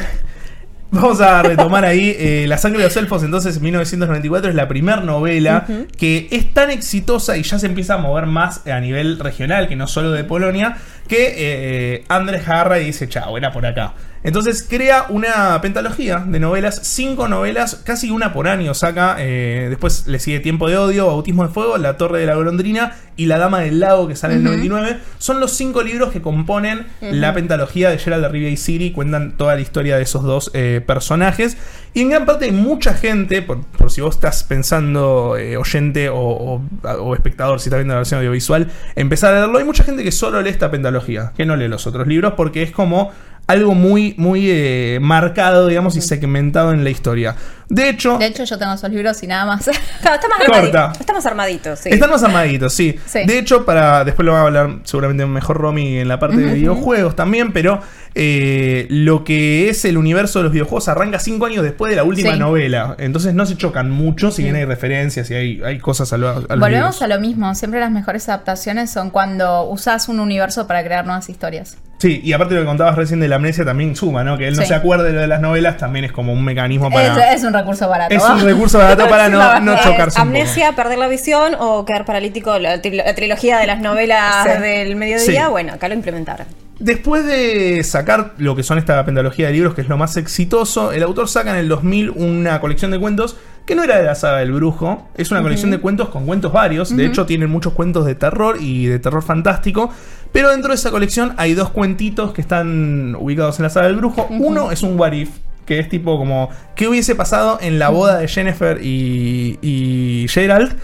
Vamos 0.89 1.20
a 1.20 1.44
retomar 1.44 1.84
ahí 1.84 2.16
eh, 2.18 2.46
La 2.48 2.58
sangre 2.58 2.80
de 2.80 2.86
los 2.86 2.96
elfos, 2.96 3.22
entonces 3.22 3.60
1994 3.60 4.51
es 4.51 4.56
la 4.56 4.70
primera 4.70 5.01
novela 5.01 5.66
que 5.98 6.30
es 6.32 6.54
tan 6.54 6.70
exitosa 6.72 7.36
y 7.36 7.44
ya 7.44 7.60
se 7.60 7.66
empieza 7.66 7.96
a 7.96 7.98
mover 7.98 8.25
más 8.25 8.66
a 8.68 8.80
nivel 8.80 9.20
regional, 9.20 9.68
que 9.68 9.75
no 9.75 9.88
solo 9.88 10.12
de 10.12 10.24
Polonia, 10.24 10.77
que 11.10 11.34
eh, 11.38 12.06
Andrés 12.08 12.48
agarra 12.48 12.80
y 12.80 12.86
dice, 12.86 13.10
chao, 13.10 13.38
era 13.38 13.51
por 13.51 13.66
acá. 13.66 13.94
Entonces 14.24 14.66
crea 14.68 15.06
una 15.10 15.60
pentalogía 15.62 16.18
de 16.28 16.40
novelas, 16.40 16.80
cinco 16.84 17.28
novelas, 17.28 17.82
casi 17.86 18.10
una 18.10 18.34
por 18.34 18.48
año 18.48 18.74
saca. 18.74 19.16
eh, 19.20 19.68
después 19.70 20.08
le 20.08 20.20
sigue 20.20 20.40
Tiempo 20.40 20.68
de 20.68 20.78
Odio, 20.78 21.08
Bautismo 21.08 21.48
de 21.48 21.54
Fuego, 21.54 21.78
La 21.78 21.98
Torre 21.98 22.20
de 22.20 22.26
la 22.26 22.36
Golondrina 22.36 22.96
y 23.16 23.28
La 23.28 23.38
Dama 23.38 23.62
del 23.62 23.80
Lago, 23.80 24.08
que 24.08 24.16
sale 24.16 24.34
en 24.34 24.40
el 24.40 24.46
99. 24.46 24.98
Son 25.18 25.40
los 25.40 25.52
cinco 25.52 25.82
libros 25.82 26.12
que 26.12 26.22
componen 26.22 26.88
la 27.02 27.34
pentalogía 27.34 27.90
de 27.90 27.98
Gerald 28.00 28.24
de 28.24 28.30
Rivia 28.30 28.50
y 28.50 28.58
Ciri. 28.58 28.92
Cuentan 28.92 29.38
toda 29.38 29.56
la 29.56 29.62
historia 29.62 29.98
de 29.98 30.04
esos 30.04 30.24
dos 30.24 30.52
eh, 30.54 30.82
personajes. 30.86 31.58
Y 31.94 32.02
en 32.02 32.10
gran 32.10 32.26
parte 32.26 32.46
hay 32.46 32.52
mucha 32.52 32.94
gente, 32.94 33.42
por, 33.42 33.66
por 33.66 33.92
si 33.92 34.02
vos 34.02 34.16
estás 34.16 34.44
pensando, 34.44 35.36
eh, 35.38 35.58
oyente 35.58 36.10
o, 36.10 36.18
o- 36.20 36.62
o 37.00 37.16
espectador, 37.16 37.60
si 37.60 37.70
estás 37.70 37.80
viendo 37.80 37.94
la 37.94 38.00
versión 38.00 38.20
audiovisual, 38.20 38.68
empezar 38.96 39.34
a 39.34 39.40
leerlo. 39.40 39.58
Hay 39.58 39.64
mucha 39.66 39.84
gente 39.84 40.04
que 40.04 40.12
solo 40.12 40.42
lee 40.42 40.50
esta 40.50 40.70
pentalogía, 40.70 41.32
que 41.36 41.46
no 41.46 41.56
lee 41.56 41.68
los 41.68 41.88
otros 41.88 42.06
libros, 42.08 42.34
porque 42.36 42.62
es 42.62 42.72
como 42.72 43.12
algo 43.48 43.74
muy, 43.74 44.13
muy 44.18 44.50
eh, 44.51 45.00
marcado, 45.01 45.68
digamos, 45.68 45.96
y 45.96 46.01
segmentado 46.01 46.74
en 46.74 46.84
la 46.84 46.89
historia. 46.89 47.36
De 47.70 47.90
hecho, 47.90 48.18
De 48.18 48.26
hecho, 48.28 48.44
yo 48.46 48.58
tengo 48.58 48.74
esos 48.74 48.90
libros 48.90 49.22
y 49.24 49.28
nada 49.28 49.46
más. 49.46 49.66
Claro, 50.02 50.16
está 50.16 50.28
más 50.30 50.38
Corta. 50.40 50.58
armadito. 50.86 51.00
Está 51.02 51.14
más 51.14 51.26
armadito, 51.26 51.76
sí. 51.76 51.90
Están 51.90 52.10
más 52.10 52.24
armaditos, 52.24 52.74
sí. 52.74 52.98
Sí. 53.06 53.20
De 53.26 53.40
hecho, 53.40 53.66
para 53.66 54.06
después 54.06 54.26
lo 54.26 54.32
va 54.34 54.40
a 54.40 54.44
hablar 54.44 54.70
seguramente 54.84 55.26
mejor 55.26 55.58
Romy 55.58 55.98
en 56.00 56.08
la 56.08 56.18
parte 56.20 56.38
de 56.38 56.54
videojuegos 56.54 57.16
también, 57.16 57.52
pero 57.52 57.82
eh, 58.16 58.88
lo 58.90 59.24
que 59.24 59.70
es 59.70 59.84
el 59.86 59.98
universo 59.98 60.40
de 60.40 60.44
los 60.44 60.52
videojuegos 60.54 60.88
arranca 60.88 61.20
cinco 61.20 61.46
años 61.46 61.64
después 61.64 61.90
de 61.90 61.96
la 61.98 62.04
última 62.04 62.34
Sí. 62.34 62.40
novela. 62.40 62.96
Entonces 63.00 63.34
no 63.34 63.46
se 63.46 63.58
chocan 63.58 63.90
mucho, 63.92 64.32
si 64.32 64.44
bien 64.44 64.56
hay 64.56 64.66
referencias 64.66 65.30
y 65.32 65.34
hay, 65.36 65.62
hay 65.64 65.78
cosas 65.80 66.14
a, 66.14 66.18
lo- 66.18 66.30
a 66.30 66.34
los 66.36 66.48
Volvemos 66.48 66.72
libros. 66.72 67.02
a 67.02 67.08
lo 67.08 67.20
mismo. 67.20 67.54
Siempre 67.56 67.80
las 67.80 67.92
mejores 67.92 68.28
adaptaciones 68.30 68.90
son 68.92 69.10
cuando 69.10 69.64
usas 69.64 70.08
un 70.10 70.20
universo 70.20 70.68
para 70.68 70.84
crear 70.84 71.06
nuevas 71.06 71.30
historias. 71.30 71.78
Sí, 72.00 72.22
y 72.24 72.32
aparte 72.34 72.54
lo 72.54 72.62
que 72.62 72.68
contabas 72.68 72.96
recién 72.96 73.20
de 73.20 73.28
la 73.28 73.38
amnesia 73.38 73.66
también 73.66 73.96
suma, 73.96 74.24
¿no? 74.24 74.38
Que 74.38 74.48
él 74.48 74.56
no 74.56 74.64
se 74.64 74.76
acuerde 74.76 75.06
de 75.08 75.14
lo 75.14 75.22
de 75.22 75.26
las 75.28 75.42
novelas 75.42 75.78
también 75.78 76.06
es 76.06 76.12
como 76.12 76.32
un 76.32 76.44
mecanismo 76.46 76.92
para... 76.92 77.32
Es, 77.34 77.40
es 77.42 77.44
un 77.44 77.54
recurso 77.58 77.90
barato. 77.90 78.14
Es 78.16 78.24
un 78.24 78.40
recurso 78.42 78.78
barato 78.78 79.06
para 79.10 79.30
no, 79.30 79.60
no 79.60 79.76
chocarse 79.78 80.20
un 80.22 80.28
poco. 80.28 80.38
amnesia, 80.38 80.74
perder 80.76 80.98
la 80.98 81.08
visión 81.08 81.54
o 81.60 81.84
quedar 81.86 82.06
paralítico, 82.06 82.58
la, 82.60 82.82
tri- 82.82 83.04
la 83.04 83.14
trilogía 83.16 83.58
de 83.58 83.68
las 83.68 83.80
novelas 83.82 84.46
Sí. 84.46 84.62
del 84.62 84.96
mediodía, 84.96 85.46
Sí. 85.46 85.52
bueno, 85.52 85.74
acá 85.74 85.88
lo 85.88 85.94
implementaron. 85.96 86.48
Después 86.80 87.26
de 87.26 87.84
sacar 87.84 88.34
lo 88.38 88.56
que 88.56 88.62
son 88.62 88.78
esta 88.78 89.04
pentalogía 89.04 89.48
de 89.48 89.54
libros, 89.54 89.74
que 89.74 89.82
es 89.82 89.90
lo 89.90 89.98
más 89.98 90.16
exitoso, 90.16 90.92
el 90.92 91.02
autor 91.02 91.28
saca 91.28 91.50
en 91.50 91.58
el 91.58 91.68
2000 91.68 92.12
una 92.12 92.62
colección 92.62 92.92
de 92.92 93.00
cuentos 93.00 93.36
que 93.66 93.74
no 93.76 93.84
era 93.84 93.98
de 93.98 94.04
la 94.04 94.14
saga 94.14 94.38
del 94.38 94.52
brujo, 94.52 95.10
es 95.18 95.32
una 95.32 95.42
colección 95.42 95.72
de 95.72 95.80
cuentos 95.80 96.10
con 96.10 96.26
cuentos 96.28 96.54
varios, 96.54 96.96
de 96.96 97.06
hecho 97.06 97.26
tienen 97.26 97.50
muchos 97.50 97.74
cuentos 97.74 98.06
de 98.06 98.14
terror 98.16 98.58
y 98.62 98.86
de 98.86 99.00
terror 99.00 99.24
fantástico, 99.24 99.90
pero 100.32 100.52
dentro 100.52 100.70
de 100.70 100.76
esa 100.76 100.92
colección 100.92 101.34
hay 101.38 101.54
dos 101.56 101.72
cuentitos 101.72 102.32
que 102.32 102.40
están 102.42 103.15
ubicados 103.20 103.58
en 103.60 103.63
la 103.63 103.70
saga 103.70 103.88
del 103.88 103.96
brujo. 103.98 104.28
Uno 104.30 104.72
es 104.72 104.84
un 104.84 104.98
what 105.00 105.12
if, 105.13 105.32
que 105.67 105.77
es 105.77 105.89
tipo 105.89 106.17
como, 106.17 106.49
¿qué 106.75 106.88
hubiese 106.88 107.13
pasado 107.13 107.60
en 107.62 107.77
la 107.77 107.89
boda 107.89 108.17
de 108.17 108.27
Jennifer 108.27 108.80
y, 108.82 109.60
y 109.62 110.25
Gerald? 110.30 110.75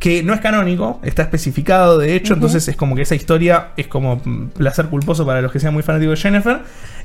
que 0.00 0.22
no 0.22 0.32
es 0.32 0.40
canónico, 0.40 0.98
está 1.04 1.20
especificado 1.22 1.98
de 1.98 2.16
hecho, 2.16 2.32
entonces 2.32 2.66
es 2.66 2.74
como 2.74 2.96
que 2.96 3.02
esa 3.02 3.14
historia 3.14 3.68
es 3.76 3.86
como 3.86 4.18
placer 4.56 4.86
culposo 4.86 5.26
para 5.26 5.42
los 5.42 5.52
que 5.52 5.60
sean 5.60 5.74
muy 5.74 5.82
fanáticos 5.82 6.18
de 6.18 6.22
Jennifer. 6.22 6.60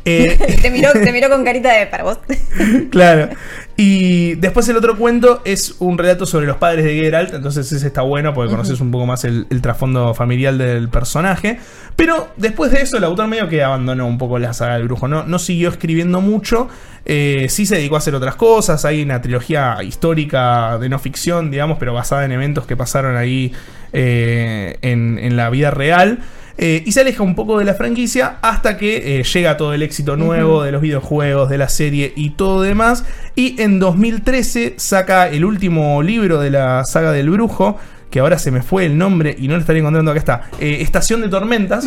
Eh, 0.06 0.38
te, 0.62 0.70
miró, 0.70 0.94
te 0.94 1.12
miró 1.12 1.30
con 1.30 1.44
carita 1.44 1.74
de 1.74 1.88
para 1.88 2.04
vos. 2.04 2.20
claro. 2.92 3.30
Y 3.76 4.36
después 4.36 4.70
el 4.70 4.78
otro 4.78 4.96
cuento 4.96 5.42
es 5.44 5.76
un 5.80 5.98
relato 5.98 6.26
sobre 6.26 6.46
los 6.46 6.58
padres 6.58 6.86
de 6.86 6.96
Geralt, 6.96 7.34
entonces 7.34 7.70
ese 7.72 7.88
está 7.88 8.04
bueno 8.04 8.34
porque 8.34 8.52
conoces 8.52 8.80
un 8.80 8.90
poco 8.90 9.06
más 9.06 9.26
el, 9.26 9.48
el 9.50 9.62
trasfondo 9.62 10.14
familiar 10.14 10.54
del 10.56 10.88
personaje. 10.88 11.60
Pero 11.96 12.30
después 12.38 12.72
de 12.72 12.82
eso 12.82 12.98
el 12.98 13.04
autor 13.04 13.28
medio 13.28 13.50
que 13.50 13.64
abandonó 13.64 14.08
un 14.08 14.18
poco 14.18 14.40
la 14.40 14.54
saga 14.54 14.76
del 14.76 14.86
brujo, 14.86 15.08
no, 15.08 15.24
no 15.26 15.40
siguió 15.40 15.70
escribiendo 15.70 16.22
mucho, 16.22 16.70
eh, 17.06 17.48
sí 17.50 17.66
se 17.66 17.76
dedicó 17.76 17.96
a 17.96 17.98
hacer 17.98 18.16
otras 18.16 18.36
cosas, 18.36 18.86
hay 18.86 19.02
una 19.02 19.22
trilogía 19.22 19.78
histórica 19.84 20.78
de 20.78 20.88
no 20.88 21.00
ficción, 21.00 21.52
digamos, 21.52 21.78
pero 21.78 21.94
basada 21.94 22.26
en 22.26 22.32
eventos 22.32 22.66
que 22.66 22.78
pasaron 22.78 23.18
ahí 23.18 23.52
eh, 23.92 24.78
en, 24.82 25.20
en 25.20 25.36
la 25.36 25.50
vida 25.50 25.72
real. 25.72 26.20
Eh, 26.58 26.84
y 26.86 26.92
se 26.94 27.02
aleja 27.02 27.22
un 27.22 27.36
poco 27.36 27.60
de 27.60 27.66
la 27.66 27.74
franquicia 27.74 28.38
hasta 28.42 28.78
que 28.78 29.20
eh, 29.20 29.24
llega 29.24 29.58
todo 29.58 29.74
el 29.74 29.82
éxito 29.84 30.16
nuevo 30.16 30.64
de 30.64 30.72
los 30.72 30.82
videojuegos, 30.82 31.50
de 31.50 31.58
la 31.58 31.68
serie 31.68 32.14
y 32.16 32.32
todo 32.32 32.62
demás. 32.62 33.04
Y 33.36 33.62
en 33.62 33.80
2013 33.80 34.76
saca 34.78 35.28
el 35.28 35.44
último 35.44 36.02
libro 36.02 36.40
de 36.40 36.52
la 36.52 36.86
saga 36.86 37.12
del 37.12 37.30
brujo, 37.30 37.78
que 38.10 38.20
ahora 38.22 38.38
se 38.40 38.52
me 38.52 38.62
fue 38.62 38.86
el 38.86 38.98
nombre 38.98 39.36
y 39.38 39.48
no 39.50 39.56
lo 39.56 39.60
estaré 39.60 39.80
encontrando 39.80 40.12
acá 40.12 40.20
está. 40.20 40.42
eh, 40.60 40.78
Estación 40.80 41.20
de 41.22 41.28
Tormentas, 41.28 41.86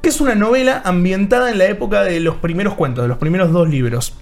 que 0.00 0.08
es 0.10 0.20
una 0.20 0.36
novela 0.36 0.82
ambientada 0.84 1.50
en 1.50 1.58
la 1.58 1.64
época 1.66 2.04
de 2.04 2.20
los 2.20 2.36
primeros 2.36 2.74
cuentos, 2.74 3.02
de 3.02 3.08
los 3.08 3.18
primeros 3.18 3.50
dos 3.50 3.68
libros. 3.68 4.14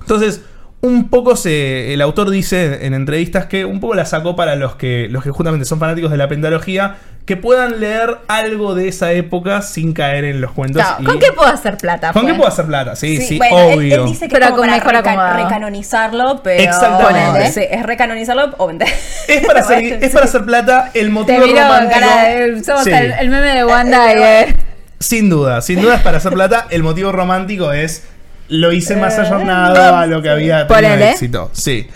Entonces, 0.00 0.42
un 0.82 1.10
poco 1.10 1.36
se, 1.36 1.92
el 1.92 2.00
autor 2.00 2.30
dice 2.30 2.86
en 2.86 2.94
entrevistas 2.94 3.46
que 3.46 3.64
un 3.66 3.80
poco 3.80 3.94
la 3.94 4.06
sacó 4.06 4.34
para 4.34 4.56
los 4.56 4.76
que, 4.76 5.08
los 5.10 5.22
que 5.22 5.30
justamente 5.30 5.66
son 5.66 5.78
fanáticos 5.78 6.10
de 6.10 6.16
la 6.16 6.26
pentalogía, 6.28 6.96
que 7.26 7.36
puedan 7.36 7.80
leer 7.80 8.16
algo 8.28 8.74
de 8.74 8.88
esa 8.88 9.12
época 9.12 9.60
sin 9.60 9.92
caer 9.92 10.24
en 10.24 10.40
los 10.40 10.52
cuentos. 10.52 10.82
Claro, 10.82 11.02
y- 11.02 11.04
¿Con 11.04 11.18
qué 11.18 11.32
puedo 11.32 11.48
hacer 11.50 11.76
plata? 11.76 12.12
¿Con 12.14 12.22
qué 12.22 12.28
pues? 12.28 12.38
puedo 12.38 12.48
hacer 12.48 12.64
plata? 12.64 12.96
Sí, 12.96 13.18
sí, 13.18 13.36
bueno, 13.36 13.58
él- 13.60 13.78
obvio. 13.78 14.04
Él, 14.04 14.06
dice 14.10 14.26
que 14.26 14.32
Pero 14.32 14.46
es 14.46 14.50
como 14.52 14.62
para 14.62 14.74
mejor 14.76 14.94
reca- 14.94 15.36
recanonizarlo, 15.36 16.40
pero 16.42 16.62
Exactamente. 16.62 17.52
Sí, 17.52 17.60
es 17.70 17.82
recanonizarlo 17.84 18.54
o 18.56 18.66
vender. 18.66 18.88
Es 19.28 19.46
para, 19.46 19.60
hacer, 19.60 20.02
es 20.02 20.12
para 20.12 20.24
hacer 20.24 20.44
plata 20.44 20.90
el 20.94 21.06
Te 21.06 21.10
motivo 21.12 21.46
miro 21.46 21.60
romántico. 21.62 22.00
cara 22.00 22.22
de. 22.24 22.64
Somos 22.64 22.84
Sí. 22.84 22.90
el, 22.90 23.12
el 23.12 23.28
meme 23.28 23.54
de 23.54 23.64
Wanda 23.66 24.12
y 24.12 24.22
eh, 24.22 24.56
Sin 24.98 25.28
duda, 25.28 25.60
sin 25.60 25.82
duda 25.82 25.96
es 25.96 26.00
para 26.02 26.16
hacer 26.16 26.32
plata. 26.32 26.66
El 26.70 26.82
motivo 26.82 27.12
romántico 27.12 27.70
es 27.72 28.02
lo 28.50 28.72
hice 28.72 28.96
más 28.96 29.18
ayornado 29.18 29.96
a 29.96 30.06
lo 30.06 30.20
que 30.20 30.28
había 30.28 30.66
tenido 30.66 30.94
éxito. 31.06 31.50
Sí. 31.52 31.86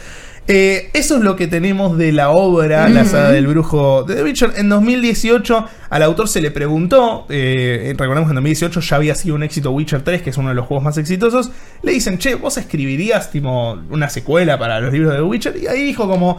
Eh, 0.47 0.91
eso 0.93 1.17
es 1.17 1.23
lo 1.23 1.37
que 1.37 1.47
tenemos 1.47 1.97
de 1.97 2.13
la 2.13 2.29
obra, 2.29 2.87
la 2.91 3.07
saga 3.07 3.31
del 3.31 3.47
brujo 3.47 4.03
de 4.03 4.17
The 4.17 4.23
Witcher. 4.25 4.53
En 4.57 4.69
2018 4.69 5.65
al 5.89 6.03
autor 6.03 6.29
se 6.29 6.43
le 6.43 6.51
preguntó, 6.51 7.25
eh, 7.31 7.95
recordemos 7.97 8.29
que 8.29 8.33
en 8.33 8.37
2018 8.37 8.81
ya 8.81 8.97
había 8.97 9.15
sido 9.15 9.37
un 9.37 9.43
éxito 9.43 9.71
Witcher 9.71 10.03
3, 10.03 10.21
que 10.21 10.31
es 10.31 10.37
uno 10.37 10.51
de 10.51 10.55
los 10.55 10.67
juegos 10.67 10.85
más 10.85 10.99
exitosos. 10.99 11.51
Le 11.83 11.93
dicen, 11.93 12.19
che, 12.19 12.35
vos 12.35 12.59
escribirías 12.59 13.31
tipo, 13.31 13.79
una 13.89 14.11
secuela 14.11 14.59
para 14.59 14.81
los 14.81 14.93
libros 14.93 15.13
de 15.13 15.19
The 15.19 15.23
Witcher. 15.23 15.57
Y 15.57 15.67
ahí 15.67 15.83
dijo 15.83 16.07
como, 16.07 16.39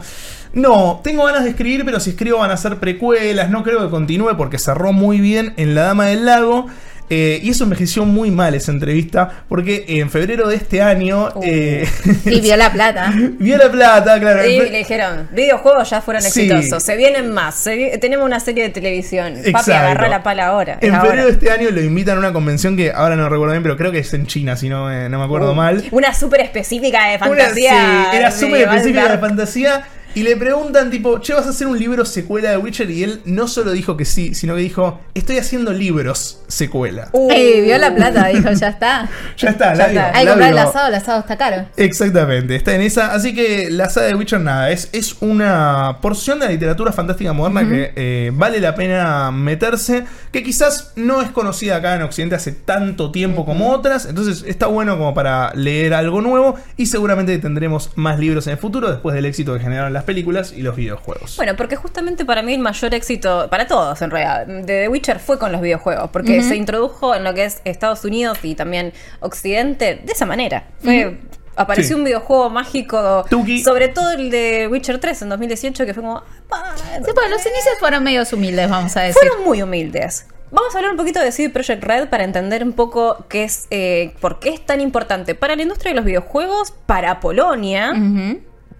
no, 0.52 1.00
tengo 1.02 1.24
ganas 1.24 1.42
de 1.42 1.50
escribir, 1.50 1.84
pero 1.84 1.98
si 1.98 2.10
escribo 2.10 2.38
van 2.38 2.52
a 2.52 2.56
ser 2.56 2.76
precuelas, 2.76 3.50
no 3.50 3.64
creo 3.64 3.80
que 3.80 3.90
continúe 3.90 4.36
porque 4.36 4.58
cerró 4.58 4.92
muy 4.92 5.20
bien 5.20 5.52
en 5.56 5.74
La 5.74 5.82
Dama 5.82 6.06
del 6.06 6.24
Lago. 6.24 6.66
Eh, 7.08 7.38
y 7.40 7.50
eso 7.50 7.62
envejeció 7.64 8.04
muy 8.04 8.32
mal 8.32 8.54
esa 8.54 8.72
entrevista, 8.72 9.44
porque 9.48 9.84
en 9.86 10.10
febrero 10.10 10.48
de 10.48 10.56
este 10.56 10.82
año 10.82 11.28
eh, 11.40 11.88
y 12.24 12.40
vio 12.40 12.56
la 12.56 12.72
plata. 12.72 13.12
vio 13.38 13.56
la 13.56 13.70
plata, 13.70 14.18
claro. 14.18 14.44
Y 14.44 14.58
le 14.58 14.78
dijeron, 14.78 15.28
videojuegos 15.32 15.88
ya 15.90 16.00
fueron 16.00 16.22
Sí. 16.22 16.48
exitosos, 16.48 16.82
se 16.82 16.96
vienen 16.96 17.32
más, 17.32 17.54
se 17.54 17.96
tenemos 17.98 18.26
una 18.26 18.40
serie 18.40 18.64
de 18.64 18.70
televisión. 18.70 19.34
Papi, 19.52 19.70
agarra 19.70 20.08
la 20.08 20.22
pala 20.24 20.46
ahora. 20.48 20.78
En 20.80 20.94
ahora. 20.94 21.02
febrero 21.10 21.26
de 21.28 21.32
este 21.34 21.50
año 21.52 21.70
lo 21.70 21.80
invitan 21.80 22.16
a 22.16 22.18
una 22.20 22.32
convención 22.32 22.76
que 22.76 22.90
ahora 22.90 23.14
no 23.14 23.28
recuerdo 23.28 23.52
bien, 23.52 23.62
pero 23.62 23.76
creo 23.76 23.92
que 23.92 24.00
es 24.00 24.12
en 24.12 24.26
China, 24.26 24.56
si 24.56 24.68
no, 24.68 24.90
eh, 24.92 25.08
no 25.08 25.18
me 25.20 25.24
acuerdo 25.26 25.54
mal. 25.54 25.84
Una 25.92 26.12
súper 26.12 26.40
específica 26.40 27.06
de 27.08 27.16
Una- 27.18 27.26
fantasía. 27.26 28.08
sí, 28.10 28.16
era 28.16 28.30
súper 28.32 28.62
específica 28.62 29.08
de 29.12 29.18
fantasía. 29.18 29.84
Y 30.16 30.22
le 30.22 30.34
preguntan, 30.34 30.90
tipo, 30.90 31.20
che, 31.20 31.34
¿vas 31.34 31.46
a 31.46 31.50
hacer 31.50 31.66
un 31.66 31.78
libro 31.78 32.06
secuela 32.06 32.48
de 32.48 32.56
Witcher? 32.56 32.90
Y 32.90 33.02
él 33.02 33.20
no 33.26 33.46
solo 33.46 33.72
dijo 33.72 33.98
que 33.98 34.06
sí, 34.06 34.34
sino 34.34 34.54
que 34.54 34.62
dijo, 34.62 34.98
estoy 35.12 35.36
haciendo 35.36 35.74
libros 35.74 36.40
secuela. 36.46 37.10
Uh, 37.12 37.30
Ey, 37.30 37.60
vio 37.60 37.76
la 37.76 37.94
plata, 37.94 38.28
dijo, 38.28 38.50
ya 38.50 38.68
está. 38.68 39.10
ya 39.36 39.50
está, 39.50 39.74
Ya 39.74 39.76
la 39.76 39.86
está. 39.88 40.06
Hay 40.14 40.20
que 40.20 40.24
la 40.24 40.30
comprar 40.30 40.52
el 40.52 40.58
asado, 40.58 40.88
el 40.88 40.94
asado 40.94 41.20
está 41.20 41.36
caro. 41.36 41.66
Exactamente, 41.76 42.56
está 42.56 42.74
en 42.74 42.80
esa. 42.80 43.12
Así 43.12 43.34
que 43.34 43.68
la 43.70 43.90
saga 43.90 44.06
de 44.06 44.14
Witcher, 44.14 44.40
nada, 44.40 44.70
es, 44.70 44.88
es 44.92 45.16
una 45.20 45.98
porción 46.00 46.40
de 46.40 46.46
la 46.46 46.52
literatura 46.52 46.92
fantástica 46.92 47.34
moderna 47.34 47.68
que 47.68 47.92
eh, 47.94 48.30
vale 48.32 48.58
la 48.58 48.74
pena 48.74 49.30
meterse, 49.32 50.04
que 50.32 50.42
quizás 50.42 50.92
no 50.96 51.20
es 51.20 51.28
conocida 51.28 51.76
acá 51.76 51.94
en 51.94 52.00
Occidente 52.00 52.36
hace 52.36 52.52
tanto 52.52 53.12
tiempo 53.12 53.44
como 53.44 53.70
otras, 53.70 54.06
entonces 54.06 54.46
está 54.48 54.66
bueno 54.66 54.96
como 54.96 55.12
para 55.12 55.52
leer 55.52 55.92
algo 55.92 56.22
nuevo 56.22 56.54
y 56.78 56.86
seguramente 56.86 57.36
tendremos 57.36 57.90
más 57.96 58.18
libros 58.18 58.46
en 58.46 58.52
el 58.52 58.58
futuro 58.58 58.90
después 58.90 59.14
del 59.14 59.26
éxito 59.26 59.52
que 59.52 59.60
generaron 59.60 59.92
las 59.92 60.05
películas 60.06 60.52
y 60.56 60.62
los 60.62 60.74
videojuegos. 60.76 61.36
Bueno, 61.36 61.54
porque 61.56 61.76
justamente 61.76 62.24
para 62.24 62.42
mí 62.42 62.54
el 62.54 62.60
mayor 62.60 62.94
éxito, 62.94 63.48
para 63.50 63.66
todos 63.66 64.00
en 64.00 64.10
realidad, 64.10 64.46
de 64.46 64.62
The 64.64 64.88
Witcher 64.88 65.18
fue 65.18 65.38
con 65.38 65.52
los 65.52 65.60
videojuegos, 65.60 66.08
porque 66.10 66.42
se 66.42 66.56
introdujo 66.56 67.14
en 67.14 67.24
lo 67.24 67.34
que 67.34 67.44
es 67.44 67.60
Estados 67.64 68.04
Unidos 68.04 68.38
y 68.42 68.54
también 68.54 68.92
Occidente 69.20 70.00
de 70.04 70.12
esa 70.12 70.24
manera. 70.24 70.68
Fue, 70.82 71.18
Apareció 71.58 71.88
Sí. 71.88 72.00
un 72.00 72.04
videojuego 72.04 72.50
mágico, 72.50 73.24
Tuki. 73.30 73.64
sobre 73.64 73.88
todo 73.88 74.10
el 74.12 74.30
de 74.30 74.68
Witcher 74.70 74.98
3 75.00 75.22
en 75.22 75.30
2018, 75.30 75.86
que 75.86 75.94
fue 75.94 76.02
como... 76.02 76.22
"Ah, 76.50 76.74
Sí, 76.76 77.10
pues 77.14 77.30
los 77.30 77.40
inicios 77.46 77.74
fueron 77.80 78.04
medios 78.04 78.30
humildes, 78.34 78.68
vamos 78.68 78.94
a 78.98 79.00
decir. 79.00 79.14
Fueron 79.22 79.42
muy 79.42 79.62
humildes. 79.62 80.26
Vamos 80.50 80.74
a 80.74 80.78
hablar 80.78 80.90
un 80.92 80.98
poquito 80.98 81.18
de 81.20 81.32
CD 81.32 81.48
Projekt 81.48 81.82
Red 81.82 82.08
para 82.10 82.24
entender 82.24 82.62
un 82.62 82.74
poco 82.74 83.24
qué 83.30 83.44
es, 83.44 83.66
eh, 83.70 84.12
por 84.20 84.38
qué 84.38 84.50
es 84.50 84.66
tan 84.66 84.82
importante 84.82 85.34
para 85.34 85.56
la 85.56 85.62
industria 85.62 85.92
de 85.92 85.96
los 85.96 86.04
videojuegos, 86.04 86.72
para 86.84 87.20
Polonia. 87.20 87.94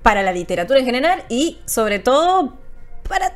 Para 0.07 0.23
la 0.23 0.31
literatura 0.31 0.79
en 0.79 0.85
general 0.85 1.25
y 1.29 1.59
sobre 1.65 1.99
todo 1.99 2.57
para, 3.09 3.33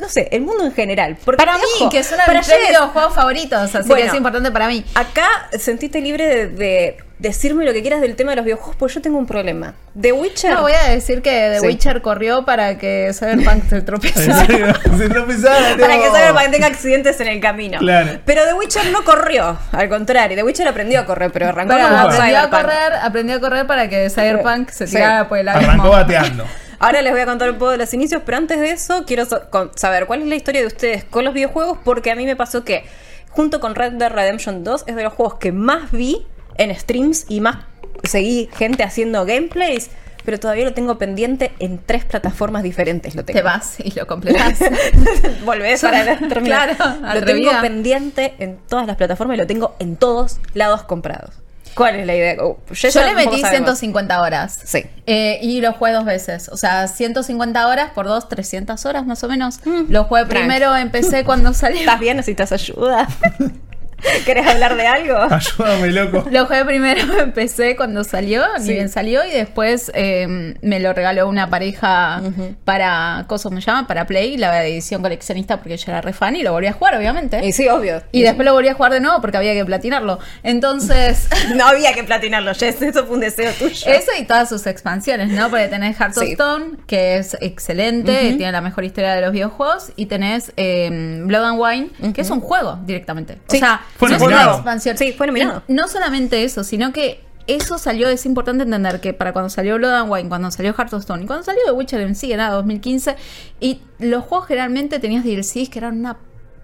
no 0.00 0.08
sé, 0.08 0.28
el 0.32 0.42
mundo 0.42 0.64
en 0.64 0.72
general. 0.72 1.16
Porque, 1.24 1.38
Para 1.44 1.56
mí, 1.58 1.64
ojo, 1.80 1.90
que 1.90 2.02
son 2.02 2.18
para 2.24 2.38
mis 2.38 2.46
tres 2.46 2.68
videojuegos 2.68 3.14
favoritos, 3.14 3.74
así 3.74 3.88
Bueno. 3.88 4.02
que 4.04 4.08
es 4.10 4.14
importante 4.14 4.50
para 4.50 4.68
mí. 4.68 4.84
Acá 4.94 5.26
sentiste 5.58 6.00
libre 6.00 6.26
de, 6.26 6.46
de 6.48 6.96
decirme 7.18 7.64
lo 7.64 7.72
que 7.72 7.80
quieras 7.82 8.00
del 8.00 8.14
tema 8.14 8.30
de 8.32 8.36
los 8.36 8.44
videojuegos, 8.44 8.76
porque 8.76 8.94
yo 8.94 9.02
tengo 9.02 9.18
un 9.18 9.26
problema. 9.26 9.74
The 10.00 10.12
Witcher... 10.12 10.54
No, 10.54 10.62
voy 10.62 10.72
a 10.72 10.88
decir 10.90 11.20
que 11.20 11.30
The 11.54 11.60
Sí. 11.60 11.66
Witcher 11.66 12.00
corrió 12.00 12.44
para 12.44 12.78
que 12.78 13.10
Cyberpunk 13.12 13.68
se 13.68 13.76
¿En 13.78 13.84
tropezara. 13.84 14.46
Se 14.46 15.08
tropezaba, 15.08 15.56
Para 15.80 15.94
que 15.98 16.04
Cyberpunk 16.10 16.50
tenga 16.52 16.66
accidentes 16.68 17.20
en 17.20 17.26
el 17.28 17.40
camino. 17.40 17.78
Claro. 17.80 18.20
Pero 18.24 18.44
The 18.44 18.54
Witcher 18.54 18.86
no 18.92 19.02
corrió, 19.02 19.58
al 19.72 19.88
contrario. 19.88 20.36
The 20.36 20.44
Witcher 20.44 20.68
aprendió 20.68 21.00
a 21.00 21.06
correr, 21.06 21.32
pero 21.32 21.48
arrancó 21.48 21.74
aprendió 21.74 22.38
a 22.38 22.50
correr, 22.50 22.92
aprendió 23.02 23.36
a 23.36 23.40
correr 23.40 23.66
para 23.66 23.88
que 23.88 24.08
Cyberpunk 24.10 24.70
se 24.70 24.86
Sí. 24.86 24.94
tirara 24.94 25.28
por 25.28 25.38
el 25.38 25.48
abismo. 25.48 25.72
Arrancó 25.72 25.90
bateando. 25.90 26.44
Ahora 26.78 27.02
les 27.02 27.12
voy 27.12 27.20
a 27.20 27.26
contar 27.26 27.50
un 27.50 27.58
poco 27.58 27.72
de 27.72 27.78
los 27.78 27.92
inicios, 27.92 28.22
pero 28.24 28.38
antes 28.38 28.60
de 28.60 28.70
eso 28.70 29.04
quiero 29.04 29.26
saber 29.74 30.06
cuál 30.06 30.22
es 30.22 30.28
la 30.28 30.36
historia 30.36 30.60
de 30.60 30.66
ustedes 30.68 31.04
con 31.04 31.24
los 31.24 31.34
videojuegos, 31.34 31.78
porque 31.84 32.10
a 32.10 32.14
mí 32.14 32.24
me 32.24 32.36
pasó 32.36 32.64
que 32.64 32.84
junto 33.30 33.60
con 33.60 33.74
Red 33.74 33.94
Dead 33.94 34.10
Redemption 34.10 34.62
2 34.62 34.84
es 34.86 34.94
de 34.96 35.02
los 35.02 35.12
juegos 35.12 35.38
que 35.38 35.50
más 35.50 35.90
vi 35.90 36.24
en 36.56 36.74
streams 36.74 37.26
y 37.28 37.40
más 37.40 37.64
seguí 38.04 38.48
gente 38.56 38.84
haciendo 38.84 39.24
gameplays, 39.24 39.90
pero 40.24 40.38
todavía 40.38 40.64
lo 40.64 40.74
tengo 40.74 40.98
pendiente 40.98 41.52
en 41.58 41.78
tres 41.78 42.04
plataformas 42.04 42.62
diferentes. 42.62 43.14
Lo 43.14 43.24
tengo. 43.24 43.38
Te 43.38 43.42
vas 43.42 43.80
y 43.80 43.90
lo 43.92 44.06
completas. 44.06 44.58
Volvés 45.44 45.80
para 45.80 46.18
terminar. 46.28 46.76
Claro, 46.76 47.14
lo 47.14 47.24
tengo 47.24 47.50
pendiente 47.60 48.34
en 48.38 48.58
todas 48.68 48.86
las 48.86 48.96
plataformas 48.96 49.36
y 49.36 49.38
lo 49.38 49.46
tengo 49.46 49.74
en 49.78 49.96
todos 49.96 50.38
lados 50.54 50.82
comprados. 50.84 51.34
¿Cuál 51.78 51.94
es 51.94 52.06
la 52.08 52.16
idea? 52.16 52.36
Oh, 52.42 52.58
Yo 52.72 53.04
le 53.04 53.14
metí 53.14 53.40
sabemos. 53.40 53.78
150 53.78 54.20
horas. 54.20 54.58
Sí. 54.64 54.84
Eh, 55.06 55.38
y 55.40 55.60
lo 55.60 55.72
jugué 55.74 55.92
dos 55.92 56.04
veces. 56.04 56.48
O 56.48 56.56
sea, 56.56 56.88
150 56.88 57.68
horas 57.68 57.92
por 57.94 58.06
dos, 58.06 58.28
300 58.28 58.84
horas 58.84 59.06
más 59.06 59.22
o 59.22 59.28
menos. 59.28 59.60
Mm, 59.64 59.84
lo 59.88 60.02
jugué 60.02 60.26
primero, 60.26 60.74
empecé 60.74 61.22
cuando 61.22 61.54
salió. 61.54 61.78
¿Estás 61.78 62.00
bien? 62.00 62.16
¿Necesitas 62.16 62.50
ayuda? 62.50 63.06
¿Querés 64.24 64.46
hablar 64.46 64.76
de 64.76 64.86
algo? 64.86 65.16
Ayúdame, 65.30 65.90
loco. 65.90 66.24
Lo 66.30 66.46
jugué 66.46 66.64
primero, 66.64 67.18
empecé 67.20 67.76
cuando 67.76 68.04
salió, 68.04 68.44
ni 68.60 68.72
bien 68.72 68.88
salió, 68.88 69.24
y 69.24 69.30
después 69.30 69.90
eh, 69.94 70.54
me 70.62 70.80
lo 70.80 70.92
regaló 70.92 71.28
una 71.28 71.50
pareja 71.50 72.22
para, 72.64 73.24
¿cómo 73.28 73.50
me 73.50 73.60
llama? 73.60 73.86
Para 73.86 74.06
Play, 74.06 74.36
la 74.36 74.64
edición 74.66 75.02
coleccionista, 75.02 75.58
porque 75.58 75.76
yo 75.76 75.90
era 75.90 76.00
re 76.00 76.12
fan 76.12 76.36
y 76.36 76.42
lo 76.42 76.52
volví 76.52 76.66
a 76.66 76.72
jugar, 76.72 76.96
obviamente. 76.96 77.44
Y 77.44 77.52
sí, 77.52 77.68
obvio. 77.68 78.02
Y 78.12 78.22
después 78.22 78.44
lo 78.46 78.52
volví 78.52 78.68
a 78.68 78.74
jugar 78.74 78.92
de 78.92 79.00
nuevo 79.00 79.20
porque 79.20 79.36
había 79.36 79.54
que 79.54 79.64
platinarlo. 79.64 80.18
Entonces, 80.42 81.28
No 81.54 81.66
había 81.66 81.92
que 81.92 82.04
platinarlo, 82.04 82.54
Jess. 82.54 82.80
Eso 82.82 83.04
fue 83.06 83.14
un 83.16 83.20
deseo 83.20 83.52
tuyo. 83.52 83.86
eso 83.90 84.10
y 84.18 84.24
todas 84.24 84.48
sus 84.48 84.66
expansiones, 84.66 85.28
¿no? 85.30 85.50
Porque 85.50 85.68
tenés 85.68 85.96
Heart 85.96 86.16
of 86.16 86.24
Sí. 86.24 86.32
Stone, 86.32 86.76
que 86.86 87.16
es 87.18 87.36
excelente, 87.40 88.34
tiene 88.36 88.52
la 88.52 88.60
mejor 88.60 88.84
historia 88.84 89.14
de 89.14 89.20
los 89.20 89.32
videojuegos, 89.32 89.92
y 89.96 90.06
tenés 90.06 90.52
eh, 90.56 91.20
Blood 91.24 91.44
and 91.44 91.60
Wine, 91.60 92.12
que 92.12 92.20
es 92.20 92.30
un 92.30 92.40
juego 92.40 92.78
directamente. 92.84 93.38
Sí. 93.48 93.56
O 93.56 93.60
sea, 93.60 93.80
Fue 93.96 94.10
nominado. 94.10 94.62
Sí, 94.96 95.12
fue 95.12 95.26
nominado. 95.26 95.62
No 95.68 95.88
solamente 95.88 96.44
eso, 96.44 96.64
sino 96.64 96.92
que 96.92 97.24
eso 97.46 97.78
salió, 97.78 98.08
es 98.08 98.26
importante 98.26 98.64
entender 98.64 99.00
que 99.00 99.14
para 99.14 99.32
cuando 99.32 99.48
salió 99.48 99.76
Blood 99.76 99.94
and 99.94 100.10
Wine, 100.12 100.28
cuando 100.28 100.50
salió 100.50 100.74
Heart 100.74 100.92
of 100.92 101.00
Stone 101.00 101.22
y 101.24 101.26
cuando 101.26 101.44
salió 101.44 101.60
The 101.64 101.72
Witcher 101.72 102.00
en 102.02 102.14
sí, 102.14 102.30
era 102.30 102.50
2015, 102.50 103.16
y 103.58 103.80
los 103.98 104.24
juegos 104.24 104.48
generalmente 104.48 104.98
tenías 104.98 105.24
DLCs 105.24 105.70
que 105.70 105.78
eran 105.78 105.98
una 105.98 106.18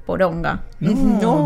poronga. 0.05 0.65
No, 0.81 0.91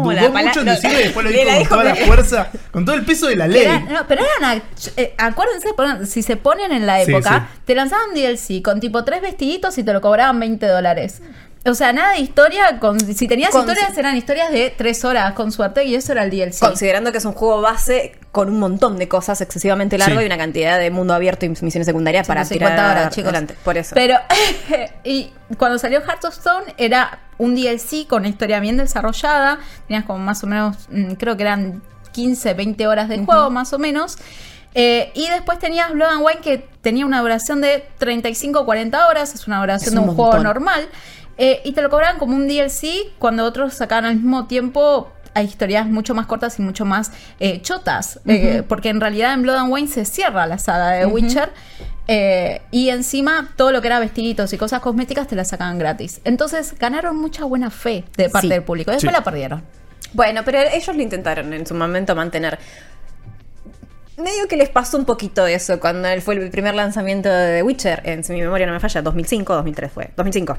No, 0.03 0.13
la 0.13 0.29
mucho 0.29 0.65
no, 0.65 0.73
y 0.73 0.77
después 0.97 1.25
lo 1.25 1.31
dijo 1.31 1.45
con 1.61 1.69
toda 1.69 1.85
la 1.85 1.95
fuerza, 1.95 2.51
con 2.73 2.85
todo 2.85 2.97
el 2.97 3.05
peso 3.05 3.29
de 3.29 3.37
la 3.37 3.47
ley. 3.47 3.63
Era- 3.63 3.79
no, 3.79 4.01
pero 4.09 4.25
eran, 4.41 4.61
eh, 4.97 5.15
acuérdense, 5.17 5.69
si 6.07 6.23
se 6.23 6.37
ponen 6.37 6.73
en 6.73 6.85
la 6.85 7.05
Sí, 7.05 7.13
época, 7.13 7.49
sí. 7.55 7.61
te 7.65 7.75
lanzaban 7.77 8.13
DLC 8.15 8.61
con 8.63 8.81
tipo 8.81 9.05
tres 9.05 9.23
vestiditos 9.23 9.79
y 9.79 9.85
te 9.85 9.93
lo 9.93 10.01
cobraban 10.01 10.41
20 10.41 10.67
dólares. 10.67 11.23
O 11.67 11.75
sea, 11.75 11.93
nada 11.93 12.13
de 12.13 12.21
historia, 12.21 12.79
con, 12.81 12.99
si 13.01 13.27
tenías 13.29 13.51
Con- 13.51 13.61
historias 13.69 13.97
eran 13.99 14.17
historias 14.17 14.51
de 14.53 14.73
tres 14.77 15.05
horas 15.05 15.33
con 15.35 15.51
suerte 15.53 15.85
y 15.85 15.95
eso 15.97 16.13
era 16.13 16.23
el 16.25 16.31
DLC. 16.31 16.61
Considerando 16.61 17.13
que 17.13 17.19
es 17.19 17.25
un 17.25 17.33
juego 17.33 17.61
base 17.61 18.13
con 18.33 18.49
un 18.49 18.59
montón 18.61 18.97
de 18.97 19.09
cosas 19.09 19.41
excesivamente 19.41 19.99
largo 19.99 20.19
Sí. 20.19 20.23
y 20.23 20.27
una 20.27 20.39
cantidad 20.39 20.79
de 20.79 20.91
mundo 20.91 21.15
abierto 21.15 21.45
y 21.47 21.49
misiones 21.49 21.85
secundarias 21.87 22.27
para 22.27 22.45
150 22.45 22.75
tirar 22.83 22.97
horas, 22.97 23.15
chicos. 23.15 23.29
adelante. 23.31 23.55
Por 23.65 23.77
eso. 23.77 23.95
Pero, 23.95 24.17
y 25.05 25.33
cuando 25.59 25.79
salió 25.79 26.01
Heart 26.01 26.25
of 26.27 26.35
Stone 26.39 26.75
era 26.79 27.19
un 27.39 27.55
DLC 27.55 28.07
con 28.09 28.21
una 28.21 28.29
historia 28.29 28.61
bien 28.61 28.77
desarrollada. 28.77 29.59
Tenías 29.89 30.05
como 30.05 30.21
más 30.21 30.43
o 30.45 30.47
menos, 30.47 30.77
mm, 30.91 31.13
creo 31.15 31.37
que 31.37 31.43
eran 31.43 31.83
15, 32.13 32.55
20 32.55 32.87
horas 32.87 33.09
de 33.09 33.19
juego 33.25 33.51
más 33.51 33.73
o 33.73 33.79
menos. 33.79 34.17
Eh, 34.75 35.11
y 35.15 35.29
después 35.29 35.59
tenías 35.59 35.91
Blood 35.93 36.09
and 36.11 36.23
Wine 36.25 36.41
que 36.41 36.59
tenía 36.83 37.05
una 37.07 37.21
duración 37.21 37.61
de 37.61 37.85
35 37.99 38.65
40 38.65 39.09
horas. 39.09 39.35
Es 39.35 39.47
una 39.47 39.61
duración 39.61 39.95
Es 39.95 39.95
de 39.95 40.09
un 40.09 40.15
juego 40.15 40.39
normal. 40.39 40.89
Eh, 41.39 41.61
y 41.65 41.73
te 41.73 41.83
lo 41.83 41.89
cobraban 41.91 42.19
como 42.19 42.35
un 42.37 42.49
DLC 42.49 43.13
cuando 43.19 43.45
otros 43.45 43.75
sacaban 43.75 44.05
al 44.05 44.17
mismo 44.17 44.47
tiempo 44.47 45.13
a 45.35 45.43
historias 45.43 45.87
mucho 45.87 46.15
más 46.15 46.27
cortas 46.27 46.59
y 46.59 46.63
mucho 46.63 46.85
más 46.85 47.13
eh, 47.39 47.63
chotas. 47.63 48.19
Eh, 48.27 48.65
porque 48.69 48.89
en 48.89 49.01
realidad 49.01 49.35
en 49.35 49.43
Blood 49.43 49.57
and 49.57 49.73
Wine 49.73 49.87
se 49.89 50.05
cierra 50.05 50.47
la 50.47 50.59
saga 50.59 50.91
de 50.91 51.07
Witcher. 51.07 51.51
eh, 52.09 52.63
y 52.73 52.89
encima 52.89 53.53
todo 53.57 53.71
lo 53.71 53.81
que 53.83 53.87
era 53.87 53.99
vestiditos 54.01 54.53
y 54.53 54.59
cosas 54.59 54.81
cosméticas 54.81 55.29
te 55.29 55.37
las 55.37 55.49
sacaban 55.49 55.79
gratis. 55.79 56.21
Entonces 56.25 56.75
ganaron 56.79 57.17
mucha 57.17 57.45
buena 57.45 57.71
fe 57.71 58.05
de 58.17 58.31
parte 58.31 58.49
Sí. 58.49 58.53
del 58.55 58.63
público. 58.65 58.91
Después 58.91 59.13
Sí. 59.13 59.17
la 59.17 59.23
perdieron. 59.23 59.63
Bueno, 60.15 60.41
pero 60.45 60.59
ellos 60.59 60.97
lo 60.97 61.03
intentaron 61.03 61.53
en 61.53 61.67
su 61.67 61.75
momento 61.75 62.17
mantener. 62.17 62.59
Medio 64.17 64.49
que 64.49 64.57
les 64.57 64.71
pasó 64.71 64.97
un 64.97 65.05
poquito 65.05 65.47
eso 65.47 65.79
cuando 65.79 66.09
fue 66.23 66.35
el 66.35 66.51
primer 66.51 66.75
lanzamiento 66.75 67.29
de 67.29 67.59
The 67.59 67.63
Witcher, 67.63 68.03
en 68.05 68.25
si 68.25 68.33
mi 68.33 68.41
memoria 68.41 68.67
no 68.67 68.73
me 68.73 68.81
falla, 68.81 69.03
2005 69.03 69.55
2003 69.55 69.93
fue. 69.93 70.11
2005. 70.17 70.57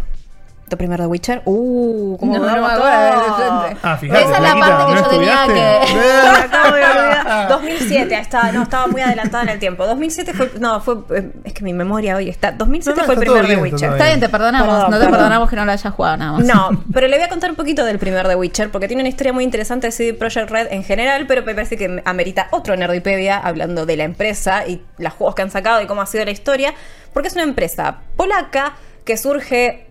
¿Tu 0.69 0.77
primer 0.77 0.99
The 0.99 1.07
Witcher? 1.07 1.41
Uh, 1.45 2.15
¿cómo 2.19 2.37
No, 2.37 2.45
no 2.45 2.67
de. 2.67 3.77
Ah, 3.81 3.97
fíjate, 3.99 4.21
Esa 4.21 4.35
es 4.35 4.41
la 4.41 4.55
parte 4.55 4.85
que 4.85 4.93
¿no 4.93 5.01
yo 5.01 5.07
tenía 5.09 5.45
que. 5.47 5.93
Me 5.93 6.37
acabo 6.37 6.75
de 6.75 6.83
olvidar. 6.83 7.47
2007, 7.49 8.15
ahí 8.15 8.21
estaba, 8.21 8.51
no, 8.51 8.63
estaba 8.63 8.87
muy 8.87 9.01
adelantada 9.01 9.43
en 9.43 9.49
el 9.49 9.59
tiempo. 9.59 9.87
2007 9.87 10.33
fue, 10.33 10.51
no, 10.59 10.79
fue, 10.79 10.97
eh, 11.15 11.31
es 11.43 11.53
que 11.53 11.63
mi 11.63 11.73
memoria 11.73 12.15
hoy 12.15 12.29
está. 12.29 12.51
2007 12.51 12.95
No, 12.95 13.01
no, 13.01 13.05
fue 13.05 13.15
el 13.15 13.19
primer 13.19 13.45
está 13.45 13.61
Witcher. 13.61 13.91
Está 13.93 14.05
bien, 14.05 14.19
te 14.19 14.29
perdonamos. 14.29 14.67
Perdón, 14.67 14.91
no 14.91 14.97
te 14.97 15.05
perdón. 15.05 15.11
perdonamos 15.11 15.49
que 15.49 15.55
no 15.55 15.65
lo 15.65 15.71
hayas 15.71 15.93
jugado 15.93 16.17
nada 16.17 16.31
más. 16.33 16.45
No, 16.45 16.83
pero 16.93 17.07
le 17.07 17.17
voy 17.17 17.25
a 17.25 17.29
contar 17.29 17.49
un 17.49 17.55
poquito 17.55 17.83
del 17.83 17.97
primer 17.97 18.27
The 18.27 18.35
Witcher, 18.35 18.69
porque 18.69 18.87
tiene 18.87 19.01
una 19.01 19.09
historia 19.09 19.33
muy 19.33 19.43
interesante 19.43 19.87
de 19.87 19.91
CD 19.91 20.13
Projekt 20.13 20.51
Red 20.51 20.67
en 20.71 20.83
general, 20.83 21.25
pero 21.27 21.41
me 21.43 21.55
parece 21.55 21.77
que 21.77 22.01
amerita 22.05 22.47
otro 22.51 22.75
Nerdipedia 22.75 23.37
hablando 23.39 23.87
de 23.87 23.97
la 23.97 24.03
empresa 24.03 24.67
y 24.67 24.83
los 24.99 25.13
juegos 25.13 25.33
que 25.33 25.41
han 25.41 25.51
sacado 25.51 25.81
y 25.81 25.87
cómo 25.87 26.01
ha 26.01 26.05
sido 26.05 26.25
la 26.25 26.31
historia, 26.31 26.75
porque 27.11 27.27
es 27.29 27.33
una 27.33 27.43
empresa 27.43 27.97
polaca 28.15 28.73
que 29.05 29.17
surge 29.17 29.88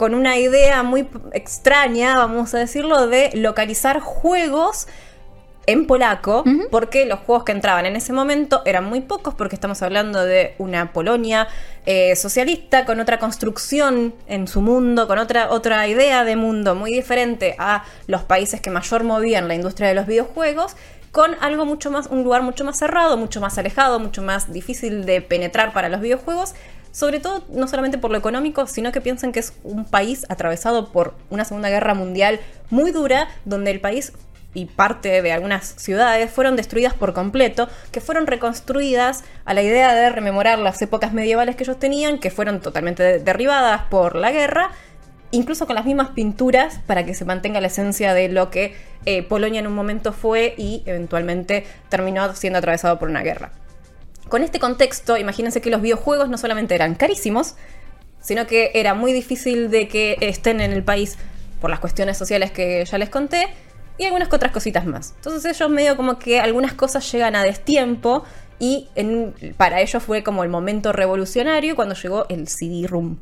con 0.00 0.14
una 0.14 0.38
idea 0.38 0.82
muy 0.82 1.06
extraña, 1.34 2.16
vamos 2.16 2.54
a 2.54 2.58
decirlo, 2.58 3.06
de 3.06 3.28
localizar 3.34 4.00
juegos 4.00 4.88
en 5.66 5.86
polaco, 5.86 6.42
porque 6.70 7.04
los 7.04 7.18
juegos 7.18 7.44
que 7.44 7.52
entraban 7.52 7.84
en 7.84 7.96
ese 7.96 8.14
momento 8.14 8.62
eran 8.64 8.86
muy 8.86 9.02
pocos, 9.02 9.34
porque 9.34 9.56
estamos 9.56 9.82
hablando 9.82 10.24
de 10.24 10.54
una 10.56 10.94
Polonia 10.94 11.48
eh, 11.84 12.16
socialista 12.16 12.86
con 12.86 12.98
otra 12.98 13.18
construcción 13.18 14.14
en 14.26 14.48
su 14.48 14.62
mundo, 14.62 15.06
con 15.06 15.18
otra, 15.18 15.50
otra 15.50 15.86
idea 15.86 16.24
de 16.24 16.34
mundo 16.34 16.74
muy 16.74 16.92
diferente 16.92 17.54
a 17.58 17.84
los 18.06 18.22
países 18.22 18.62
que 18.62 18.70
mayor 18.70 19.04
movían 19.04 19.48
la 19.48 19.54
industria 19.54 19.88
de 19.88 19.94
los 19.94 20.06
videojuegos, 20.06 20.76
con 21.12 21.36
algo 21.42 21.66
mucho 21.66 21.90
más, 21.90 22.06
un 22.06 22.24
lugar 22.24 22.40
mucho 22.40 22.64
más 22.64 22.78
cerrado, 22.78 23.18
mucho 23.18 23.42
más 23.42 23.58
alejado, 23.58 24.00
mucho 24.00 24.22
más 24.22 24.50
difícil 24.50 25.04
de 25.04 25.20
penetrar 25.20 25.74
para 25.74 25.90
los 25.90 26.00
videojuegos, 26.00 26.54
sobre 26.92 27.20
todo 27.20 27.44
no 27.50 27.68
solamente 27.68 27.98
por 27.98 28.10
lo 28.10 28.18
económico, 28.18 28.66
sino 28.66 28.92
que 28.92 29.00
piensan 29.00 29.32
que 29.32 29.40
es 29.40 29.52
un 29.62 29.84
país 29.84 30.26
atravesado 30.28 30.90
por 30.92 31.14
una 31.30 31.44
Segunda 31.44 31.68
Guerra 31.70 31.94
Mundial 31.94 32.40
muy 32.70 32.90
dura, 32.92 33.28
donde 33.44 33.70
el 33.70 33.80
país 33.80 34.12
y 34.52 34.64
parte 34.66 35.22
de 35.22 35.30
algunas 35.32 35.64
ciudades 35.76 36.28
fueron 36.30 36.56
destruidas 36.56 36.92
por 36.94 37.12
completo, 37.14 37.68
que 37.92 38.00
fueron 38.00 38.26
reconstruidas 38.26 39.22
a 39.44 39.54
la 39.54 39.62
idea 39.62 39.94
de 39.94 40.10
rememorar 40.10 40.58
las 40.58 40.82
épocas 40.82 41.12
medievales 41.12 41.54
que 41.54 41.62
ellos 41.62 41.78
tenían, 41.78 42.18
que 42.18 42.30
fueron 42.30 42.60
totalmente 42.60 43.02
de- 43.02 43.18
derribadas 43.20 43.82
por 43.82 44.16
la 44.16 44.32
guerra, 44.32 44.70
incluso 45.30 45.66
con 45.68 45.76
las 45.76 45.84
mismas 45.84 46.08
pinturas 46.08 46.80
para 46.88 47.06
que 47.06 47.14
se 47.14 47.24
mantenga 47.24 47.60
la 47.60 47.68
esencia 47.68 48.12
de 48.12 48.28
lo 48.28 48.50
que 48.50 48.74
eh, 49.06 49.22
Polonia 49.22 49.60
en 49.60 49.68
un 49.68 49.74
momento 49.74 50.12
fue 50.12 50.54
y 50.58 50.82
eventualmente 50.84 51.64
terminó 51.88 52.34
siendo 52.34 52.58
atravesado 52.58 52.98
por 52.98 53.08
una 53.08 53.22
guerra. 53.22 53.52
Con 54.30 54.42
este 54.42 54.58
contexto, 54.58 55.18
imagínense 55.18 55.60
que 55.60 55.68
los 55.70 55.82
videojuegos 55.82 56.30
no 56.30 56.38
solamente 56.38 56.74
eran 56.74 56.94
carísimos, 56.94 57.56
sino 58.20 58.46
que 58.46 58.70
era 58.74 58.94
muy 58.94 59.12
difícil 59.12 59.70
de 59.70 59.88
que 59.88 60.16
estén 60.20 60.60
en 60.62 60.72
el 60.72 60.82
país 60.82 61.18
por 61.60 61.68
las 61.68 61.80
cuestiones 61.80 62.16
sociales 62.16 62.50
que 62.50 62.84
ya 62.84 62.96
les 62.96 63.10
conté 63.10 63.48
y 63.98 64.04
algunas 64.06 64.28
que 64.28 64.36
otras 64.36 64.52
cositas 64.52 64.86
más. 64.86 65.12
Entonces 65.16 65.44
ellos 65.44 65.68
medio 65.70 65.96
como 65.96 66.18
que 66.18 66.40
algunas 66.40 66.72
cosas 66.72 67.10
llegan 67.12 67.34
a 67.36 67.42
destiempo 67.42 68.24
y 68.58 68.88
en- 68.94 69.34
para 69.56 69.80
ellos 69.80 70.02
fue 70.02 70.22
como 70.22 70.42
el 70.44 70.48
momento 70.48 70.92
revolucionario 70.92 71.74
cuando 71.76 71.94
llegó 71.94 72.26
el 72.28 72.46
CD-ROOM. 72.48 73.16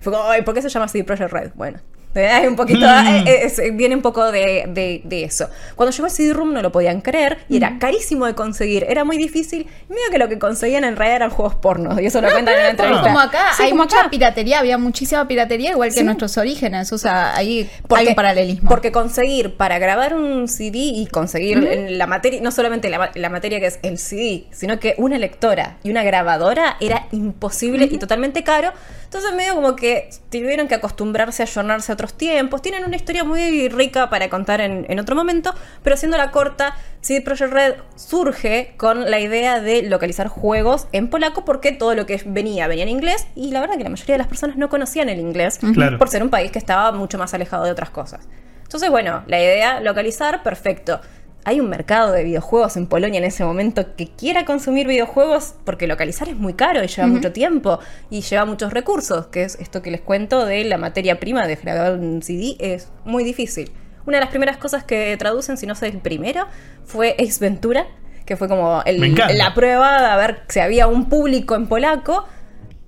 Fue 0.00 0.12
como, 0.12 0.24
"Ay, 0.28 0.42
¿por 0.42 0.54
qué 0.54 0.60
se 0.62 0.68
llama 0.68 0.88
CD 0.88 1.04
Projekt 1.04 1.32
Red? 1.32 1.50
Bueno, 1.54 1.78
hay 2.14 2.46
un 2.46 2.56
poquito, 2.56 2.84
eh, 2.86 3.24
eh, 3.26 3.40
es- 3.44 3.60
viene 3.76 3.94
un 3.94 4.02
poco 4.02 4.30
de, 4.32 4.64
de- 4.68 5.02
de 5.04 5.24
eso. 5.24 5.48
Cuando 5.76 5.92
llegó 5.94 6.06
el 6.06 6.12
CD-ROOM 6.12 6.52
no 6.52 6.62
lo 6.62 6.72
podían 6.72 7.00
creer 7.00 7.38
y 7.48 7.56
era 7.58 7.78
carísimo 7.78 8.26
de 8.26 8.34
conseguir, 8.34 8.84
era 8.88 9.04
muy 9.04 9.16
difícil. 9.18 9.66
Medio 9.88 10.02
que 10.10 10.18
lo 10.18 10.28
que 10.28 10.38
conseguían 10.38 10.84
en 10.84 10.96
realidad 10.96 11.16
eran 11.16 11.30
juegos 11.30 11.54
pornos 11.56 12.00
y 12.00 12.06
eso 12.06 12.20
lo 12.20 12.30
cuentan 12.30 12.54
en 12.54 12.62
la 12.62 12.70
entrevista. 12.70 13.02
Como 13.02 13.20
acá 13.20 13.52
Sí, 13.56 13.64
hay 13.64 13.70
como 13.70 13.84
mucha 13.84 14.00
acá. 14.00 14.10
piratería, 14.10 14.58
había 14.58 14.78
muchísima 14.78 15.28
piratería, 15.28 15.70
igual 15.70 15.88
que 15.90 15.94
Sí. 15.94 16.00
en 16.00 16.06
nuestros 16.06 16.36
orígenes. 16.38 16.92
O 16.92 16.98
sea, 16.98 17.36
ahí 17.36 17.68
Porque- 17.86 18.02
hay 18.02 18.08
un 18.08 18.14
paralelismo. 18.14 18.68
Porque 18.68 18.90
conseguir 18.92 19.56
para 19.56 19.78
grabar 19.78 20.14
un 20.14 20.48
CD 20.48 20.78
y 20.78 21.06
conseguir 21.06 21.58
la 21.90 22.06
materia, 22.06 22.40
no 22.40 22.50
solamente 22.50 22.88
la, 22.90 23.10
la 23.14 23.28
materia 23.30 23.60
que 23.60 23.66
es 23.66 23.78
el 23.82 23.98
CD, 23.98 24.44
sino 24.50 24.78
que 24.80 24.94
una 24.98 25.18
lectora 25.18 25.76
y 25.84 25.90
una 25.90 26.02
grabadora 26.02 26.76
era 26.80 27.06
imposible 27.12 27.88
y 27.90 27.98
totalmente 27.98 28.42
caro. 28.44 28.72
Entonces 29.04 29.32
medio 29.34 29.54
como 29.54 29.74
que 29.74 30.10
tuvieron 30.30 30.68
que 30.68 30.74
acostumbrarse 30.74 31.42
a 31.42 31.46
ayornarse 31.46 31.92
a 31.92 31.96
otros 31.98 32.14
tiempos. 32.14 32.62
Tienen 32.62 32.84
una 32.84 32.94
historia 32.96 33.24
muy 33.24 33.68
rica 33.68 34.08
para 34.08 34.28
contar 34.30 34.60
en, 34.60 34.86
en 34.88 35.00
otro 35.00 35.16
momento, 35.16 35.52
pero 35.82 35.94
haciéndola 35.94 36.30
corta, 36.30 36.76
CD 37.00 37.20
Projekt 37.22 37.52
Red 37.52 37.74
surge 37.96 38.74
con 38.76 39.10
la 39.10 39.18
idea 39.20 39.60
de 39.60 39.82
localizar 39.82 40.28
juegos 40.28 40.86
en 40.92 41.08
polaco 41.10 41.44
porque 41.44 41.72
todo 41.72 41.94
lo 41.94 42.06
que 42.06 42.22
venía 42.24 42.68
venía 42.68 42.84
en 42.84 42.88
inglés 42.90 43.26
y 43.34 43.50
la 43.50 43.60
verdad 43.60 43.76
que 43.76 43.84
la 43.84 43.90
mayoría 43.90 44.14
de 44.14 44.18
las 44.18 44.28
personas 44.28 44.56
no 44.56 44.68
conocían 44.68 45.08
el 45.08 45.18
inglés 45.18 45.58
Claro. 45.74 45.98
por 45.98 46.08
ser 46.08 46.22
un 46.22 46.30
país 46.30 46.50
que 46.52 46.58
estaba 46.58 46.92
mucho 46.92 47.18
más 47.18 47.34
alejado 47.34 47.64
de 47.64 47.72
otras 47.72 47.90
cosas. 47.90 48.28
Entonces, 48.62 48.90
bueno, 48.90 49.22
la 49.26 49.38
idea, 49.40 49.80
localizar, 49.80 50.42
perfecto. 50.42 51.00
Hay 51.44 51.60
un 51.60 51.70
mercado 51.70 52.12
de 52.12 52.24
videojuegos 52.24 52.76
en 52.76 52.86
Polonia 52.86 53.18
en 53.18 53.24
ese 53.24 53.42
momento 53.44 53.96
que 53.96 54.08
quiera 54.08 54.44
consumir 54.44 54.86
videojuegos 54.86 55.54
porque 55.64 55.86
localizar 55.86 56.28
es 56.28 56.36
muy 56.36 56.52
caro 56.52 56.84
y 56.84 56.88
lleva 56.88 57.06
mucho 57.08 57.32
tiempo 57.32 57.78
y 58.10 58.20
lleva 58.20 58.44
muchos 58.44 58.72
recursos, 58.72 59.28
que 59.28 59.44
es 59.44 59.54
esto 59.60 59.80
que 59.80 59.90
les 59.90 60.02
cuento 60.02 60.44
de 60.44 60.64
la 60.64 60.76
materia 60.76 61.18
prima 61.18 61.46
de 61.46 61.54
grabar 61.56 61.94
un 61.94 62.22
CD, 62.22 62.56
es 62.58 62.88
muy 63.04 63.24
difícil. 63.24 63.70
Una 64.04 64.18
de 64.18 64.22
las 64.22 64.30
primeras 64.30 64.58
cosas 64.58 64.84
que 64.84 65.16
traducen, 65.18 65.56
si 65.56 65.66
no 65.66 65.74
sé 65.74 65.86
el 65.88 65.98
primero, 65.98 66.46
fue 66.84 67.14
Ace 67.18 67.38
Ventura, 67.40 67.86
que 68.26 68.36
fue 68.36 68.48
como 68.48 68.82
el- 68.84 69.00
la 69.38 69.54
prueba 69.54 70.00
de 70.02 70.06
a 70.06 70.16
ver 70.16 70.42
si 70.48 70.60
había 70.60 70.86
un 70.86 71.08
público 71.08 71.54
en 71.54 71.66
polaco. 71.66 72.26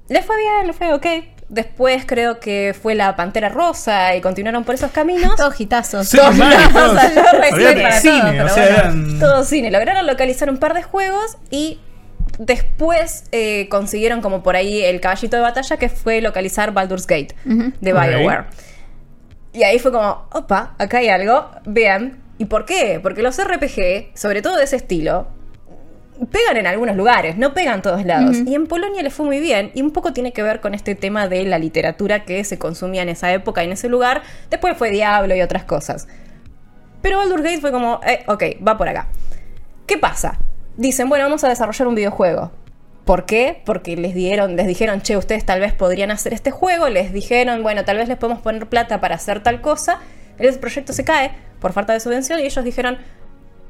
Le 0.09 0.23
fue 0.23 0.37
bien, 0.37 0.67
le 0.67 0.73
fue 0.75 0.93
ok. 0.93 1.07
Después 1.51 2.05
creo 2.07 2.39
que 2.39 2.77
fue 2.81 2.95
la 2.95 3.17
Pantera 3.17 3.49
Rosa 3.49 4.15
y 4.15 4.21
continuaron 4.21 4.63
por 4.65 4.77
esos 4.77 4.93
caminos. 4.93 5.35
Todos 5.37 5.53
gitazos. 5.55 6.09
Sí, 6.09 6.17
Todos 6.17 6.37
para 6.39 8.01
cine, 8.01 8.43
o 8.43 8.49
sea, 8.49 8.65
bueno, 8.65 8.79
eran- 8.79 9.19
todo 9.19 9.45
cine. 9.45 9.71
Lograron 9.73 10.07
localizar 10.07 10.49
un 10.49 10.59
par 10.59 10.75
de 10.75 10.85
juegos 10.85 11.37
y 11.51 11.81
después 12.39 13.25
eh, 13.33 13.69
consiguieron 13.69 14.21
como 14.21 14.43
por 14.43 14.57
ahí 14.57 14.83
el 14.83 15.01
caballito 15.01 15.37
de 15.37 15.43
batalla 15.43 15.77
que 15.77 15.89
fue 15.89 16.21
localizar 16.21 16.73
Baldur's 16.73 17.07
Gate 17.07 17.35
de. 17.45 17.93
BioWare. 17.93 18.45
Y 19.53 19.65
ahí 19.65 19.79
fue 19.81 19.91
como, 19.91 20.29
opa, 20.33 20.75
acá 20.79 20.99
hay 20.99 21.09
algo, 21.09 21.51
vean. 21.67 22.21
¿Y 22.39 22.45
por 22.45 22.65
qué? 22.65 23.01
Porque 23.03 23.23
los 23.23 23.37
RPG, 23.43 24.17
sobre 24.17 24.41
todo 24.41 24.57
de 24.57 24.65
ese 24.65 24.77
estilo, 24.77 25.27
pegan 26.27 26.57
en 26.57 26.67
algunos 26.67 26.97
lugares, 26.97 27.37
no 27.37 27.55
pegan 27.55 27.77
en 27.77 27.83
todos 27.83 28.05
lados. 28.05 28.37
Y 28.47 28.55
en 28.55 28.67
Polonia 28.67 29.03
le 29.03 29.11
fue 29.11 29.27
muy 29.27 29.41
bien. 29.41 29.71
Y 29.75 29.83
un 29.83 29.91
poco 29.91 30.13
tiene 30.13 30.33
que 30.33 30.43
ver 30.43 30.61
con 30.61 30.75
este 30.75 30.95
tema 30.95 31.29
de 31.29 31.45
la 31.45 31.59
literatura 31.59 32.25
que 32.25 32.45
se 32.45 32.59
consumía 32.59 33.03
en 33.03 33.09
esa 33.09 33.33
época 33.33 33.63
y 33.63 33.67
en 33.67 33.73
ese 33.73 33.89
lugar. 33.89 34.23
Después 34.51 34.77
fue 34.77 34.91
Diablo 34.91 35.35
y 35.35 35.43
otras 35.43 35.65
cosas. 35.65 36.09
Pero 37.03 37.19
Baldur's 37.19 37.43
Gate 37.43 37.61
fue 37.61 37.73
como, 37.73 38.01
eh, 38.07 38.25
ok, 38.27 38.45
va 38.67 38.77
por 38.77 38.89
acá. 38.89 39.09
¿Qué 39.87 39.97
pasa? 39.97 40.39
Dicen, 40.77 41.09
bueno, 41.09 41.25
vamos 41.25 41.43
a 41.45 41.49
desarrollar 41.49 41.89
un 41.89 41.95
videojuego. 41.95 42.53
¿Por 43.05 43.25
qué? 43.25 43.63
Porque 43.65 43.97
les 43.97 44.15
dieron, 44.15 44.57
les 44.57 44.67
dijeron, 44.67 45.01
che, 45.01 45.17
ustedes 45.17 45.45
tal 45.45 45.61
vez 45.61 45.73
podrían 45.73 46.11
hacer 46.11 46.33
este 46.33 46.51
juego, 46.51 46.89
les 46.89 47.13
dijeron, 47.13 47.63
bueno, 47.63 47.85
tal 47.85 47.97
vez 47.97 48.09
les 48.09 48.19
podemos 48.19 48.43
poner 48.43 48.69
plata 48.69 49.01
para 49.01 49.17
hacer 49.17 49.43
tal 49.43 49.61
cosa. 49.61 49.99
El 50.39 50.57
proyecto 50.59 50.93
se 50.93 51.05
cae 51.05 51.33
por 51.61 51.73
falta 51.73 51.93
de 51.93 52.01
subvención 52.01 52.39
y 52.41 52.45
ellos 52.45 52.65
dijeron, 52.65 52.99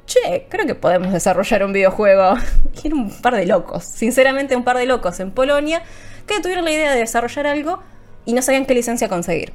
che, 0.06 0.46
creo 0.48 0.66
que 0.66 0.74
podemos 0.74 1.12
desarrollar 1.12 1.64
un 1.64 1.72
videojuego. 1.72 2.34
Y 2.82 2.86
era 2.86 2.96
un 2.96 3.10
par 3.10 3.36
de 3.36 3.46
locos, 3.46 3.84
sinceramente 3.84 4.56
un 4.56 4.64
par 4.64 4.78
de 4.78 4.86
locos 4.86 5.20
en 5.20 5.30
Polonia 5.30 5.82
que 6.26 6.40
tuvieron 6.40 6.64
la 6.64 6.70
idea 6.70 6.92
de 6.92 7.00
desarrollar 7.00 7.46
algo 7.46 7.80
y 8.24 8.32
no 8.32 8.42
sabían 8.42 8.64
qué 8.64 8.74
licencia 8.74 9.08
conseguir. 9.08 9.52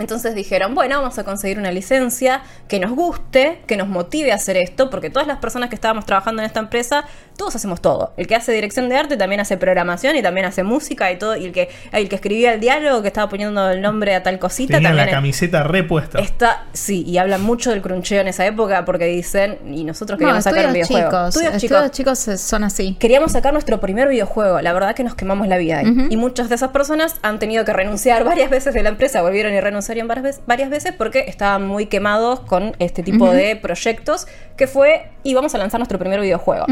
Entonces 0.00 0.34
dijeron, 0.34 0.74
bueno, 0.74 1.00
vamos 1.00 1.18
a 1.18 1.24
conseguir 1.24 1.58
una 1.58 1.70
licencia 1.70 2.42
que 2.68 2.80
nos 2.80 2.92
guste, 2.92 3.60
que 3.66 3.76
nos 3.76 3.86
motive 3.86 4.32
a 4.32 4.36
hacer 4.36 4.56
esto, 4.56 4.90
porque 4.90 5.10
todas 5.10 5.28
las 5.28 5.38
personas 5.38 5.68
que 5.68 5.74
estábamos 5.74 6.06
trabajando 6.06 6.42
en 6.42 6.46
esta 6.46 6.60
empresa, 6.60 7.04
todos 7.36 7.54
hacemos 7.54 7.80
todo. 7.80 8.12
El 8.16 8.26
que 8.26 8.34
hace 8.34 8.52
dirección 8.52 8.88
de 8.88 8.96
arte 8.96 9.16
también 9.16 9.40
hace 9.40 9.56
programación 9.58 10.16
y 10.16 10.22
también 10.22 10.46
hace 10.46 10.62
música 10.62 11.12
y 11.12 11.18
todo, 11.18 11.36
y 11.36 11.44
el 11.44 11.52
que, 11.52 11.68
el 11.92 12.08
que 12.08 12.16
escribía 12.16 12.54
el 12.54 12.60
diálogo, 12.60 13.02
que 13.02 13.08
estaba 13.08 13.28
poniendo 13.28 13.70
el 13.70 13.82
nombre 13.82 14.14
a 14.14 14.22
tal 14.22 14.38
cosita, 14.38 14.74
Tenían 14.74 14.92
también 14.92 15.06
la 15.06 15.12
camiseta 15.12 15.62
repuesta. 15.64 16.18
está, 16.18 16.64
sí, 16.72 17.04
y 17.06 17.18
hablan 17.18 17.42
mucho 17.42 17.70
del 17.70 17.82
cruncheo 17.82 18.22
en 18.22 18.28
esa 18.28 18.46
época 18.46 18.84
porque 18.86 19.04
dicen, 19.04 19.58
y 19.66 19.84
nosotros 19.84 20.18
No, 20.18 20.26
queríamos 20.26 20.44
sacar 20.44 20.66
un 20.66 20.76
estudios 20.76 20.88
videojuego. 20.88 21.10
chicos. 21.10 21.28
Estudios 21.36 21.54
Estudios 21.62 21.90
chicos. 21.92 22.20
chicos 22.26 22.40
son 22.40 22.64
así. 22.64 22.96
Queríamos 22.98 23.32
sacar 23.32 23.52
nuestro 23.52 23.80
primer 23.80 24.08
videojuego. 24.08 24.60
La 24.62 24.72
verdad 24.72 24.94
que 24.94 25.04
nos 25.04 25.14
quemamos 25.14 25.46
la 25.46 25.58
vida 25.58 25.78
ahí. 25.80 26.06
Y 26.08 26.16
muchas 26.16 26.48
de 26.48 26.54
esas 26.54 26.70
personas 26.70 27.16
han 27.22 27.38
tenido 27.38 27.64
que 27.64 27.72
renunciar 27.72 28.24
varias 28.30 28.48
veces 28.48 28.72
de 28.72 28.82
la 28.82 28.88
empresa, 28.88 29.20
volvieron 29.20 29.52
y 29.52 29.60
renunciaron 29.60 29.89
varias 30.06 30.22
veces, 30.22 30.42
varias 30.46 30.70
veces 30.70 30.94
porque 30.96 31.24
estaban 31.28 31.66
muy 31.66 31.86
quemados 31.86 32.40
con 32.40 32.74
este 32.78 33.02
tipo 33.02 33.30
de 33.30 33.56
proyectos, 33.56 34.26
que 34.56 34.66
fue, 34.66 35.10
y 35.22 35.34
vamos 35.34 35.54
a 35.54 35.58
lanzar 35.58 35.80
nuestro 35.80 35.98
primer 35.98 36.20
videojuego. 36.20 36.66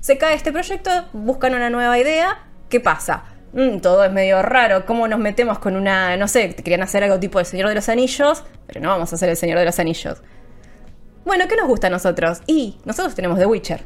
Se 0.00 0.18
cae 0.18 0.34
este 0.34 0.52
proyecto, 0.52 0.90
buscan 1.12 1.54
una 1.54 1.70
nueva 1.70 1.98
idea, 1.98 2.38
¿qué 2.68 2.80
pasa? 2.80 3.24
Mm, 3.52 3.78
todo 3.78 4.04
es 4.04 4.12
medio 4.12 4.42
raro, 4.42 4.84
¿cómo 4.84 5.06
nos 5.06 5.20
metemos 5.20 5.58
con 5.58 5.76
una, 5.76 6.16
no 6.16 6.26
sé, 6.26 6.54
querían 6.54 6.82
hacer 6.82 7.04
algo 7.04 7.20
tipo 7.20 7.38
El 7.38 7.46
Señor 7.46 7.68
de 7.68 7.76
los 7.76 7.88
Anillos, 7.88 8.44
pero 8.66 8.80
no 8.80 8.88
vamos 8.88 9.12
a 9.12 9.16
hacer 9.16 9.28
El 9.28 9.36
Señor 9.36 9.58
de 9.58 9.64
los 9.64 9.78
Anillos. 9.78 10.22
Bueno, 11.24 11.46
¿qué 11.48 11.56
nos 11.56 11.68
gusta 11.68 11.86
a 11.86 11.90
nosotros? 11.90 12.42
Y 12.46 12.76
nosotros 12.84 13.14
tenemos 13.14 13.38
The 13.38 13.46
Witcher. 13.46 13.82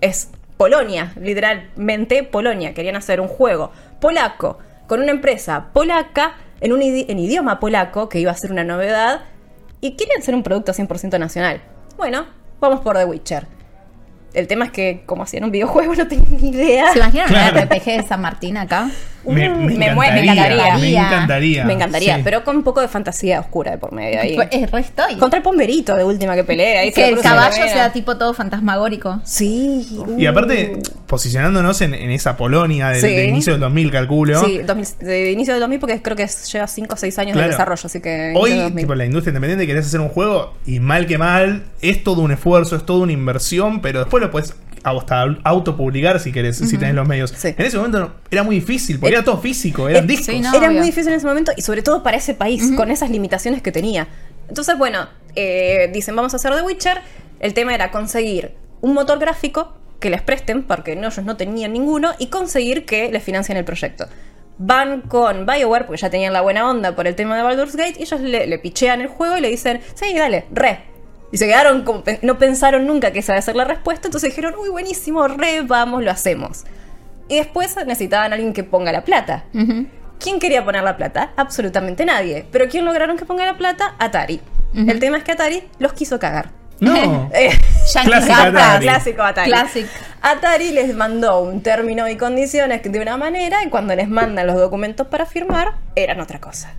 Es 0.00 0.30
Polonia, 0.56 1.12
literalmente 1.20 2.24
Polonia. 2.24 2.74
Querían 2.74 2.96
hacer 2.96 3.20
un 3.20 3.28
juego 3.28 3.70
polaco 4.00 4.58
con 4.86 5.00
una 5.00 5.12
empresa 5.12 5.68
polaca 5.72 6.34
en 6.62 6.72
un 6.72 6.80
idi- 6.80 7.04
en 7.08 7.18
idioma 7.18 7.60
polaco 7.60 8.08
que 8.08 8.18
iba 8.20 8.30
a 8.30 8.36
ser 8.36 8.50
una 8.52 8.64
novedad 8.64 9.20
y 9.80 9.96
querían 9.96 10.20
hacer 10.20 10.34
un 10.34 10.42
producto 10.42 10.72
100% 10.72 11.18
nacional. 11.18 11.60
Bueno, 11.96 12.24
vamos 12.60 12.80
por 12.80 12.96
The 12.96 13.04
Witcher. 13.04 13.46
El 14.32 14.46
tema 14.46 14.64
es 14.66 14.70
que 14.70 15.02
como 15.04 15.24
hacían 15.24 15.44
un 15.44 15.50
videojuego 15.50 15.94
no 15.96 16.08
tenía 16.08 16.28
ni 16.30 16.48
idea. 16.48 16.92
¿Se 16.92 16.98
imaginan 16.98 17.28
Claro. 17.28 17.56
un 17.60 17.64
RPG 17.66 17.84
de 17.84 18.02
San 18.08 18.20
Martín 18.22 18.56
acá? 18.56 18.90
Me, 19.24 19.48
me 19.48 19.74
me 19.76 19.94
mue- 19.94 20.12
me 20.12 20.22
encantaría. 20.22 20.78
Me 20.78 20.90
encantaría. 20.90 21.64
Me 21.64 21.72
encantaría, 21.74 22.16
Sí. 22.16 22.20
pero 22.24 22.44
con 22.44 22.56
un 22.56 22.62
poco 22.64 22.80
de 22.80 22.88
fantasía 22.88 23.40
oscura 23.40 23.70
de 23.72 23.78
por 23.78 23.92
medio 23.92 24.20
ahí. 24.20 24.36
Estoy. 24.50 25.16
Contra 25.18 25.36
el 25.38 25.42
pomberito 25.42 25.94
de 25.96 26.04
última 26.04 26.34
que 26.34 26.44
pelea. 26.44 26.80
Ahí 26.80 26.92
que 26.92 27.08
el 27.08 27.20
caballo 27.20 27.62
sea 27.68 27.92
tipo 27.92 28.16
todo 28.16 28.34
fantasmagórico. 28.34 29.20
Sí. 29.24 29.86
Y 30.18 30.26
aparte, 30.26 30.78
posicionándonos 31.06 31.80
en, 31.82 31.94
en 31.94 32.10
esa 32.10 32.36
Polonia 32.36 32.88
del, 32.88 33.00
Sí. 33.00 33.06
de 33.08 33.26
inicio 33.26 33.52
del 33.52 33.60
2000, 33.60 33.90
calculo. 33.90 34.44
Sí, 34.44 34.58
2000 34.58 34.86
de 35.00 35.30
inicio 35.32 35.54
del 35.54 35.60
2000 35.60 35.78
porque 35.80 36.02
creo 36.02 36.16
que 36.16 36.26
lleva 36.52 36.66
5 36.66 36.94
o 36.94 36.96
6 36.96 37.18
años 37.18 37.32
Claro. 37.34 37.48
de 37.48 37.52
desarrollo, 37.52 37.82
así 37.84 38.00
que... 38.00 38.32
Hoy, 38.34 38.50
inicio 38.50 38.54
del 38.54 38.62
2000. 38.70 38.82
tipo, 38.84 38.94
la 38.94 39.04
industria 39.04 39.30
independiente 39.30 39.66
querés 39.66 39.86
hacer 39.86 40.00
un 40.00 40.08
juego 40.08 40.54
y 40.66 40.80
mal 40.80 41.06
que 41.06 41.18
mal, 41.18 41.64
es 41.80 42.02
todo 42.02 42.22
un 42.22 42.32
esfuerzo, 42.32 42.76
es 42.76 42.84
toda 42.86 43.00
una 43.00 43.12
inversión, 43.12 43.80
pero 43.80 44.00
después 44.00 44.22
lo 44.22 44.30
puedes 44.30 44.54
hasta 44.84 45.22
autopublicar 45.44 46.18
si 46.18 46.32
querés, 46.32 46.56
si 46.58 46.76
tenés 46.76 46.96
los 46.96 47.06
medios. 47.06 47.32
Sí. 47.36 47.54
En 47.56 47.66
ese 47.66 47.76
momento 47.76 48.00
no- 48.00 48.10
era 48.32 48.42
muy 48.42 48.56
difícil, 48.56 48.98
porque 48.98 49.11
era 49.14 49.24
todo 49.24 49.38
físico, 49.38 49.88
eran 49.88 50.04
eh, 50.04 50.06
discos. 50.06 50.34
sí, 50.34 50.40
no. 50.40 50.50
Era 50.54 50.68
obvio. 50.68 50.78
muy 50.78 50.86
difícil 50.86 51.12
en 51.12 51.18
ese 51.18 51.26
momento 51.26 51.52
y 51.56 51.62
sobre 51.62 51.82
todo 51.82 52.02
para 52.02 52.16
ese 52.16 52.34
país, 52.34 52.72
con 52.76 52.90
esas 52.90 53.10
limitaciones 53.10 53.62
que 53.62 53.72
tenía. 53.72 54.08
Entonces, 54.48 54.76
bueno, 54.76 55.08
eh, 55.34 55.90
dicen, 55.92 56.14
vamos 56.16 56.34
a 56.34 56.36
hacer 56.36 56.54
The 56.54 56.62
Witcher. 56.62 57.00
El 57.40 57.54
tema 57.54 57.74
era 57.74 57.90
conseguir 57.90 58.54
un 58.80 58.94
motor 58.94 59.18
gráfico 59.18 59.74
que 59.98 60.10
les 60.10 60.20
presten, 60.22 60.64
porque 60.64 60.96
no, 60.96 61.08
ellos 61.08 61.24
no 61.24 61.36
tenían 61.36 61.72
ninguno, 61.72 62.12
y 62.18 62.26
conseguir 62.26 62.84
que 62.84 63.10
les 63.10 63.22
financien 63.22 63.56
el 63.56 63.64
proyecto. 63.64 64.06
van 64.58 65.00
con 65.02 65.46
BioWare, 65.46 65.86
porque 65.86 66.00
ya 66.00 66.10
tenían 66.10 66.32
la 66.32 66.40
buena 66.40 66.68
onda 66.68 66.94
por 66.94 67.06
el 67.06 67.14
tema 67.14 67.36
de 67.36 67.42
Baldur's 67.42 67.76
Gate, 67.76 67.94
y 67.98 68.02
ellos 68.02 68.20
le, 68.20 68.46
le 68.46 68.58
pichean 68.58 69.00
el 69.00 69.08
juego 69.08 69.38
y 69.38 69.40
le 69.40 69.48
dicen, 69.48 69.80
sí, 69.94 70.12
dale, 70.14 70.44
re. 70.52 70.80
Y 71.32 71.38
se 71.38 71.46
quedaron 71.46 71.82
como, 71.82 72.04
no 72.20 72.38
pensaron 72.38 72.86
nunca 72.86 73.10
que 73.12 73.20
esa 73.20 73.32
iba 73.32 73.38
a 73.38 73.42
ser 73.42 73.56
la 73.56 73.64
respuesta, 73.64 74.08
entonces 74.08 74.30
dijeron, 74.30 74.54
uy, 74.60 74.68
buenísimo, 74.68 75.26
re, 75.28 75.62
vamos, 75.62 76.02
lo 76.02 76.10
hacemos. 76.10 76.64
Y 77.32 77.36
después 77.36 77.74
necesitaban 77.86 78.30
a 78.32 78.34
alguien 78.34 78.52
que 78.52 78.62
ponga 78.62 78.92
la 78.92 79.04
plata. 79.04 79.44
¿Quién 80.20 80.38
quería 80.38 80.62
poner 80.66 80.84
la 80.84 80.98
plata? 80.98 81.30
Absolutamente 81.36 82.04
nadie. 82.04 82.44
Pero 82.52 82.68
¿quién 82.68 82.84
lograron 82.84 83.16
que 83.16 83.24
ponga 83.24 83.46
la 83.46 83.56
plata? 83.56 83.94
Atari. 83.98 84.38
El 84.74 84.98
tema 85.00 85.16
es 85.16 85.24
que 85.24 85.32
Atari 85.32 85.62
los 85.78 85.94
quiso 85.94 86.18
cagar. 86.18 86.50
No. 86.78 87.30
Eh, 87.34 87.50
Clásico. 88.04 88.34
Atari. 88.34 88.84
Clásico 88.86 89.22
Atari. 89.22 89.50
Classic. 89.50 89.86
Atari 90.20 90.72
les 90.72 90.94
mandó 90.94 91.40
un 91.40 91.62
término 91.62 92.06
y 92.06 92.16
condiciones 92.16 92.82
de 92.82 93.00
una 93.00 93.16
manera 93.16 93.64
y 93.64 93.70
cuando 93.70 93.94
les 93.96 94.10
mandan 94.10 94.46
los 94.46 94.56
documentos 94.56 95.06
para 95.06 95.24
firmar, 95.24 95.72
eran 95.96 96.20
otra 96.20 96.38
cosa. 96.38 96.74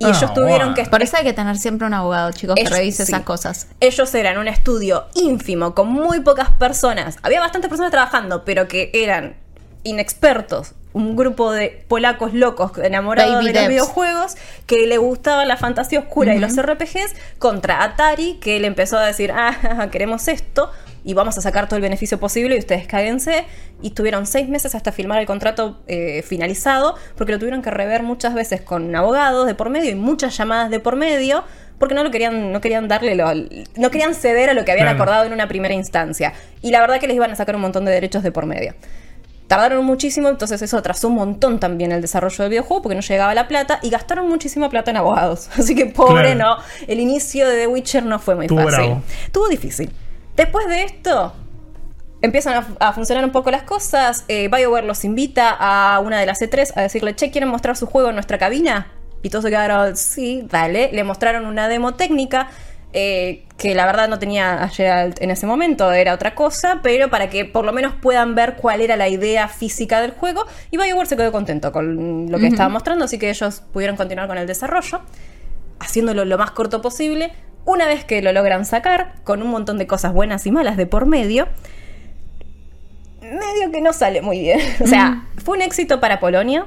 Y 0.00 0.04
Ah, 0.06 0.08
ellos 0.08 0.34
tuvieron 0.34 0.70
bueno. 0.70 0.74
que 0.74 0.84
Por 0.90 1.00
eso 1.02 1.16
hay 1.16 1.22
que 1.22 1.32
tener 1.32 1.56
siempre 1.58 1.86
un 1.86 1.94
abogado, 1.94 2.32
chicos, 2.32 2.56
que 2.56 2.68
revise 2.68 3.06
sí. 3.06 3.12
esas 3.12 3.22
cosas. 3.22 3.68
Ellos 3.78 4.12
eran 4.16 4.38
un 4.38 4.48
estudio 4.48 5.04
ínfimo, 5.14 5.76
con 5.76 5.86
muy 5.88 6.18
pocas 6.20 6.50
personas. 6.50 7.18
Había 7.22 7.38
bastantes 7.38 7.68
personas 7.68 7.92
trabajando, 7.92 8.44
pero 8.44 8.66
que 8.66 8.90
eran 8.94 9.36
inexpertos. 9.84 10.74
Un 10.94 11.16
grupo 11.16 11.52
de 11.52 11.84
polacos 11.88 12.34
locos 12.34 12.72
enamorados 12.76 13.36
Baby 13.36 13.46
de 13.46 13.52
los 13.54 13.68
videojuegos 13.68 14.34
que 14.66 14.86
le 14.86 14.98
gustaba 14.98 15.46
la 15.46 15.56
fantasía 15.56 16.00
oscura 16.00 16.34
y 16.34 16.38
los 16.38 16.54
RPGs 16.60 17.14
contra 17.38 17.82
Atari 17.82 18.34
que 18.42 18.60
le 18.60 18.66
empezó 18.66 18.98
a 18.98 19.06
decir, 19.06 19.32
ah, 19.34 19.88
queremos 19.90 20.28
esto 20.28 20.70
y 21.02 21.14
vamos 21.14 21.38
a 21.38 21.40
sacar 21.40 21.66
todo 21.66 21.76
el 21.76 21.82
beneficio 21.82 22.20
posible 22.20 22.56
y 22.56 22.58
ustedes 22.58 22.86
cáguense. 22.86 23.46
Y 23.80 23.88
estuvieron 23.88 24.26
seis 24.26 24.50
meses 24.50 24.74
hasta 24.74 24.92
firmar 24.92 25.18
el 25.18 25.26
contrato 25.26 25.80
eh, 25.86 26.22
finalizado 26.22 26.94
porque 27.16 27.32
lo 27.32 27.38
tuvieron 27.38 27.62
que 27.62 27.70
rever 27.70 28.02
muchas 28.02 28.34
veces 28.34 28.60
con 28.60 28.94
abogados 28.94 29.46
de 29.46 29.54
por 29.54 29.70
medio 29.70 29.90
y 29.90 29.94
muchas 29.94 30.36
llamadas 30.36 30.70
de 30.70 30.78
por 30.78 30.96
medio 30.96 31.42
porque 31.78 31.94
no 31.94 32.04
lo 32.04 32.10
querían, 32.10 32.52
no 32.52 32.60
querían 32.60 32.86
darle 32.86 33.14
lo, 33.16 33.32
no 33.34 33.90
querían 33.90 34.14
ceder 34.14 34.50
a 34.50 34.52
lo 34.54 34.64
que 34.66 34.72
habían 34.72 34.88
Claro. 34.88 35.02
acordado 35.02 35.24
en 35.24 35.32
una 35.32 35.48
primera 35.48 35.72
instancia. 35.74 36.34
Y 36.60 36.70
la 36.70 36.80
verdad 36.80 37.00
que 37.00 37.06
les 37.08 37.16
iban 37.16 37.30
a 37.32 37.34
sacar 37.34 37.56
un 37.56 37.62
montón 37.62 37.86
de 37.86 37.92
derechos 37.92 38.22
de 38.22 38.30
por 38.30 38.44
medio. 38.46 38.74
Tardaron 39.54 39.84
muchísimo, 39.84 40.28
entonces 40.28 40.60
eso 40.62 40.76
atrasó 40.78 41.08
un 41.08 41.14
montón 41.14 41.60
también 41.60 41.92
el 41.92 42.00
desarrollo 42.02 42.36
del 42.44 42.50
videojuego 42.50 42.82
porque 42.82 42.94
no 42.94 43.00
llegaba 43.02 43.34
la 43.34 43.48
plata 43.48 43.78
y 43.82 43.90
gastaron 43.90 44.28
muchísima 44.28 44.68
plata 44.68 44.90
en 44.90 44.96
abogados. 44.98 45.48
Así 45.58 45.74
que 45.74 45.86
pobre, 45.86 46.34
Claro. 46.34 46.56
no. 46.58 46.86
El 46.88 47.00
inicio 47.00 47.48
de 47.48 47.56
The 47.58 47.66
Witcher 47.66 48.04
no 48.04 48.18
fue 48.18 48.34
muy 48.34 48.46
Estuvo 48.46 48.62
fácil. 48.62 48.78
bravo. 48.86 49.02
Estuvo 49.26 49.48
difícil. 49.48 49.92
Después 50.36 50.66
de 50.68 50.82
esto, 50.84 51.34
empiezan 52.22 52.54
a, 52.80 52.88
a 52.88 52.92
funcionar 52.92 53.24
un 53.24 53.32
poco 53.32 53.50
las 53.50 53.62
cosas. 53.64 54.24
Eh, 54.28 54.48
BioWare 54.48 54.86
los 54.86 55.04
invita 55.04 55.50
a 55.58 55.98
una 56.00 56.18
de 56.20 56.26
las 56.26 56.40
E3 56.40 56.72
a 56.76 56.82
decirle, 56.82 57.14
che, 57.16 57.30
¿quieren 57.30 57.48
mostrar 57.50 57.76
su 57.76 57.86
juego 57.86 58.08
en 58.08 58.14
nuestra 58.14 58.38
cabina? 58.38 58.88
Y 59.22 59.28
todos 59.30 59.44
se 59.44 59.50
quedaron, 59.50 59.96
sí, 59.96 60.46
dale. 60.50 60.90
Le 60.92 61.04
mostraron 61.04 61.46
una 61.46 61.68
demo 61.68 61.94
técnica. 61.94 62.48
Eh, 62.92 63.44
que 63.56 63.74
la 63.74 63.86
verdad 63.86 64.08
no 64.08 64.18
tenía 64.18 64.62
a 64.62 64.68
Geralt 64.68 65.20
en 65.22 65.30
ese 65.30 65.46
momento, 65.46 65.92
era 65.92 66.14
otra 66.14 66.34
cosa, 66.34 66.80
pero 66.82 67.10
para 67.10 67.30
que 67.30 67.44
por 67.44 67.64
lo 67.64 67.72
menos 67.72 67.94
puedan 68.00 68.34
ver 68.34 68.56
cuál 68.56 68.80
era 68.80 68.96
la 68.96 69.08
idea 69.08 69.48
física 69.48 70.00
del 70.00 70.12
juego. 70.12 70.44
Y 70.70 70.76
BioWare 70.76 71.06
se 71.06 71.16
quedó 71.16 71.32
contento 71.32 71.72
con 71.72 72.30
lo 72.30 72.38
que 72.38 72.48
estaba 72.48 72.68
mostrando, 72.68 73.04
así 73.04 73.18
que 73.18 73.30
ellos 73.30 73.62
pudieron 73.72 73.96
continuar 73.96 74.28
con 74.28 74.38
el 74.38 74.46
desarrollo 74.46 75.00
haciéndolo 75.82 76.24
lo 76.24 76.38
más 76.38 76.52
corto 76.52 76.80
posible. 76.80 77.32
Una 77.64 77.86
vez 77.86 78.04
que 78.04 78.22
lo 78.22 78.32
logran 78.32 78.64
sacar, 78.64 79.14
con 79.24 79.42
un 79.42 79.48
montón 79.48 79.78
de 79.78 79.86
cosas 79.86 80.12
buenas 80.12 80.46
y 80.46 80.50
malas 80.50 80.76
de 80.76 80.86
por 80.86 81.06
medio, 81.06 81.48
medio 83.20 83.70
que 83.72 83.80
no 83.80 83.92
sale 83.92 84.22
muy 84.22 84.40
bien. 84.40 84.60
O 84.80 84.86
sea, 84.86 85.26
fue 85.44 85.56
un 85.56 85.62
éxito 85.62 86.00
para 86.00 86.20
Polonia. 86.20 86.66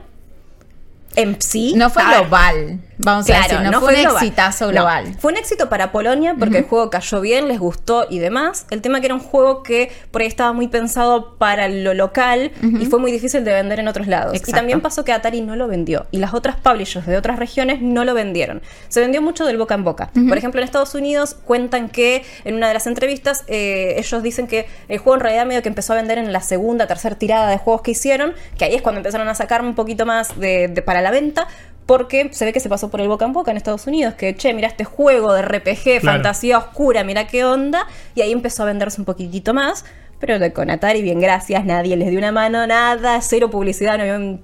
En 1.15 1.41
sí. 1.41 1.73
No 1.75 1.89
fue 1.89 2.03
global, 2.03 2.81
vamos 2.97 3.29
a 3.29 3.33
decir, 3.41 3.59
no, 3.61 3.79
fue, 3.81 3.95
un 3.95 4.01
global. 4.01 4.23
exitazo 4.23 4.65
No, 4.65 4.71
global. 4.71 5.15
fue 5.19 5.31
un 5.33 5.37
éxito 5.37 5.69
para 5.69 5.91
Polonia 5.91 6.35
porque 6.39 6.59
el 6.59 6.63
juego 6.65 6.89
cayó 6.89 7.21
bien, 7.21 7.47
les 7.47 7.59
gustó 7.59 8.05
y 8.09 8.19
demás. 8.19 8.65
El 8.69 8.81
tema 8.81 8.99
que 8.99 9.07
era 9.07 9.15
un 9.15 9.21
juego 9.21 9.63
que 9.63 9.91
por 10.11 10.21
ahí 10.21 10.27
estaba 10.27 10.53
muy 10.53 10.67
pensado 10.67 11.35
para 11.37 11.67
lo 11.67 11.93
local 11.93 12.51
y 12.61 12.85
fue 12.85 12.99
muy 12.99 13.11
difícil 13.11 13.43
de 13.43 13.53
vender 13.53 13.79
en 13.79 13.87
otros 13.87 14.07
lados. 14.07 14.35
Y 14.35 14.51
también 14.51 14.81
pasó 14.81 15.03
que 15.03 15.11
Atari 15.13 15.41
no 15.41 15.55
lo 15.55 15.67
vendió 15.67 16.05
y 16.11 16.17
las 16.17 16.33
otras 16.33 16.55
publishers 16.57 17.05
de 17.05 17.17
otras 17.17 17.39
regiones 17.39 17.81
no 17.81 18.05
lo 18.05 18.13
vendieron. 18.13 18.61
Se 18.87 18.99
vendió 19.01 19.21
mucho 19.21 19.45
del 19.45 19.57
boca 19.57 19.75
en 19.75 19.83
boca. 19.83 20.09
Por 20.27 20.37
ejemplo, 20.37 20.61
en 20.61 20.65
Estados 20.65 20.95
Unidos 20.95 21.35
cuentan 21.45 21.89
que 21.89 22.23
en 22.43 22.55
una 22.55 22.67
de 22.67 22.73
las 22.73 22.87
entrevistas 22.87 23.43
eh, 23.47 23.95
ellos 23.97 24.23
dicen 24.23 24.47
que 24.47 24.67
el 24.87 24.97
juego 24.99 25.15
en 25.15 25.21
realidad 25.21 25.45
medio 25.45 25.61
que 25.61 25.69
empezó 25.69 25.93
a 25.93 25.95
vender 25.97 26.17
en 26.17 26.31
la 26.31 26.41
segunda, 26.41 26.87
tercera 26.87 27.15
tirada 27.15 27.49
de 27.49 27.57
juegos 27.57 27.81
que 27.81 27.91
hicieron, 27.91 28.33
que 28.57 28.65
ahí 28.65 28.75
es 28.75 28.81
cuando 28.81 28.99
empezaron 28.99 29.27
a 29.27 29.35
sacar 29.35 29.61
un 29.61 29.75
poquito 29.75 30.05
más 30.05 30.39
de, 30.39 30.67
de- 30.67 30.81
para 30.81 31.01
la 31.01 31.11
venta. 31.11 31.47
Porque 31.85 32.29
se 32.33 32.45
ve 32.45 32.53
que 32.53 32.59
se 32.59 32.67
pasó 32.69 32.89
por 32.89 32.99
el 33.01 33.07
boca 33.07 33.25
en 33.25 33.33
boca 33.33 33.51
en 33.51 33.57
Estados 33.57 33.85
Unidos, 33.85 34.15
que 34.15 34.35
che, 34.35 34.53
mira 34.53 34.67
este 34.67 34.85
juego 34.85 35.33
de 35.33 35.41
RPG, 35.43 35.99
Claro. 36.01 36.17
fantasía 36.17 36.57
oscura, 36.57 37.03
mira 37.03 37.27
qué 37.27 37.45
onda, 37.45 37.85
y 38.15 38.21
ahí 38.21 38.31
empezó 38.31 38.63
a 38.63 38.65
venderse 38.65 38.99
un 38.99 39.05
poquitito 39.05 39.53
más, 39.53 39.85
pero 40.19 40.39
de- 40.39 40.51
con 40.51 40.69
Atari, 40.71 41.01
bien, 41.03 41.19
gracias, 41.19 41.63
nadie 41.65 41.95
les 41.95 42.09
dio 42.09 42.17
una 42.17 42.31
mano, 42.31 42.65
nada, 42.65 43.21
cero 43.21 43.49
publicidad, 43.51 43.97
no 43.97 44.01
había 44.03 44.15
un 44.15 44.41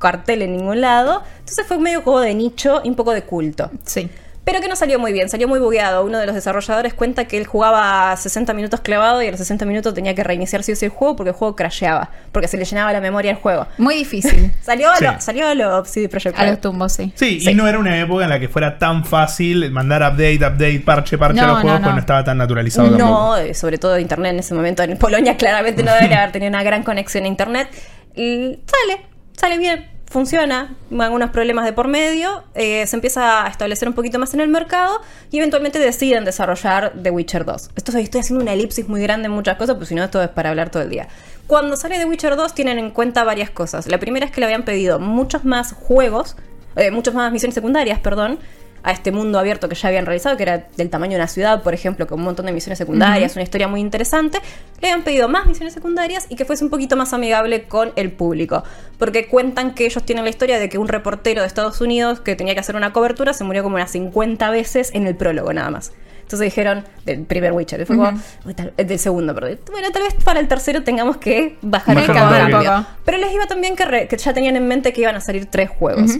cartel 0.00 0.42
en 0.42 0.56
ningún 0.56 0.80
lado, 0.80 1.22
entonces 1.38 1.64
fue 1.66 1.78
medio 1.78 2.02
juego 2.02 2.18
de 2.20 2.34
nicho 2.34 2.80
y 2.82 2.88
un 2.88 2.96
poco 2.96 3.12
de 3.12 3.22
culto. 3.22 3.70
Sí. 3.84 4.08
Pero 4.44 4.60
que 4.60 4.66
no 4.66 4.74
salió 4.74 4.98
muy 4.98 5.12
bien, 5.12 5.28
salió 5.28 5.46
muy 5.46 5.60
bugueado. 5.60 6.04
Uno 6.04 6.18
de 6.18 6.26
los 6.26 6.34
desarrolladores 6.34 6.94
cuenta 6.94 7.26
que 7.26 7.38
él 7.38 7.46
jugaba 7.46 8.16
60 8.16 8.52
minutos 8.54 8.80
clavado 8.80 9.22
y 9.22 9.28
a 9.28 9.30
los 9.30 9.38
60 9.38 9.64
minutos 9.66 9.94
tenía 9.94 10.16
que 10.16 10.24
reiniciar 10.24 10.64
sí 10.64 10.72
el 10.82 10.88
juego 10.90 11.14
porque 11.14 11.30
el 11.30 11.36
juego 11.36 11.54
crasheaba, 11.54 12.10
porque 12.32 12.48
se 12.48 12.56
le 12.56 12.64
llenaba 12.64 12.92
la 12.92 13.00
memoria 13.00 13.30
al 13.30 13.36
juego. 13.36 13.68
Muy 13.78 13.94
difícil. 13.94 14.52
Salió 14.60 14.90
a 14.90 14.96
Sí. 14.96 15.04
lo, 15.04 15.20
salió 15.20 15.46
a 15.46 15.54
lo 15.54 15.84
CD 15.84 16.08
Projekt 16.08 16.36
A 16.38 16.42
Red. 16.42 16.50
los 16.50 16.60
tumbos, 16.60 16.92
sí. 16.92 17.12
Sí, 17.14 17.38
Sí. 17.40 17.50
y 17.50 17.54
no 17.54 17.68
era 17.68 17.78
una 17.78 17.96
época 18.00 18.24
en 18.24 18.30
la 18.30 18.40
que 18.40 18.48
fuera 18.48 18.78
tan 18.80 19.04
fácil 19.04 19.70
mandar 19.70 20.02
update, 20.02 20.38
update, 20.38 20.80
parche, 20.84 21.18
parche 21.18 21.40
a 21.40 21.46
los 21.46 21.60
juegos, 21.60 21.80
no, 21.80 21.84
pues 21.84 21.90
no. 21.90 21.92
no 21.94 22.00
estaba 22.00 22.24
tan 22.24 22.38
naturalizado. 22.38 22.90
No, 22.90 23.36
eh, 23.36 23.54
sobre 23.54 23.78
todo 23.78 23.96
internet 23.96 24.32
en 24.32 24.38
ese 24.40 24.54
momento. 24.54 24.82
En 24.82 24.98
Polonia 24.98 25.36
claramente 25.36 25.84
no 25.84 25.94
debería 25.94 26.18
haber 26.22 26.32
tenido 26.32 26.48
una 26.48 26.64
gran 26.64 26.82
conexión 26.82 27.24
a 27.24 27.28
internet. 27.28 27.68
Y 28.16 28.58
sale, 28.66 29.06
sale 29.36 29.56
bien, 29.58 29.86
funciona. 30.12 30.76
Algunos 30.96 31.30
problemas 31.30 31.64
de 31.64 31.72
por 31.72 31.88
medio. 31.88 32.44
eh, 32.54 32.86
se 32.86 32.94
empieza 32.96 33.44
a 33.44 33.48
establecer 33.48 33.88
un 33.88 33.94
poquito 33.94 34.18
más 34.18 34.34
en 34.34 34.40
el 34.40 34.48
mercado 34.48 35.00
y 35.30 35.38
eventualmente 35.38 35.78
deciden 35.78 36.24
desarrollar 36.24 36.92
The 37.02 37.10
Witcher 37.10 37.44
2. 37.44 37.70
Esto 37.74 37.98
estoy 37.98 38.20
haciendo 38.20 38.42
una 38.42 38.52
elipsis 38.52 38.88
muy 38.88 39.02
grande 39.02 39.26
en 39.26 39.32
muchas 39.32 39.56
cosas, 39.56 39.76
pues 39.76 39.88
si 39.88 39.94
no, 39.94 40.04
esto 40.04 40.22
es 40.22 40.28
para 40.28 40.50
hablar 40.50 40.70
todo 40.70 40.82
el 40.82 40.90
día. 40.90 41.08
Cuando 41.46 41.76
sale 41.76 41.98
The 41.98 42.04
Witcher 42.04 42.36
2 42.36 42.54
tienen 42.54 42.78
en 42.78 42.90
cuenta 42.90 43.24
varias 43.24 43.50
cosas. 43.50 43.88
La 43.88 43.98
primera 43.98 44.26
es 44.26 44.32
que 44.32 44.40
le 44.40 44.46
habían 44.46 44.64
pedido 44.64 45.00
muchos 45.00 45.44
más 45.44 45.72
juegos, 45.72 46.36
eh, 46.76 46.90
muchas 46.90 47.14
más 47.14 47.32
misiones 47.32 47.54
secundarias, 47.54 47.98
perdón, 47.98 48.38
a 48.84 48.90
este 48.92 49.12
mundo 49.12 49.38
abierto 49.38 49.68
que 49.68 49.74
ya 49.76 49.88
habían 49.88 50.06
realizado, 50.06 50.36
que 50.36 50.42
era 50.42 50.66
del 50.76 50.90
tamaño 50.90 51.12
de 51.12 51.16
una 51.18 51.28
ciudad, 51.28 51.62
por 51.62 51.72
ejemplo, 51.74 52.06
con 52.06 52.18
un 52.18 52.24
montón 52.24 52.46
de 52.46 52.52
misiones 52.52 52.78
secundarias, 52.78 53.34
una 53.36 53.42
historia 53.44 53.68
muy 53.68 53.80
interesante, 53.80 54.38
le 54.80 54.88
habían 54.90 55.04
pedido 55.04 55.28
más 55.28 55.46
misiones 55.46 55.72
secundarias 55.74 56.26
y 56.28 56.36
que 56.36 56.44
fuese 56.44 56.64
un 56.64 56.70
poquito 56.70 56.96
más 56.96 57.12
amigable 57.12 57.64
con 57.64 57.92
el 57.96 58.10
público. 58.12 58.64
Porque 58.98 59.28
cuentan 59.28 59.74
que 59.74 59.84
ellos 59.86 60.02
tienen 60.04 60.24
la 60.24 60.30
historia 60.30 60.58
de 60.58 60.68
que 60.68 60.78
un 60.78 60.88
reportero 60.88 61.42
de 61.42 61.46
Estados 61.46 61.80
Unidos 61.80 62.20
que 62.20 62.34
tenía 62.36 62.54
que 62.54 62.60
hacer 62.60 62.74
una 62.76 62.92
cobertura 62.92 63.32
se 63.34 63.44
murió 63.44 63.62
como 63.62 63.76
unas 63.76 63.90
50 63.92 64.50
veces 64.50 64.90
en 64.94 65.06
el 65.06 65.14
prólogo 65.16 65.52
nada 65.52 65.70
más. 65.70 65.92
Entonces 66.22 66.46
dijeron, 66.46 66.84
del 67.04 67.24
primer 67.24 67.52
Witcher, 67.52 67.84
fue 67.84 67.94
como, 67.96 68.08
"Uy, 68.46 68.54
tal- 68.54 68.72
eh, 68.78 68.84
del 68.84 68.98
segundo, 68.98 69.34
perdón. 69.34 69.58
Bueno, 69.70 69.90
tal 69.92 70.02
vez 70.02 70.14
para 70.24 70.40
el 70.40 70.48
tercero 70.48 70.82
tengamos 70.82 71.18
que 71.18 71.58
bajar 71.60 71.94
el 71.98 72.06
cambio. 72.40 72.56
Pero 73.04 73.18
les 73.18 73.32
iba 73.34 73.46
también 73.46 73.76
que, 73.76 73.84
re- 73.84 74.08
que 74.08 74.16
ya 74.16 74.32
tenían 74.32 74.56
en 74.56 74.66
mente 74.66 74.92
que 74.94 75.02
iban 75.02 75.14
a 75.14 75.20
salir 75.20 75.46
tres 75.46 75.68
juegos. 75.68 76.12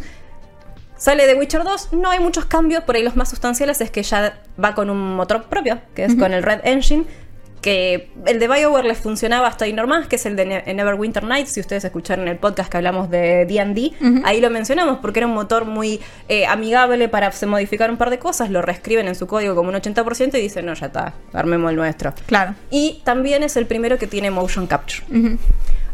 Sale 1.02 1.26
de 1.26 1.34
Witcher 1.34 1.64
2, 1.64 1.94
no 1.94 2.10
hay 2.10 2.20
muchos 2.20 2.44
cambios, 2.44 2.84
por 2.84 2.94
ahí 2.94 3.02
los 3.02 3.16
más 3.16 3.28
sustanciales 3.28 3.80
es 3.80 3.90
que 3.90 4.04
ya 4.04 4.38
va 4.62 4.72
con 4.76 4.88
un 4.88 5.16
motor 5.16 5.42
propio, 5.46 5.80
que 5.96 6.04
es 6.04 6.14
con 6.14 6.32
el 6.32 6.44
Red 6.44 6.60
Engine, 6.62 7.02
que 7.60 8.08
el 8.24 8.38
de 8.38 8.46
BioWare 8.46 8.84
les 8.84 8.98
funcionaba 8.98 9.48
hasta 9.48 9.64
ahí 9.64 9.72
normal, 9.72 10.06
que 10.06 10.14
es 10.14 10.26
el 10.26 10.36
de 10.36 10.44
Ne- 10.46 10.74
Neverwinter 10.74 11.24
Nights, 11.24 11.50
si 11.50 11.58
ustedes 11.60 11.84
escucharon 11.84 12.28
el 12.28 12.36
podcast 12.36 12.70
que 12.70 12.76
hablamos 12.76 13.10
de 13.10 13.46
D&D, 13.46 13.94
ahí 14.24 14.40
lo 14.40 14.48
mencionamos 14.50 14.98
porque 15.02 15.18
era 15.18 15.26
un 15.26 15.34
motor 15.34 15.64
muy 15.64 16.00
eh, 16.28 16.46
amigable 16.46 17.08
para 17.08 17.32
se 17.32 17.46
modificar 17.46 17.90
un 17.90 17.96
par 17.96 18.10
de 18.10 18.20
cosas, 18.20 18.50
lo 18.50 18.62
reescriben 18.62 19.08
en 19.08 19.16
su 19.16 19.26
código 19.26 19.56
como 19.56 19.70
un 19.70 19.74
80% 19.74 20.34
y 20.38 20.40
dicen, 20.40 20.66
no, 20.66 20.74
ya 20.74 20.86
está, 20.86 21.14
armemos 21.32 21.70
el 21.70 21.76
nuestro. 21.78 22.14
Claro. 22.26 22.54
Y 22.70 23.00
también 23.02 23.42
es 23.42 23.56
el 23.56 23.66
primero 23.66 23.98
que 23.98 24.06
tiene 24.06 24.30
motion 24.30 24.68
capture. 24.68 25.04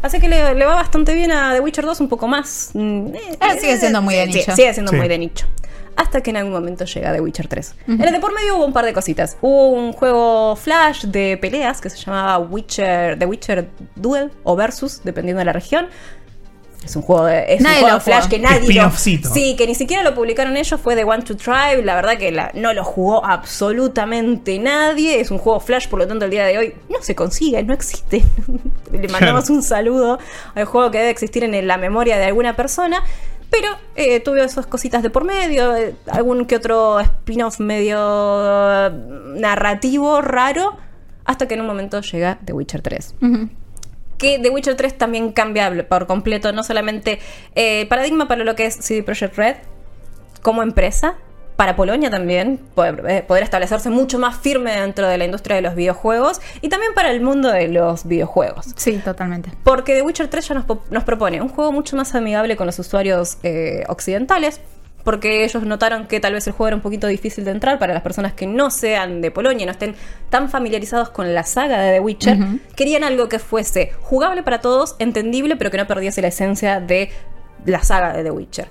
Así 0.01 0.19
que 0.19 0.29
le, 0.29 0.55
le 0.55 0.65
va 0.65 0.75
bastante 0.75 1.13
bien 1.13 1.31
a 1.31 1.53
The 1.53 1.59
Witcher 1.59 1.85
2, 1.85 1.99
un 2.01 2.07
poco 2.09 2.27
más. 2.27 2.71
mm, 2.73 3.07
eh, 3.15 3.37
Ah, 3.39 3.53
sigue 3.59 3.77
siendo 3.77 4.01
muy 4.01 4.15
de 4.15 4.25
sí, 4.27 4.33
nicho. 4.39 4.55
Sigue 4.55 4.73
siendo 4.73 4.91
Sí. 4.91 4.97
muy 4.97 5.07
de 5.07 5.17
nicho. 5.17 5.45
Hasta 5.95 6.21
que 6.21 6.29
en 6.29 6.37
algún 6.37 6.53
momento 6.53 6.85
llega 6.85 7.11
The 7.11 7.19
Witcher 7.19 7.49
3. 7.49 7.75
En 7.89 8.01
el 8.01 8.13
de 8.13 8.19
por 8.21 8.33
medio 8.33 8.55
hubo 8.55 8.65
un 8.65 8.71
par 8.71 8.85
de 8.85 8.93
cositas. 8.93 9.35
Hubo 9.41 9.67
un 9.67 9.91
juego 9.91 10.55
Flash 10.55 11.03
de 11.05 11.37
peleas 11.41 11.81
que 11.81 11.89
se 11.89 11.97
llamaba 11.97 12.37
Witcher, 12.39 13.19
The 13.19 13.25
Witcher 13.25 13.67
Duel 13.97 14.31
o 14.45 14.55
Versus, 14.55 15.01
dependiendo 15.03 15.39
de 15.39 15.45
la 15.45 15.51
región. 15.51 15.87
Es 16.83 16.95
un 16.95 17.01
juego 17.01 17.25
de, 17.25 17.53
es 17.53 17.59
un 17.59 17.63
Nadie 17.65 17.81
juego 17.81 17.95
lo 17.97 18.01
Flash 18.01 18.27
que 18.29 18.39
nadie 18.39 18.59
lo. 18.83 18.89
Sí, 19.33 19.55
que 19.57 19.67
ni 19.67 19.75
siquiera 19.75 20.01
lo 20.01 20.15
publicaron 20.15 20.55
ellos, 20.57 20.79
fue 20.81 20.95
de 20.95 21.03
One 21.03 21.23
to 21.23 21.35
Tribe. 21.37 21.83
La 21.83 21.93
verdad 21.95 22.17
que 22.17 22.31
la- 22.31 22.51
no 22.55 22.73
lo 22.73 22.83
jugó 22.83 23.23
absolutamente 23.25 24.57
nadie. 24.59 25.19
Es 25.19 25.29
un 25.31 25.37
juego 25.37 25.59
Flash, 25.59 25.87
por 25.87 25.99
lo 25.99 26.07
tanto, 26.07 26.25
el 26.25 26.31
día 26.31 26.45
de 26.45 26.57
hoy 26.57 26.73
no 26.89 27.01
se 27.01 27.15
consigue, 27.15 27.61
no 27.63 27.73
existe. 27.73 28.23
Le 28.91 29.07
mandamos 29.09 29.49
un 29.49 29.61
saludo 29.61 30.17
al 30.55 30.65
juego 30.65 30.89
que 30.89 30.97
debe 30.99 31.09
existir 31.11 31.43
en 31.43 31.67
la 31.67 31.77
memoria 31.77 32.17
de 32.17 32.25
alguna 32.25 32.55
persona. 32.55 33.03
Pero 33.51 33.67
eh, 33.95 34.19
tuve 34.19 34.43
esas 34.43 34.67
cositas 34.67 35.01
de 35.01 35.09
por 35.09 35.23
medio, 35.25 35.75
eh, 35.75 35.95
algún 36.11 36.45
que 36.45 36.55
otro 36.55 36.99
spin-off 36.99 37.59
medio 37.59 37.97
eh, 37.99 38.91
narrativo 39.35 40.21
raro, 40.21 40.77
hasta 41.25 41.47
que 41.47 41.55
en 41.55 41.61
un 41.61 41.67
momento 41.67 41.99
llega 42.01 42.37
The 42.45 42.53
Witcher 42.53 42.81
3 42.81 43.15
Ujú. 43.21 43.49
Que 44.19 44.37
The 44.37 44.51
Witcher 44.51 44.75
3 44.75 44.97
también 44.99 45.31
cambia 45.31 45.87
por 45.87 46.05
completo, 46.05 46.51
no 46.51 46.63
solamente 46.63 47.19
eh, 47.55 47.87
paradigma 47.87 48.27
para 48.27 48.43
lo 48.43 48.55
que 48.55 48.67
es 48.67 48.75
CD 48.75 49.01
Projekt 49.01 49.35
Red 49.35 49.55
como 50.43 50.61
empresa, 50.61 51.15
para 51.55 51.75
Polonia 51.75 52.09
también, 52.09 52.57
poder, 52.73 53.03
eh, 53.09 53.21
poder 53.27 53.43
establecerse 53.43 53.89
mucho 53.89 54.17
más 54.17 54.37
firme 54.37 54.79
dentro 54.79 55.07
de 55.07 55.17
la 55.17 55.25
industria 55.25 55.57
de 55.57 55.61
los 55.61 55.75
videojuegos 55.75 56.39
y 56.61 56.69
también 56.69 56.93
para 56.93 57.11
el 57.11 57.19
mundo 57.19 57.51
de 57.51 57.67
los 57.67 58.07
videojuegos. 58.07 58.67
Sí, 58.77 58.97
totalmente. 59.03 59.51
Porque 59.65 59.95
The 59.95 60.03
Witcher 60.03 60.29
3 60.29 60.47
ya 60.47 60.55
nos, 60.55 60.65
nos 60.89 61.03
propone 61.03 61.41
un 61.41 61.49
juego 61.49 61.73
mucho 61.73 61.97
más 61.97 62.15
amigable 62.15 62.55
con 62.55 62.65
los 62.65 62.79
usuarios 62.79 63.39
eh, 63.43 63.83
occidentales. 63.89 64.61
Porque 65.03 65.43
ellos 65.45 65.63
notaron 65.63 66.07
que 66.07 66.19
tal 66.19 66.33
vez 66.33 66.45
el 66.47 66.53
juego 66.53 66.67
era 66.67 66.75
un 66.75 66.81
poquito 66.81 67.07
difícil 67.07 67.45
de 67.45 67.51
entrar 67.51 67.79
para 67.79 67.93
las 67.93 68.03
personas 68.03 68.33
que 68.33 68.45
no 68.45 68.69
sean 68.69 69.21
de 69.21 69.31
Polonia 69.31 69.63
y 69.63 69.65
no 69.65 69.71
estén 69.71 69.95
tan 70.29 70.49
familiarizados 70.49 71.09
con 71.09 71.33
la 71.33 71.43
saga 71.43 71.79
de 71.81 71.93
The 71.93 71.99
Witcher. 72.01 72.37
Querían 72.75 73.03
algo 73.03 73.29
que 73.29 73.39
fuese 73.39 73.93
jugable 74.01 74.43
para 74.43 74.59
todos, 74.59 74.95
entendible, 74.99 75.55
pero 75.55 75.71
que 75.71 75.77
no 75.77 75.87
perdiese 75.87 76.21
la 76.21 76.27
esencia 76.27 76.79
de 76.81 77.09
la 77.65 77.81
saga 77.81 78.13
de 78.13 78.23
The 78.23 78.31
Witcher. 78.31 78.67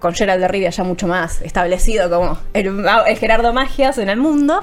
Con 0.00 0.14
Gerald 0.14 0.40
de 0.40 0.48
Rivia 0.48 0.70
ya 0.70 0.84
mucho 0.84 1.06
más 1.06 1.42
establecido 1.42 2.08
como 2.08 2.38
el, 2.54 2.84
el 3.06 3.16
Gerardo 3.18 3.52
Magias 3.52 3.98
en 3.98 4.08
el 4.08 4.16
mundo. 4.16 4.62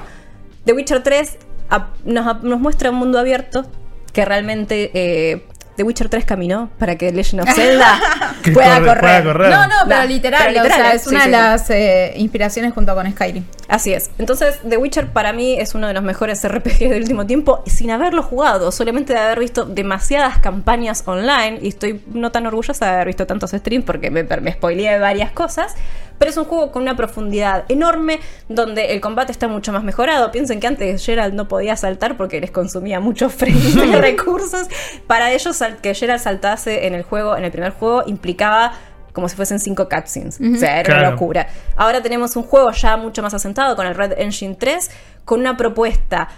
The 0.64 0.72
Witcher 0.72 1.02
3 1.02 1.38
a- 1.70 1.90
nos, 2.04 2.42
nos 2.42 2.58
muestra 2.60 2.90
un 2.90 2.96
mundo 2.96 3.18
abierto 3.18 3.66
que 4.12 4.24
realmente 4.24 4.90
eh, 4.94 5.44
The 5.76 5.82
Witcher 5.82 6.08
3 6.08 6.24
caminó 6.24 6.70
para 6.78 6.96
que 6.96 7.12
Legend 7.12 7.42
of 7.42 7.54
Zelda 7.54 8.00
pueda, 8.54 8.78
corre- 8.80 8.86
correr. 8.86 9.00
pueda 9.00 9.22
correr. 9.24 9.50
No, 9.50 9.66
no, 9.66 9.74
pero 9.88 10.04
literal, 10.04 10.40
pero 10.46 10.62
literal, 10.64 10.80
o 10.80 10.82
sea, 10.84 10.92
¿eh? 10.92 10.96
es 10.96 11.02
Sí, 11.02 11.08
una 11.10 11.20
sí, 11.24 11.30
de 11.30 11.36
sí. 11.36 11.42
las 11.42 11.70
eh, 11.70 12.12
inspiraciones 12.16 12.72
junto 12.72 12.94
con 12.94 13.10
Skyrim. 13.10 13.44
Así 13.68 13.92
es. 13.92 14.10
Entonces, 14.18 14.60
The 14.68 14.76
Witcher 14.76 15.08
para 15.08 15.32
mí 15.32 15.58
es 15.58 15.74
uno 15.74 15.86
de 15.88 15.92
los 15.94 16.02
mejores 16.02 16.46
RPG 16.48 16.78
del 16.88 17.02
último 17.02 17.26
tiempo, 17.26 17.62
sin 17.66 17.90
haberlo 17.90 18.22
jugado, 18.22 18.70
solamente 18.72 19.12
de 19.12 19.18
haber 19.18 19.40
visto 19.40 19.64
demasiadas 19.64 20.38
campañas 20.38 21.02
online, 21.06 21.58
y 21.60 21.68
estoy 21.68 22.00
no 22.12 22.30
tan 22.32 22.46
orgullosa 22.46 22.86
de 22.86 22.92
haber 22.92 23.06
visto 23.08 23.26
tantos 23.26 23.50
streams 23.50 23.84
porque 23.84 24.10
me, 24.10 24.22
me 24.24 24.52
spoileé 24.52 24.98
varias 24.98 25.32
cosas, 25.32 25.74
pero 26.18 26.30
es 26.30 26.36
un 26.36 26.44
juego 26.44 26.72
con 26.72 26.82
una 26.82 26.96
profundidad 26.96 27.64
enorme, 27.68 28.20
donde 28.48 28.92
el 28.92 29.00
combate 29.00 29.32
está 29.32 29.48
mucho 29.48 29.72
más 29.72 29.84
mejorado. 29.84 30.30
Piensen 30.32 30.60
que 30.60 30.66
antes 30.66 31.04
Gerald 31.04 31.34
no 31.34 31.48
podía 31.48 31.76
saltar 31.76 32.16
porque 32.16 32.40
les 32.40 32.50
consumía 32.50 33.00
muchos 33.00 33.32
frames 33.34 33.74
de 33.74 33.96
recursos. 34.00 34.68
Para 35.06 35.32
ellos, 35.32 35.62
que 35.82 35.94
Gerald 35.94 36.20
saltase 36.20 36.86
en 36.86 36.94
el 36.94 37.02
juego, 37.02 37.36
en 37.36 37.44
el 37.44 37.50
primer 37.50 37.72
juego, 37.72 38.02
implicaba 38.06 38.72
como 39.12 39.30
si 39.30 39.36
fuesen 39.36 39.58
cinco 39.58 39.88
cutscenes. 39.88 40.38
O 40.40 40.58
sea, 40.58 40.78
era 40.78 40.98
una 40.98 41.10
locura. 41.10 41.48
Ahora 41.74 42.02
tenemos 42.02 42.36
un 42.36 42.42
juego 42.42 42.70
ya 42.72 42.98
mucho 42.98 43.22
más 43.22 43.32
asentado 43.32 43.74
con 43.74 43.86
el 43.86 43.94
Red 43.94 44.12
Engine 44.18 44.56
3, 44.56 44.90
con 45.24 45.40
una 45.40 45.56
propuesta 45.56 46.28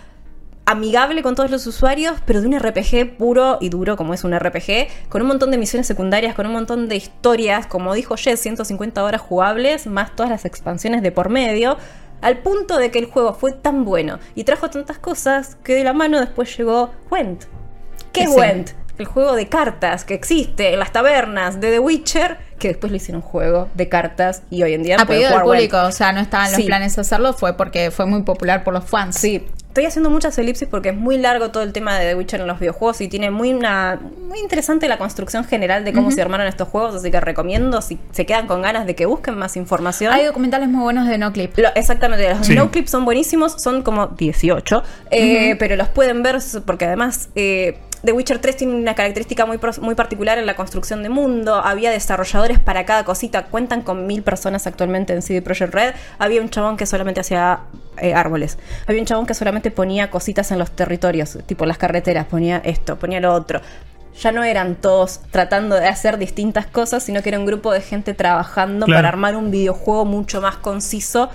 amigable 0.71 1.23
con 1.23 1.35
todos 1.35 1.51
los 1.51 1.67
usuarios, 1.67 2.17
pero 2.27 2.43
de 2.43 2.47
un 2.47 2.59
RPG 2.59 3.17
puro 3.17 3.57
y 3.61 3.71
duro 3.71 3.97
como 3.97 4.13
es 4.13 4.23
un 4.23 4.39
RPG, 4.39 5.09
con 5.09 5.23
un 5.23 5.29
montón 5.29 5.51
de 5.51 5.57
misiones 5.57 5.87
secundarias, 5.87 6.35
con 6.35 6.47
un 6.47 6.53
montón 6.53 6.89
de 6.89 6.97
historias, 6.97 7.67
como 7.67 7.95
dijo 7.95 8.17
Jess, 8.19 8.41
150 8.41 9.03
horas 9.03 9.21
jugables, 9.23 9.87
más 9.87 10.15
todas 10.15 10.31
las 10.31 10.45
expansiones 10.45 11.03
de 11.03 11.11
por 11.11 11.31
medio, 11.31 11.79
al 12.21 12.39
punto 12.39 12.77
de 12.77 12.91
que 12.91 12.99
el 12.99 13.07
juego 13.07 13.33
fue 13.33 13.53
tan 13.53 13.85
bueno 13.87 14.19
y 14.35 14.45
trajo 14.45 14.69
tantas 14.69 14.99
cosas 14.99 15.57
que 15.65 15.75
de 15.75 15.85
la 15.85 15.95
mano 15.95 16.21
después 16.21 16.55
llegó 16.57 16.91
Went. 17.11 17.45
¿Qué 18.13 18.25
es. 18.25 18.31
Went? 18.31 18.71
El 18.99 19.07
juego 19.07 19.37
de 19.37 19.49
cartas 19.49 20.05
que 20.05 20.15
existe 20.15 20.73
en 20.73 20.81
las 20.81 20.91
tabernas 20.93 21.61
de 21.61 21.71
The 21.71 21.79
Witcher, 21.79 22.37
que 22.59 22.67
después 22.69 22.91
le 22.91 22.97
hicieron 22.97 23.23
juego 23.23 23.69
de 23.75 23.89
cartas 23.89 24.43
y 24.51 24.65
hoy 24.65 24.75
en 24.75 24.83
día 24.83 24.97
A 24.99 25.07
pedido 25.07 25.29
del 25.31 25.39
Went. 25.39 25.45
público, 25.47 25.81
o 25.87 25.93
sea, 25.93 26.13
no 26.13 26.19
estaba 26.21 26.47
en 26.47 26.51
los 26.53 26.61
Sí. 26.61 26.67
planes 26.67 26.99
hacerlo, 26.99 27.33
fue 27.33 27.57
porque 27.57 27.93
fue 27.93 28.07
muy 28.07 28.23
popular 28.25 28.65
por 28.65 28.75
los 28.75 28.85
fans. 28.85 29.15
Sí, 29.17 29.47
estoy 29.79 29.87
haciendo 29.87 30.11
muchas 30.11 30.37
elipsis 30.39 30.67
porque 30.69 30.89
es 30.89 30.97
muy 30.97 31.19
largo 31.19 31.51
todo 31.53 31.63
el 31.63 31.73
tema 31.73 31.97
de 31.99 32.09
The 32.11 32.15
Witcher 32.17 32.41
en 32.41 32.49
los 32.49 32.59
videojuegos 32.59 33.01
y 33.01 33.07
tiene 33.09 33.31
muy 33.31 33.53
una 33.55 34.01
muy 34.29 34.41
interesante 34.41 34.89
la 34.89 34.99
construcción 34.99 35.45
general 35.45 35.85
de 35.85 35.93
cómo 35.93 36.11
se 36.11 36.21
armaron 36.21 36.47
estos 36.49 36.69
juegos, 36.69 36.95
así 36.97 37.11
que 37.11 37.21
recomiendo 37.21 37.81
si 37.81 37.99
se 38.11 38.27
quedan 38.27 38.47
con 38.49 38.61
ganas 38.61 38.87
de 38.87 38.95
que 38.97 39.07
busquen 39.07 39.39
más 39.39 39.57
información. 39.57 40.13
Hay 40.13 40.25
documentales 40.25 40.69
muy 40.69 40.83
buenos 40.83 41.07
de 41.07 41.17
NoClip. 41.17 41.57
Lo- 41.59 41.69
exactamente, 41.77 42.29
los 42.35 42.47
Sí. 42.47 42.55
no 42.57 42.71
clips 42.71 42.91
son 42.91 43.05
buenísimos, 43.05 43.53
son 43.53 43.83
como 43.83 44.09
18, 44.09 44.83
eh, 45.13 45.55
pero 45.59 45.77
los 45.77 45.89
pueden 45.89 46.23
ver 46.23 46.39
porque 46.67 46.85
además 46.87 47.29
eh, 47.37 47.79
The 48.05 48.13
Witcher 48.13 48.39
3 48.39 48.57
tiene 48.57 48.75
una 48.75 48.95
característica 48.95 49.45
muy, 49.45 49.59
muy 49.81 49.95
particular 49.95 50.39
en 50.39 50.47
la 50.47 50.55
construcción 50.55 51.03
de 51.03 51.09
mundo, 51.09 51.57
había 51.57 51.91
desarrolladores 51.91 52.59
para 52.61 52.85
cada 52.87 53.05
cosita, 53.05 53.47
cuentan 53.47 53.83
con 53.83 54.07
mil 54.07 54.23
personas 54.23 54.67
actualmente 54.67 55.13
en 55.13 55.23
CD 55.23 55.43
Projekt 55.43 55.75
Red, 55.75 55.95
había 56.19 56.41
un 56.41 56.49
chabón 56.49 56.77
que 56.77 56.87
solamente 56.87 57.21
hacía 57.21 57.61
eh, 57.97 58.15
árboles, 58.15 58.59
había 58.87 59.01
un 59.01 59.07
chabón 59.07 59.27
que 59.27 59.35
solamente 59.35 59.71
ponía 59.73 60.11
cositas 60.11 60.53
en 60.53 60.59
los 60.59 60.71
territorios, 60.71 61.39
tipo 61.47 61.67
las 61.67 61.79
carreteras, 61.79 62.27
ponía 62.27 62.59
esto, 62.65 62.99
ponía 62.99 63.21
lo 63.21 63.35
otro. 63.35 63.61
Ya 64.21 64.33
no 64.33 64.43
eran 64.43 64.75
todos 64.75 65.21
tratando 65.31 65.77
de 65.77 65.87
hacer 65.87 66.19
distintas 66.19 66.67
cosas, 66.67 67.05
sino 67.05 67.23
que 67.23 67.29
era 67.29 67.39
un 67.39 67.47
grupo 67.47 67.73
de 67.73 67.81
gente 67.81 68.15
trabajando 68.15 68.87
Claro. 68.87 68.99
para 68.99 69.09
armar 69.09 69.37
un 69.37 69.53
videojuego 69.53 70.05
mucho 70.05 70.41
más 70.41 70.57
conciso, 70.57 71.31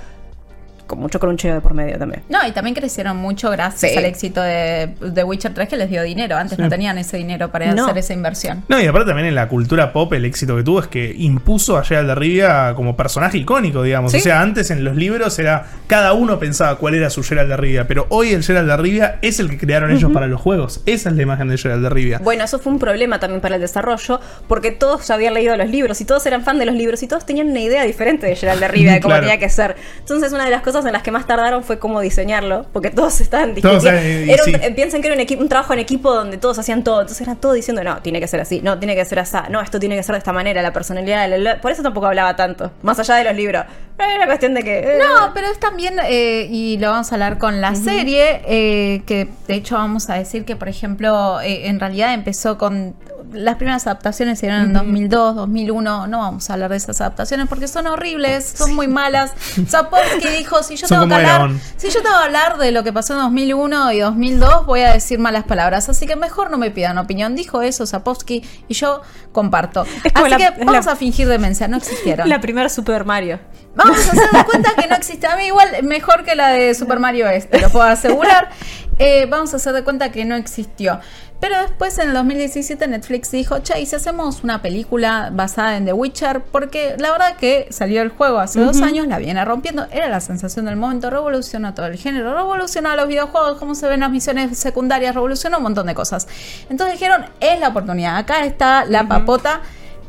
con 0.94 1.02
mucho 1.02 1.20
cruncheo 1.20 1.54
de 1.56 1.62
por 1.62 1.74
medio 1.74 1.98
también. 1.98 2.24
No, 2.30 2.46
y 2.48 2.52
también 2.52 2.76
crecieron 2.76 3.18
mucho 3.18 3.50
gracias 3.52 3.92
Sí. 3.92 3.98
al 3.98 4.06
éxito 4.06 4.42
de, 4.42 4.96
de 5.02 5.24
Witcher 5.24 5.54
3 5.54 5.68
que 5.68 5.78
les 5.78 5.90
dio 5.90 6.04
dinero. 6.04 6.38
Antes 6.38 6.58
no 6.60 6.70
tenían 6.70 6.98
ese 6.98 7.18
dinero 7.18 7.52
para 7.52 7.74
No. 7.74 7.86
hacer 7.86 7.98
esa 7.98 8.14
inversión. 8.14 8.64
No, 8.68 8.80
y 8.82 8.86
aparte 8.86 9.08
también 9.08 9.28
en 9.28 9.36
la 9.36 9.48
cultura 9.48 9.92
pop 9.94 10.12
el 10.14 10.26
éxito 10.26 10.56
que 10.56 10.64
tuvo 10.64 10.80
es 10.82 10.88
que 10.88 11.14
impuso 11.18 11.78
a 11.78 11.84
Gerald 11.84 12.08
de 12.10 12.16
Rivia 12.16 12.74
como 12.76 12.96
personaje 12.96 13.38
icónico, 13.38 13.84
digamos. 13.84 14.12
Sí. 14.12 14.18
O 14.20 14.22
sea, 14.22 14.42
antes 14.42 14.72
en 14.72 14.84
los 14.84 14.96
libros 14.96 15.38
era 15.40 15.66
cada 15.88 16.14
uno 16.14 16.40
pensaba 16.40 16.78
cuál 16.78 16.96
era 16.96 17.10
su 17.10 17.24
Gerald 17.24 17.50
de 17.50 17.58
Rivia, 17.58 17.88
pero 17.88 18.06
hoy 18.10 18.32
el 18.34 18.44
Gerald 18.44 18.70
de 18.70 18.78
Rivia 18.78 19.20
es 19.22 19.40
el 19.40 19.50
que 19.50 19.58
crearon 19.58 19.92
ellos 19.92 20.12
para 20.12 20.28
los 20.28 20.40
juegos. 20.42 20.82
Esa 20.86 21.10
es 21.10 21.16
la 21.16 21.22
imagen 21.24 21.48
de 21.50 21.58
Gerald 21.58 21.84
de 21.84 21.90
Rivia. 21.90 22.20
Bueno, 22.24 22.44
eso 22.44 22.60
fue 22.60 22.72
un 22.72 22.80
problema 22.80 23.20
también 23.20 23.42
para 23.42 23.56
el 23.56 23.62
desarrollo, 23.62 24.20
porque 24.48 24.72
todos 24.72 25.10
habían 25.10 25.34
leído 25.34 25.56
los 25.58 25.70
libros 25.70 26.00
y 26.02 26.06
todos 26.06 26.26
eran 26.26 26.44
fan 26.44 26.60
de 26.60 26.66
los 26.66 26.76
libros 26.76 27.02
y 27.04 27.08
todos 27.08 27.26
tenían 27.26 27.50
una 27.50 27.60
idea 27.60 27.84
diferente 27.84 28.28
de 28.28 28.36
Gerald 28.36 28.60
de 28.60 28.68
Rivia, 28.68 28.94
de 28.94 29.00
cómo 29.02 29.10
Claro. 29.14 29.24
tenía 29.28 29.40
que 29.40 29.50
ser. 29.50 29.76
Entonces, 30.00 30.34
una 30.34 30.46
de 30.46 30.52
las 30.52 30.62
cosas 30.84 30.90
en 30.90 30.94
las 30.94 31.04
que 31.04 31.12
más 31.12 31.26
tardaron 31.28 31.64
fue 31.64 31.80
cómo 31.80 32.02
diseñarlo, 32.02 32.66
porque 32.74 32.90
todos 32.90 33.20
estaban 33.22 33.56
Todos, 33.56 33.84
discutiendo. 33.84 34.00
eh, 34.02 34.34
Era 34.34 34.44
un- 34.44 34.52
sí. 34.68 34.74
piensen 34.76 35.02
que 35.02 35.08
era 35.08 35.16
un, 35.16 35.22
equipo, 35.22 35.42
un 35.42 35.50
trabajo 35.50 35.74
en 35.74 35.80
equipo 35.80 36.14
donde 36.14 36.38
todos 36.38 36.60
hacían 36.60 36.84
todo, 36.84 37.02
entonces 37.02 37.22
era 37.26 37.36
todo 37.36 37.54
diciendo, 37.54 37.84
no, 37.84 38.02
tiene 38.02 38.20
que 38.20 38.28
ser 38.28 38.42
así, 38.42 38.62
no, 38.62 38.78
tiene 38.80 38.96
que 38.96 39.06
ser 39.06 39.20
así, 39.20 39.38
no, 39.50 39.62
esto 39.62 39.80
tiene 39.80 39.96
que 39.96 40.04
ser 40.04 40.14
de 40.14 40.20
esta 40.20 40.34
manera, 40.34 40.62
la 40.62 40.74
personalidad, 40.74 41.30
la- 41.30 41.38
la- 41.38 41.62
por 41.62 41.72
eso 41.72 41.82
tampoco 41.84 42.08
hablaba 42.08 42.36
tanto, 42.36 42.72
más 42.82 43.00
allá 43.00 43.16
de 43.16 43.24
los 43.26 43.36
libros. 43.36 43.66
Era 43.98 44.16
una 44.18 44.26
cuestión 44.26 44.54
de 44.56 44.64
que... 44.64 44.80
eh, 44.80 45.00
No, 45.00 45.34
pero 45.34 45.48
es 45.48 45.60
también, 45.60 45.96
eh, 46.06 46.48
y 46.50 46.78
lo 46.80 46.90
vamos 46.90 47.12
a 47.12 47.16
hablar 47.16 47.38
con 47.38 47.62
la 47.62 47.76
serie, 47.76 48.42
eh, 48.48 49.02
que 49.06 49.30
de 49.48 49.54
hecho 49.56 49.76
vamos 49.76 50.10
a 50.10 50.16
decir 50.16 50.46
que, 50.46 50.56
por 50.56 50.68
ejemplo, 50.68 51.40
eh, 51.42 51.68
en 51.68 51.80
realidad 51.80 52.14
empezó 52.14 52.58
con... 52.58 52.96
Las 53.34 53.56
primeras 53.56 53.86
adaptaciones 53.88 54.40
se 54.40 54.46
dieron 54.48 54.64
en 54.68 54.74
2002, 54.74 55.36
2001. 55.36 56.08
No 56.08 56.20
vamos 56.20 56.50
a 56.50 56.54
hablar 56.54 56.70
de 56.72 56.78
esas 56.78 57.00
adaptaciones 57.02 57.48
porque 57.48 57.68
son 57.68 57.88
horribles, 57.88 58.54
son 58.58 58.74
muy 58.76 58.88
malas. 58.88 59.32
Sapolsky 59.68 60.28
dijo: 60.38 60.64
si 60.64 60.76
yo, 60.76 60.88
Son 60.88 61.00
tengo 61.10 61.10
que 61.10 61.26
hablar, 61.30 61.52
si 61.78 61.90
yo 61.90 62.02
tengo 62.02 62.16
que 62.18 62.24
hablar 62.24 62.58
de 62.58 62.72
lo 62.72 62.84
que 62.84 62.94
pasó 62.94 63.14
en 63.14 63.20
2001 63.20 63.92
y 63.94 64.00
2002, 64.00 64.66
voy 64.66 64.82
a 64.82 64.94
decir 64.94 65.20
malas 65.20 65.44
palabras. 65.44 65.90
Así 65.90 66.06
que 66.06 66.16
mejor 66.16 66.52
no 66.52 66.58
me 66.58 66.72
pidan 66.72 66.98
opinión. 66.98 67.36
Dijo 67.36 67.62
eso 67.62 67.86
Sapolsky 67.86 68.44
y 68.68 68.74
yo 68.74 69.02
comparto. 69.32 69.82
Así 70.14 70.30
la- 70.30 70.38
que 70.38 70.50
vamos 70.64 70.86
la- 70.86 70.92
a 70.92 70.96
fingir 70.96 71.28
demencia. 71.28 71.68
No 71.68 71.78
existieron. 71.78 72.30
La 72.30 72.40
primera 72.42 72.70
Super 72.70 73.06
Mario. 73.06 73.40
Vamos 73.76 73.98
a 74.08 74.12
hacer 74.12 74.30
de 74.32 74.44
cuenta 74.46 74.72
que 74.76 74.88
no 74.88 74.96
existe. 74.96 75.26
A 75.28 75.36
mí 75.36 75.46
igual 75.46 75.68
mejor 75.84 76.24
que 76.24 76.36
la 76.36 76.50
de 76.50 76.76
Super 76.76 77.00
Mario 77.00 77.28
este, 77.30 77.60
lo 77.60 77.70
puedo 77.70 77.86
asegurar. 77.86 78.50
Eh, 79.00 79.26
vamos 79.28 79.52
a 79.54 79.56
hacer 79.58 79.74
de 79.74 79.84
cuenta 79.84 80.12
que 80.12 80.24
no 80.24 80.36
existió. 80.36 81.00
Pero 81.44 81.60
después 81.62 82.00
en 82.00 82.08
el 82.08 82.14
2017 82.14 82.88
Netflix 82.88 83.30
dijo, 83.32 83.60
che, 83.60 83.82
¿y 83.82 83.86
si 83.86 83.98
hacemos 83.98 84.46
una 84.46 84.62
película 84.62 85.30
basada 85.30 85.76
en 85.76 85.84
The 85.84 85.92
Witcher? 85.92 86.40
Porque 86.40 86.96
la 86.98 87.12
verdad 87.12 87.36
que 87.36 87.68
salió 87.70 88.02
el 88.02 88.12
juego 88.12 88.40
hace 88.40 88.62
dos 88.62 88.82
años, 88.82 89.08
la 89.08 89.18
viene 89.18 89.44
rompiendo, 89.44 89.86
era 89.92 90.08
la 90.08 90.22
sensación 90.22 90.68
del 90.68 90.78
momento, 90.78 91.10
revolucionó 91.10 91.74
todo 91.74 91.88
el 91.88 91.98
género, 91.98 92.34
revolucionó 92.34 92.96
los 92.96 93.10
videojuegos, 93.10 93.58
cómo 93.58 93.76
se 93.76 93.90
ven 93.90 94.00
las 94.00 94.10
misiones 94.10 94.58
secundarias, 94.58 95.16
revolucionó 95.16 95.58
un 95.58 95.64
montón 95.64 95.86
de 95.88 95.94
cosas. 95.94 96.30
Entonces 96.70 96.98
dijeron, 96.98 97.26
es 97.42 97.60
la 97.60 97.68
oportunidad, 97.68 98.16
acá 98.16 98.46
está 98.46 98.86
la 98.86 99.06
papota. 99.10 99.60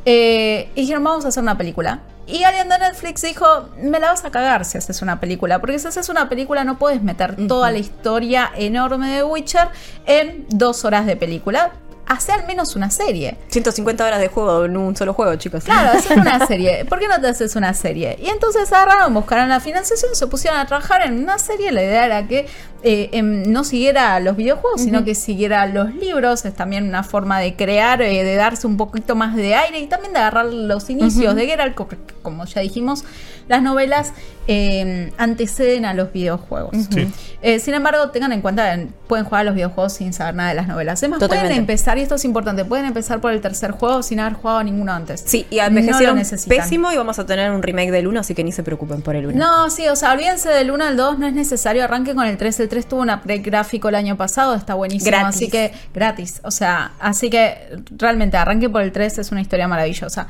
Eh, 0.04 0.70
y 0.76 0.82
dijeron, 0.82 1.02
vamos 1.02 1.24
a 1.24 1.28
hacer 1.28 1.42
una 1.42 1.58
película. 1.58 1.98
Y 2.26 2.44
alguien 2.44 2.68
de 2.68 2.78
Netflix 2.78 3.22
dijo, 3.22 3.68
me 3.76 4.00
la 4.00 4.08
vas 4.08 4.24
a 4.24 4.30
cagar 4.30 4.64
si 4.64 4.78
haces 4.78 5.02
una 5.02 5.20
película, 5.20 5.60
porque 5.60 5.78
si 5.78 5.86
haces 5.86 6.08
una 6.08 6.28
película 6.28 6.64
no 6.64 6.78
puedes 6.78 7.02
meter 7.02 7.36
toda 7.46 7.70
la 7.70 7.78
historia 7.78 8.50
enorme 8.56 9.10
de 9.10 9.22
Witcher 9.24 9.68
en 10.06 10.46
dos 10.48 10.84
horas 10.84 11.04
de 11.06 11.16
película. 11.16 11.72
hace 12.06 12.32
al 12.32 12.46
menos 12.46 12.76
una 12.76 12.90
serie. 12.90 13.38
150 13.48 14.06
horas 14.06 14.20
de 14.20 14.28
juego 14.28 14.66
en 14.66 14.76
un 14.76 14.94
solo 14.94 15.14
juego, 15.14 15.34
chicos. 15.36 15.64
Claro, 15.64 15.98
hacer 15.98 16.18
una 16.18 16.46
serie. 16.46 16.84
¿Por 16.84 16.98
qué 16.98 17.08
no 17.08 17.18
te 17.20 17.28
haces 17.28 17.56
una 17.56 17.72
serie? 17.72 18.18
Y 18.20 18.28
entonces 18.28 18.70
agarraron, 18.72 19.14
buscaron 19.14 19.48
la 19.48 19.60
financiación, 19.60 20.14
se 20.14 20.26
pusieron 20.26 20.60
a 20.60 20.66
trabajar 20.66 21.02
en 21.06 21.18
una 21.22 21.38
serie. 21.38 21.72
La 21.72 21.82
idea 21.82 22.04
era 22.04 22.28
que 22.28 22.46
eh, 22.86 23.08
em, 23.12 23.50
no 23.50 23.64
siguiera 23.64 24.20
los 24.20 24.36
videojuegos, 24.36 24.82
sino 24.82 25.04
que 25.04 25.14
siguiera 25.14 25.66
los 25.66 25.94
libros. 25.94 26.44
Es 26.44 26.54
también 26.54 26.86
una 26.86 27.02
forma 27.02 27.40
de 27.40 27.56
crear, 27.56 28.02
eh, 28.02 28.22
de 28.22 28.34
darse 28.34 28.66
un 28.66 28.76
poquito 28.76 29.14
más 29.16 29.34
de 29.34 29.54
aire 29.54 29.80
y 29.80 29.86
también 29.86 30.12
de 30.12 30.18
agarrar 30.18 30.46
los 30.46 30.90
inicios 30.90 31.34
de 31.34 31.46
Geralt, 31.46 31.74
porque 31.74 31.96
como 32.22 32.44
ya 32.44 32.60
dijimos, 32.60 33.04
las 33.48 33.62
novelas 33.62 34.12
eh, 34.46 35.12
anteceden 35.16 35.84
a 35.84 35.94
los 35.94 36.12
videojuegos. 36.12 36.76
Sí. 36.90 37.08
Eh, 37.42 37.58
sin 37.60 37.74
embargo, 37.74 38.10
tengan 38.10 38.32
en 38.32 38.40
cuenta, 38.42 38.74
que 38.76 38.88
pueden 39.06 39.24
jugar 39.24 39.42
a 39.42 39.44
los 39.44 39.54
videojuegos 39.54 39.94
sin 39.94 40.12
saber 40.12 40.34
nada 40.34 40.50
de 40.50 40.54
las 40.54 40.68
novelas. 40.68 41.02
Es 41.02 41.08
más, 41.08 41.18
Totalmente. 41.18 41.48
pueden 41.48 41.60
empezar, 41.60 41.98
y 41.98 42.02
esto 42.02 42.14
es 42.16 42.24
importante, 42.24 42.64
pueden 42.64 42.86
empezar 42.86 43.20
por 43.20 43.32
el 43.32 43.40
tercer 43.40 43.70
juego 43.70 44.02
sin 44.02 44.20
haber 44.20 44.34
jugado 44.34 44.62
ninguno 44.62 44.92
antes. 44.92 45.22
Sí, 45.26 45.46
y 45.50 45.56
No 45.56 45.64
envejecieron 45.64 46.16
necesitan. 46.16 46.58
pésimo 46.58 46.92
y 46.92 46.96
vamos 46.96 47.18
a 47.18 47.26
tener 47.26 47.50
un 47.50 47.62
remake 47.62 47.90
del 47.90 48.06
1, 48.06 48.20
así 48.20 48.34
que 48.34 48.44
ni 48.44 48.52
se 48.52 48.62
preocupen 48.62 49.02
por 49.02 49.16
el 49.16 49.26
1. 49.26 49.36
No, 49.38 49.70
sí, 49.70 49.88
o 49.88 49.96
sea, 49.96 50.12
olvídense 50.12 50.48
del 50.50 50.70
1 50.70 50.84
al 50.84 50.96
2, 50.96 51.18
no 51.18 51.26
es 51.26 51.34
necesario, 51.34 51.84
arranquen 51.84 52.16
con 52.16 52.26
el 52.26 52.36
3. 52.36 52.60
El 52.60 52.68
3 52.68 52.73
tuvo 52.82 53.02
un 53.02 53.10
upgrade 53.10 53.40
gráfico 53.42 53.88
el 53.88 53.94
año 53.94 54.16
pasado, 54.16 54.54
está 54.54 54.74
buenísimo, 54.74 55.10
Gratis. 55.10 55.36
así 55.36 55.48
que 55.50 55.72
gratis, 55.94 56.40
o 56.44 56.50
sea, 56.50 56.92
así 57.00 57.30
que 57.30 57.78
realmente 57.96 58.36
arranquen 58.36 58.70
por 58.72 58.82
el 58.82 58.92
3, 58.92 59.18
es 59.18 59.30
una 59.32 59.40
historia 59.40 59.68
maravillosa. 59.68 60.26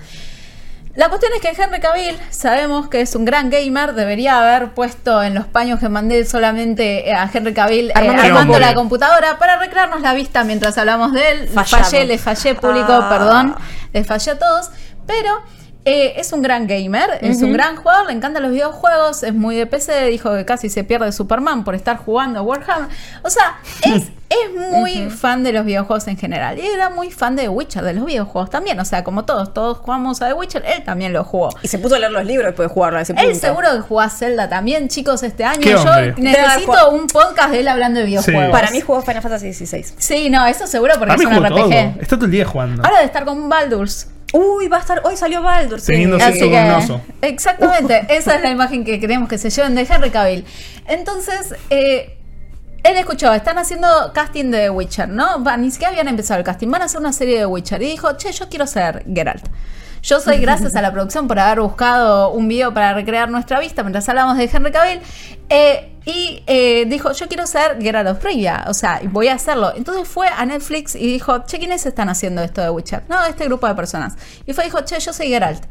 La 0.96 1.08
cuestión 1.08 1.32
es 1.34 1.40
que 1.40 1.60
Henry 1.60 1.80
Cavill, 1.80 2.16
sabemos 2.30 2.88
que 2.88 3.00
es 3.00 3.16
un 3.16 3.24
gran 3.24 3.50
gamer, 3.50 3.94
debería 3.94 4.38
haber 4.38 4.74
puesto 4.74 5.24
en 5.24 5.34
los 5.34 5.44
paños 5.44 5.80
que 5.80 5.88
mandé 5.88 6.24
solamente 6.24 7.08
eh, 7.10 7.12
a 7.12 7.28
Henry 7.32 7.52
Cavill 7.52 7.90
eh, 7.90 7.92
Armando 7.96 8.60
la 8.60 8.74
computadora. 8.74 9.36
para 9.40 9.58
recrearnos 9.58 10.02
la 10.02 10.14
vista 10.14 10.44
mientras 10.44 10.78
hablamos 10.78 11.12
de 11.12 11.30
él. 11.32 11.40
Le 11.40 11.46
Fallamos. 11.48 11.88
fallé, 11.90 12.04
le 12.04 12.16
fallé 12.18 12.54
público, 12.54 12.92
Ah. 12.92 13.08
perdón, 13.08 13.56
les 13.92 14.06
fallé 14.06 14.30
a 14.32 14.38
todos, 14.38 14.70
pero 15.04 15.42
eh, 15.84 16.14
es 16.16 16.32
un 16.32 16.40
gran 16.40 16.66
gamer, 16.66 17.18
es 17.20 17.42
un 17.42 17.52
gran 17.52 17.76
jugador, 17.76 18.06
le 18.06 18.14
encantan 18.14 18.42
los 18.42 18.52
videojuegos, 18.52 19.22
es 19.22 19.34
muy 19.34 19.56
de 19.56 19.66
PC, 19.66 20.06
dijo 20.06 20.34
que 20.34 20.44
casi 20.46 20.70
se 20.70 20.82
pierde 20.82 21.12
Superman 21.12 21.62
por 21.62 21.74
estar 21.74 21.98
jugando 21.98 22.38
a 22.38 22.42
Warhammer. 22.42 22.88
O 23.22 23.28
sea, 23.28 23.58
es, 23.82 24.04
es 24.30 24.70
muy 24.72 25.10
fan 25.10 25.42
de 25.42 25.52
los 25.52 25.66
videojuegos 25.66 26.08
en 26.08 26.16
general. 26.16 26.58
Y 26.58 26.66
era 26.66 26.88
muy 26.88 27.10
fan 27.10 27.36
de 27.36 27.42
The 27.42 27.48
Witcher, 27.50 27.84
de 27.84 27.92
los 27.92 28.06
videojuegos 28.06 28.48
también. 28.48 28.80
O 28.80 28.84
sea, 28.86 29.04
como 29.04 29.26
todos, 29.26 29.52
todos 29.52 29.78
jugamos 29.78 30.22
a 30.22 30.28
The 30.28 30.32
Witcher, 30.32 30.64
él 30.66 30.84
también 30.84 31.12
lo 31.12 31.22
jugó. 31.22 31.50
Y 31.62 31.68
se 31.68 31.78
puso 31.78 31.96
a 31.96 31.98
leer 31.98 32.12
los 32.12 32.24
libros 32.24 32.46
después 32.46 32.68
de 32.68 32.74
jugarlo 32.74 32.98
a 32.98 33.02
ese 33.02 33.12
punto. 33.12 33.28
Él 33.28 33.36
seguro 33.36 33.70
que 33.72 33.80
jugó 33.80 34.00
a 34.00 34.08
Zelda 34.08 34.48
también, 34.48 34.88
chicos, 34.88 35.22
este 35.22 35.44
año. 35.44 35.60
Yo 35.60 35.80
hombre. 35.80 36.14
necesito 36.16 36.90
un 36.92 37.06
podcast 37.08 37.50
de 37.50 37.60
él 37.60 37.68
hablando 37.68 38.00
de 38.00 38.06
videojuegos. 38.06 38.50
Para 38.50 38.70
mí 38.70 38.80
jugó 38.80 39.02
Final 39.02 39.20
Fantasy 39.20 39.52
XVI. 39.52 39.84
Sí, 39.98 40.30
no, 40.30 40.46
eso 40.46 40.66
seguro 40.66 40.94
porque 40.98 41.14
es 41.14 41.24
un 41.26 41.34
jugó 41.34 41.46
todo. 41.46 41.66
RPG. 41.66 42.00
Está 42.00 42.16
todo 42.16 42.24
el 42.24 42.30
día 42.30 42.46
jugando. 42.46 42.82
Ahora 42.82 43.00
de 43.00 43.04
estar 43.04 43.26
con 43.26 43.50
Baldur's. 43.50 44.08
Uy, 44.36 44.66
va 44.66 44.78
a 44.78 44.80
estar. 44.80 45.00
Hoy 45.04 45.16
salió 45.16 45.42
Baldur. 45.42 45.80
sí. 45.80 45.92
Teniendo 45.92 46.16
Así 46.16 46.40
sexo 46.40 46.50
con 46.50 46.64
un 46.64 46.70
oso. 46.72 47.00
Exactamente, 47.22 48.04
esa 48.08 48.34
es 48.34 48.42
la 48.42 48.50
imagen 48.50 48.84
que 48.84 48.98
queremos 48.98 49.28
que 49.28 49.38
se 49.38 49.48
lleven 49.48 49.76
de 49.76 49.82
Henry 49.88 50.10
Cavill. 50.10 50.44
Entonces, 50.88 51.54
eh, 51.70 52.18
él 52.82 52.96
escuchó, 52.96 53.32
están 53.32 53.58
haciendo 53.58 53.86
casting 54.12 54.50
de 54.50 54.58
The 54.62 54.70
Witcher, 54.70 55.08
¿no? 55.08 55.38
Ni 55.56 55.70
siquiera 55.70 55.92
habían 55.92 56.08
empezado 56.08 56.40
el 56.40 56.44
casting, 56.44 56.68
van 56.68 56.82
a 56.82 56.86
hacer 56.86 56.98
una 56.98 57.12
serie 57.12 57.38
de 57.38 57.46
Witcher. 57.46 57.80
Y 57.80 57.92
dijo, 57.92 58.16
che, 58.16 58.32
yo 58.32 58.48
quiero 58.48 58.66
ser 58.66 59.04
Geralt. 59.14 59.46
Yo 60.04 60.20
soy 60.20 60.38
gracias 60.40 60.76
a 60.76 60.82
la 60.82 60.92
producción 60.92 61.26
por 61.26 61.38
haber 61.38 61.60
buscado 61.60 62.30
un 62.30 62.46
video 62.46 62.72
para 62.72 62.92
recrear 62.92 63.30
nuestra 63.30 63.58
vista 63.58 63.82
mientras 63.82 64.08
hablamos 64.08 64.36
de 64.36 64.44
Henry 64.44 64.70
Cavill. 64.70 65.00
eh, 65.48 65.90
y 66.06 66.42
eh, 66.46 66.84
dijo, 66.86 67.12
yo 67.12 67.28
quiero 67.28 67.46
ser 67.46 67.80
Geralt 67.80 68.10
of 68.10 68.22
Rivia, 68.22 68.66
o 68.68 68.74
sea, 68.74 69.00
voy 69.04 69.28
a 69.28 69.34
hacerlo. 69.34 69.72
Entonces 69.74 70.06
fue 70.06 70.28
a 70.28 70.44
Netflix 70.44 70.94
y 70.94 71.06
dijo, 71.06 71.46
che, 71.46 71.58
¿quiénes 71.58 71.86
están 71.86 72.10
haciendo 72.10 72.42
esto 72.42 72.60
de 72.60 72.68
Witcher? 72.68 73.04
No, 73.08 73.24
este 73.24 73.46
grupo 73.46 73.66
de 73.66 73.74
personas. 73.74 74.14
Y 74.44 74.52
fue 74.52 74.64
y 74.64 74.66
dijo, 74.66 74.82
che, 74.82 75.00
yo 75.00 75.14
soy 75.14 75.28
Geralt. 75.28 75.64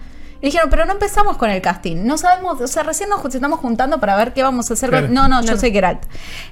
Y 0.44 0.48
dijeron, 0.48 0.70
pero 0.70 0.84
no 0.84 0.91
empezamos 0.91 1.38
con 1.38 1.50
el 1.50 1.62
casting. 1.62 2.04
No 2.04 2.18
sabemos, 2.18 2.60
o 2.60 2.68
sea, 2.68 2.84
recién 2.84 3.08
nos 3.08 3.24
estamos 3.34 3.62
juntando 3.62 4.02
para 4.02 4.18
ver 4.18 4.34
qué 4.34 4.44
vamos 4.44 4.70
a 4.70 4.74
hacer. 4.74 4.91
con-. 4.91 5.14
No, 5.14 5.30
no, 5.30 5.41
yo 5.41 5.56
soy 5.56 5.72
Geralt. 5.72 6.04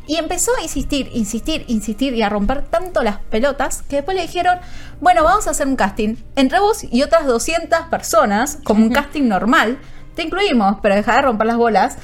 Y 0.08 0.16
empezó 0.16 0.52
a 0.58 0.62
insistir, 0.62 1.10
insistir, 1.14 1.66
insistir 1.68 2.14
y 2.14 2.22
a 2.22 2.30
romper 2.30 2.62
tanto 2.62 3.04
las 3.04 3.18
pelotas 3.18 3.82
que 3.82 3.98
después 3.98 4.16
le 4.16 4.24
dijeron, 4.24 4.60
bueno, 5.02 5.26
vamos 5.26 5.46
a 5.48 5.52
hacer 5.52 5.68
un 5.68 5.76
casting. 5.76 6.16
Entre 6.38 6.62
vos 6.62 6.86
y 6.90 7.04
otras 7.04 7.26
200 7.26 7.82
personas, 7.90 8.60
como 8.64 8.82
un 8.82 8.90
casting 8.94 9.28
normal, 9.28 9.78
te 10.16 10.22
incluimos, 10.22 10.78
pero 10.82 10.96
deja 10.96 11.18
de 11.18 11.24
romper 11.24 11.48
las 11.48 11.58
bolas. 11.58 11.98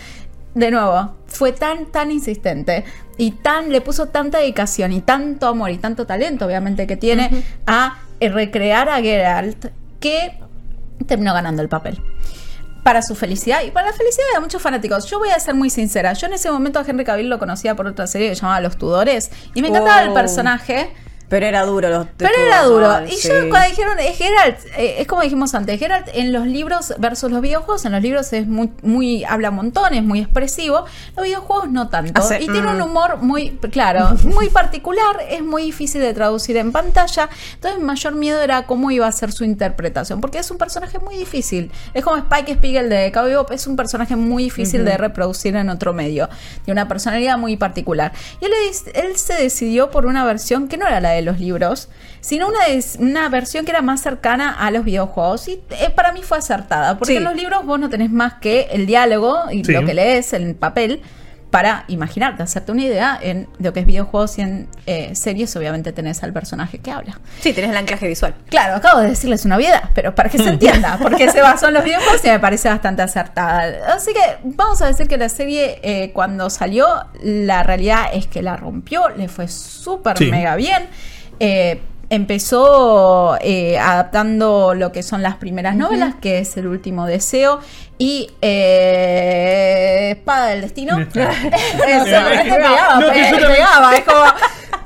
De 0.56 0.72
nuevo, 0.72 1.16
fue 1.28 1.54
tan, 1.54 1.86
tan 1.86 2.12
insistente 2.12 2.84
y 3.18 3.32
tan, 3.32 3.72
le 3.72 3.80
puso 3.80 4.08
tanta 4.08 4.40
dedicación 4.40 4.92
y 4.92 5.00
tanto 5.00 5.48
amor 5.48 5.70
y 5.70 5.78
tanto 5.78 6.06
talento, 6.06 6.48
obviamente, 6.48 6.86
que 6.86 6.98
tiene 6.98 7.46
a 7.66 8.00
eh, 8.20 8.28
recrear 8.28 8.90
a 8.90 9.00
Geralt 9.00 9.68
que 10.02 10.38
terminó 11.06 11.34
ganando 11.34 11.62
el 11.62 11.70
papel. 11.70 12.02
Para 12.84 13.02
su 13.02 13.16
felicidad 13.16 13.64
y 13.64 13.72
para 13.72 13.88
la 13.88 13.94
felicidad 13.94 14.26
de 14.34 14.40
muchos 14.40 14.62
fanáticos. 14.62 15.10
Yo 15.10 15.20
voy 15.20 15.30
a 15.30 15.40
ser 15.40 15.56
muy 15.56 15.70
sincera. 15.70 16.14
Yo 16.14 16.28
en 16.28 16.34
ese 16.34 16.50
momento 16.50 16.80
a 16.80 16.86
Henry 16.88 17.04
Cavill 17.04 17.28
lo 17.30 17.38
conocía 17.38 17.76
por 17.76 17.86
otra 17.88 18.08
serie 18.08 18.30
que 18.30 18.36
se 18.36 18.42
llamaba 18.42 18.62
Los 18.62 18.78
Tudores 18.78 19.30
y 19.54 19.62
me 19.62 19.68
encantaba 19.68 20.02
el 20.04 20.10
Oh. 20.10 20.14
personaje. 20.14 20.90
Pero 21.30 21.46
era 21.46 21.66
duro. 21.66 21.90
Los, 21.90 22.08
Pero 22.16 22.34
era 22.38 22.64
duro. 22.64 22.90
Ay, 22.90 23.10
Y 23.12 23.18
sí. 23.18 23.28
yo 23.28 23.50
cuando 23.50 23.70
dijeron, 23.70 24.00
es 24.00 24.18
Geralt, 24.18 24.60
eh, 24.78 24.96
es 25.00 25.08
como 25.08 25.22
dijimos 25.22 25.54
antes, 25.56 25.78
Geralt 25.78 26.08
en 26.14 26.32
los 26.32 26.48
libros 26.48 26.94
versus 27.00 27.30
los 27.30 27.42
videojuegos, 27.42 27.84
en 27.86 27.92
los 27.92 28.02
libros 28.02 28.32
es 28.32 28.48
muy, 28.48 28.72
muy 28.82 29.26
habla 29.26 29.52
montones, 29.52 30.04
muy 30.04 30.22
expresivo, 30.22 30.86
los 31.16 31.26
videojuegos 31.26 31.70
no 31.70 31.90
tanto. 31.90 32.22
Hace, 32.22 32.42
y 32.42 32.48
tiene 32.48 32.68
un 32.68 32.78
mm. 32.78 32.82
humor 32.82 33.18
muy, 33.18 33.52
claro, 33.72 34.16
muy 34.24 34.50
particular, 34.50 35.18
es 35.30 35.44
muy 35.44 35.64
difícil 35.64 36.02
de 36.02 36.14
traducir 36.14 36.56
en 36.58 36.72
pantalla. 36.72 37.30
Entonces 37.56 37.80
mi 37.80 37.86
mayor 37.86 38.16
miedo 38.16 38.42
era 38.42 38.66
cómo 38.66 38.90
iba 38.92 39.08
a 39.08 39.12
ser 39.12 39.34
su 39.34 39.44
interpretación, 39.44 40.22
porque 40.22 40.40
es 40.40 40.50
un 40.50 40.58
personaje 40.58 41.00
muy 41.00 41.18
difícil. 41.18 41.72
Es 41.94 42.04
como 42.04 42.16
Spike 42.18 42.54
Spiegel 42.56 42.90
de 42.90 43.12
Cowboy 43.12 43.32
Bebop, 43.32 43.52
es 43.52 43.68
un 43.68 43.76
personaje 43.76 44.16
muy 44.16 44.44
difícil 44.44 44.86
de 44.86 44.96
reproducir 44.98 45.56
en 45.58 45.70
otro 45.70 45.94
medio. 45.94 46.30
Tiene 46.64 46.82
una 46.82 46.88
personalidad 46.88 47.38
muy 47.38 47.58
particular. 47.58 48.14
Y 48.40 48.46
él, 48.46 48.52
él 48.94 49.18
se 49.18 49.34
decidió 49.34 49.92
por 49.92 50.06
una 50.06 50.24
versión 50.24 50.70
que 50.70 50.78
no 50.78 50.88
era 50.88 51.02
la 51.02 51.12
de 51.12 51.17
los 51.22 51.40
libros, 51.40 51.90
sino 52.22 52.48
una, 52.48 52.60
una 53.00 53.30
versión 53.30 53.66
que 53.66 53.72
era 53.72 53.82
más 53.82 54.02
cercana 54.02 54.52
a 54.54 54.72
los 54.72 54.84
videojuegos. 54.86 55.48
Y 55.48 55.62
eh, 55.72 55.90
para 55.96 56.12
mí 56.12 56.22
fue 56.24 56.38
acertada, 56.38 56.98
porque 56.98 57.14
Sí. 57.14 57.18
en 57.18 57.24
los 57.24 57.36
libros 57.36 57.66
vos 57.66 57.80
no 57.80 57.90
tenés 57.90 58.12
más 58.12 58.36
que 58.36 58.68
el 58.72 58.86
diálogo 58.86 59.38
y 59.52 59.64
Sí. 59.64 59.72
lo 59.72 59.86
que 59.86 59.94
lees 59.94 60.34
en 60.34 60.56
papel 60.56 61.02
para 61.52 61.86
imaginarte, 61.88 62.44
hacerte 62.44 62.72
una 62.74 62.84
idea 62.84 63.18
en 63.22 63.48
lo 63.60 63.72
que 63.72 63.80
es 63.80 63.86
videojuegos 63.86 64.38
y 64.38 64.42
en 64.42 64.68
eh, 64.86 65.16
series, 65.16 65.56
obviamente 65.56 65.94
tenés 65.94 66.22
al 66.24 66.34
personaje 66.34 66.80
que 66.80 66.92
habla. 66.92 67.20
Sí, 67.40 67.54
tenés 67.54 67.72
el 67.72 67.78
anclaje 67.78 68.06
visual. 68.08 68.36
Claro, 68.50 68.76
acabo 68.76 69.00
de 69.00 69.10
decirles 69.10 69.46
una 69.46 69.56
obviedad, 69.56 69.90
pero 69.96 70.14
para 70.14 70.30
que 70.30 70.38
se 70.40 70.50
entienda, 70.50 70.98
porque 71.02 71.32
se 71.32 71.42
basó 71.42 71.70
en 71.70 71.76
los 71.76 71.84
videojuegos 71.86 72.24
y 72.26 72.28
me 72.28 72.40
parece 72.40 72.68
bastante 72.68 73.02
acertada. 73.02 73.94
Así 73.96 74.12
que 74.14 74.20
vamos 74.44 74.82
a 74.82 74.88
decir 74.88 75.08
que 75.08 75.18
la 75.18 75.30
serie 75.30 75.80
eh, 75.84 76.12
cuando 76.14 76.50
salió, 76.50 76.86
la 77.24 77.64
realidad 77.64 78.08
es 78.14 78.28
que 78.28 78.42
la 78.42 78.58
rompió, 78.58 79.08
le 79.10 79.30
fue 79.30 79.48
súper 79.48 80.18
Sí. 80.18 80.30
mega 80.30 80.56
bien. 80.58 80.88
Eh, 81.40 81.82
empezó 82.10 83.38
eh, 83.42 83.78
adaptando 83.80 84.74
lo 84.74 84.92
que 84.92 85.04
son 85.04 85.22
las 85.22 85.36
primeras 85.36 85.76
novelas, 85.76 86.16
que 86.22 86.40
es 86.40 86.56
El 86.58 86.68
último 86.68 87.06
deseo, 87.06 87.60
y 87.98 88.30
eh, 88.42 90.12
Espada 90.18 90.48
del 90.48 90.62
Destino. 90.62 90.98
Eso, 91.10 91.10
te 91.16 92.44
pegaba, 92.50 92.96
no, 92.96 93.02
yo 93.02 93.08
también- 93.08 93.38
pegaba, 93.48 93.96
es 93.96 94.04
como... 94.04 94.20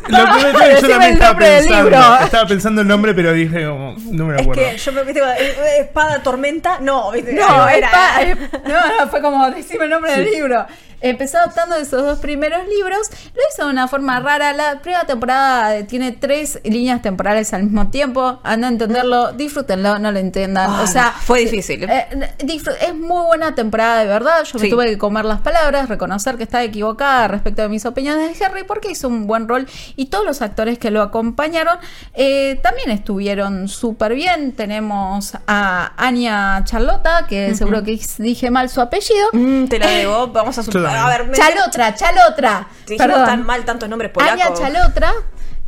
Lo 0.08 0.18
que 0.18 0.42
yo 0.42 0.58
Decime 0.58 0.90
también 0.90 1.04
el 1.04 1.14
estaba 1.14 1.38
pensando. 1.40 1.84
libro. 1.84 2.00
Estaba 2.24 2.48
pensando 2.48 2.82
el 2.82 2.88
nombre, 2.88 3.14
pero 3.14 3.34
dije 3.34 3.66
como, 3.68 3.94
no 4.12 4.26
me 4.26 4.34
lo 4.34 4.40
Es 4.40 4.42
acuerdo. 4.42 4.62
que 4.64 4.78
yo 4.78 4.92
me 4.94 5.04
viste 5.04 5.20
eh, 5.22 5.24
eh, 5.40 5.82
espada 5.82 6.24
tormenta. 6.24 6.80
No, 6.82 7.12
viste. 7.12 7.34
No, 7.34 7.70
era. 7.70 7.88
espa- 7.88 8.22
eh, 8.24 8.36
no, 8.66 8.74
no, 9.06 9.08
fue 9.12 9.22
como 9.22 9.50
decime 9.52 9.84
el 9.86 9.92
nombre 9.92 10.12
del 10.14 10.26
libro. 10.32 10.66
Empezó 11.02 11.38
adaptando 11.40 11.76
esos 11.76 12.04
dos 12.04 12.20
primeros 12.20 12.60
libros, 12.68 13.10
lo 13.34 13.42
hizo 13.52 13.66
de 13.66 13.72
una 13.72 13.88
forma 13.88 14.20
rara. 14.20 14.54
La 14.54 14.80
primera 14.82 15.06
temporada 15.06 15.76
eh, 15.76 15.84
tiene 15.84 16.12
tres 16.12 16.60
líneas 16.64 17.02
temporales 17.02 17.54
al 17.54 17.64
mismo 17.64 17.90
tiempo. 17.90 18.40
Anda 18.44 18.68
a 18.68 18.72
entenderlo, 18.72 19.32
disfrútenlo, 19.34 19.98
no 20.00 20.12
lo 20.12 20.20
entiendan. 20.20 20.70
Ah, 20.72 20.82
o 20.84 20.88
sea, 20.88 21.12
fue 21.12 21.40
difícil. 21.42 21.84
eh, 21.90 22.08
disfr- 22.40 22.76
es 22.82 22.94
muy 22.96 23.26
buena 23.26 23.56
temporada 23.56 24.00
de 24.00 24.06
verdad. 24.06 24.44
Yo 24.44 24.60
me 24.60 24.66
Sí. 24.66 24.70
tuve 24.70 24.86
que 24.86 24.98
comer 24.98 25.26
las 25.26 25.42
palabras, 25.42 25.90
reconocer 25.90 26.38
que 26.38 26.44
estaba 26.44 26.64
equivocada 26.64 27.28
respecto 27.28 27.62
de 27.64 27.70
mis 27.70 27.86
opiniones 27.86 28.38
de 28.38 28.46
Harry, 28.46 28.64
porque 28.64 28.92
hizo 28.92 29.08
un 29.08 29.28
buen 29.28 29.48
rol 29.48 29.68
y 29.96 30.06
todos 30.06 30.26
los 30.26 30.42
actores 30.42 30.78
que 30.78 30.92
lo 30.92 31.02
acompañaron 31.02 31.78
eh, 32.14 32.60
también 32.64 32.92
estuvieron 32.92 33.68
súper 33.68 34.14
bien. 34.14 34.52
Tenemos 34.54 35.34
a 35.48 35.94
Anya 35.98 36.62
Charlotta, 36.66 37.26
que 37.28 37.56
seguro 37.56 37.84
que 37.84 38.00
dije 38.20 38.52
mal 38.52 38.70
su 38.70 38.82
apellido. 38.82 39.30
Mm, 39.34 39.66
te 39.66 39.80
la 39.80 39.88
debo. 39.88 40.28
Vamos 40.34 40.58
a 40.58 40.64
también. 40.64 40.91
A 40.96 41.08
ver, 41.10 41.28
me- 41.28 41.38
Chalotra, 41.38 41.96
Chalotra. 41.96 42.68
te 42.86 42.96
Perdón. 42.98 43.26
tan 43.26 43.46
mal 43.46 43.66
tantos 43.66 43.88
nombres 43.90 44.12
polacos. 44.12 44.42
Anya 44.42 44.54
Chalotra. 44.56 45.12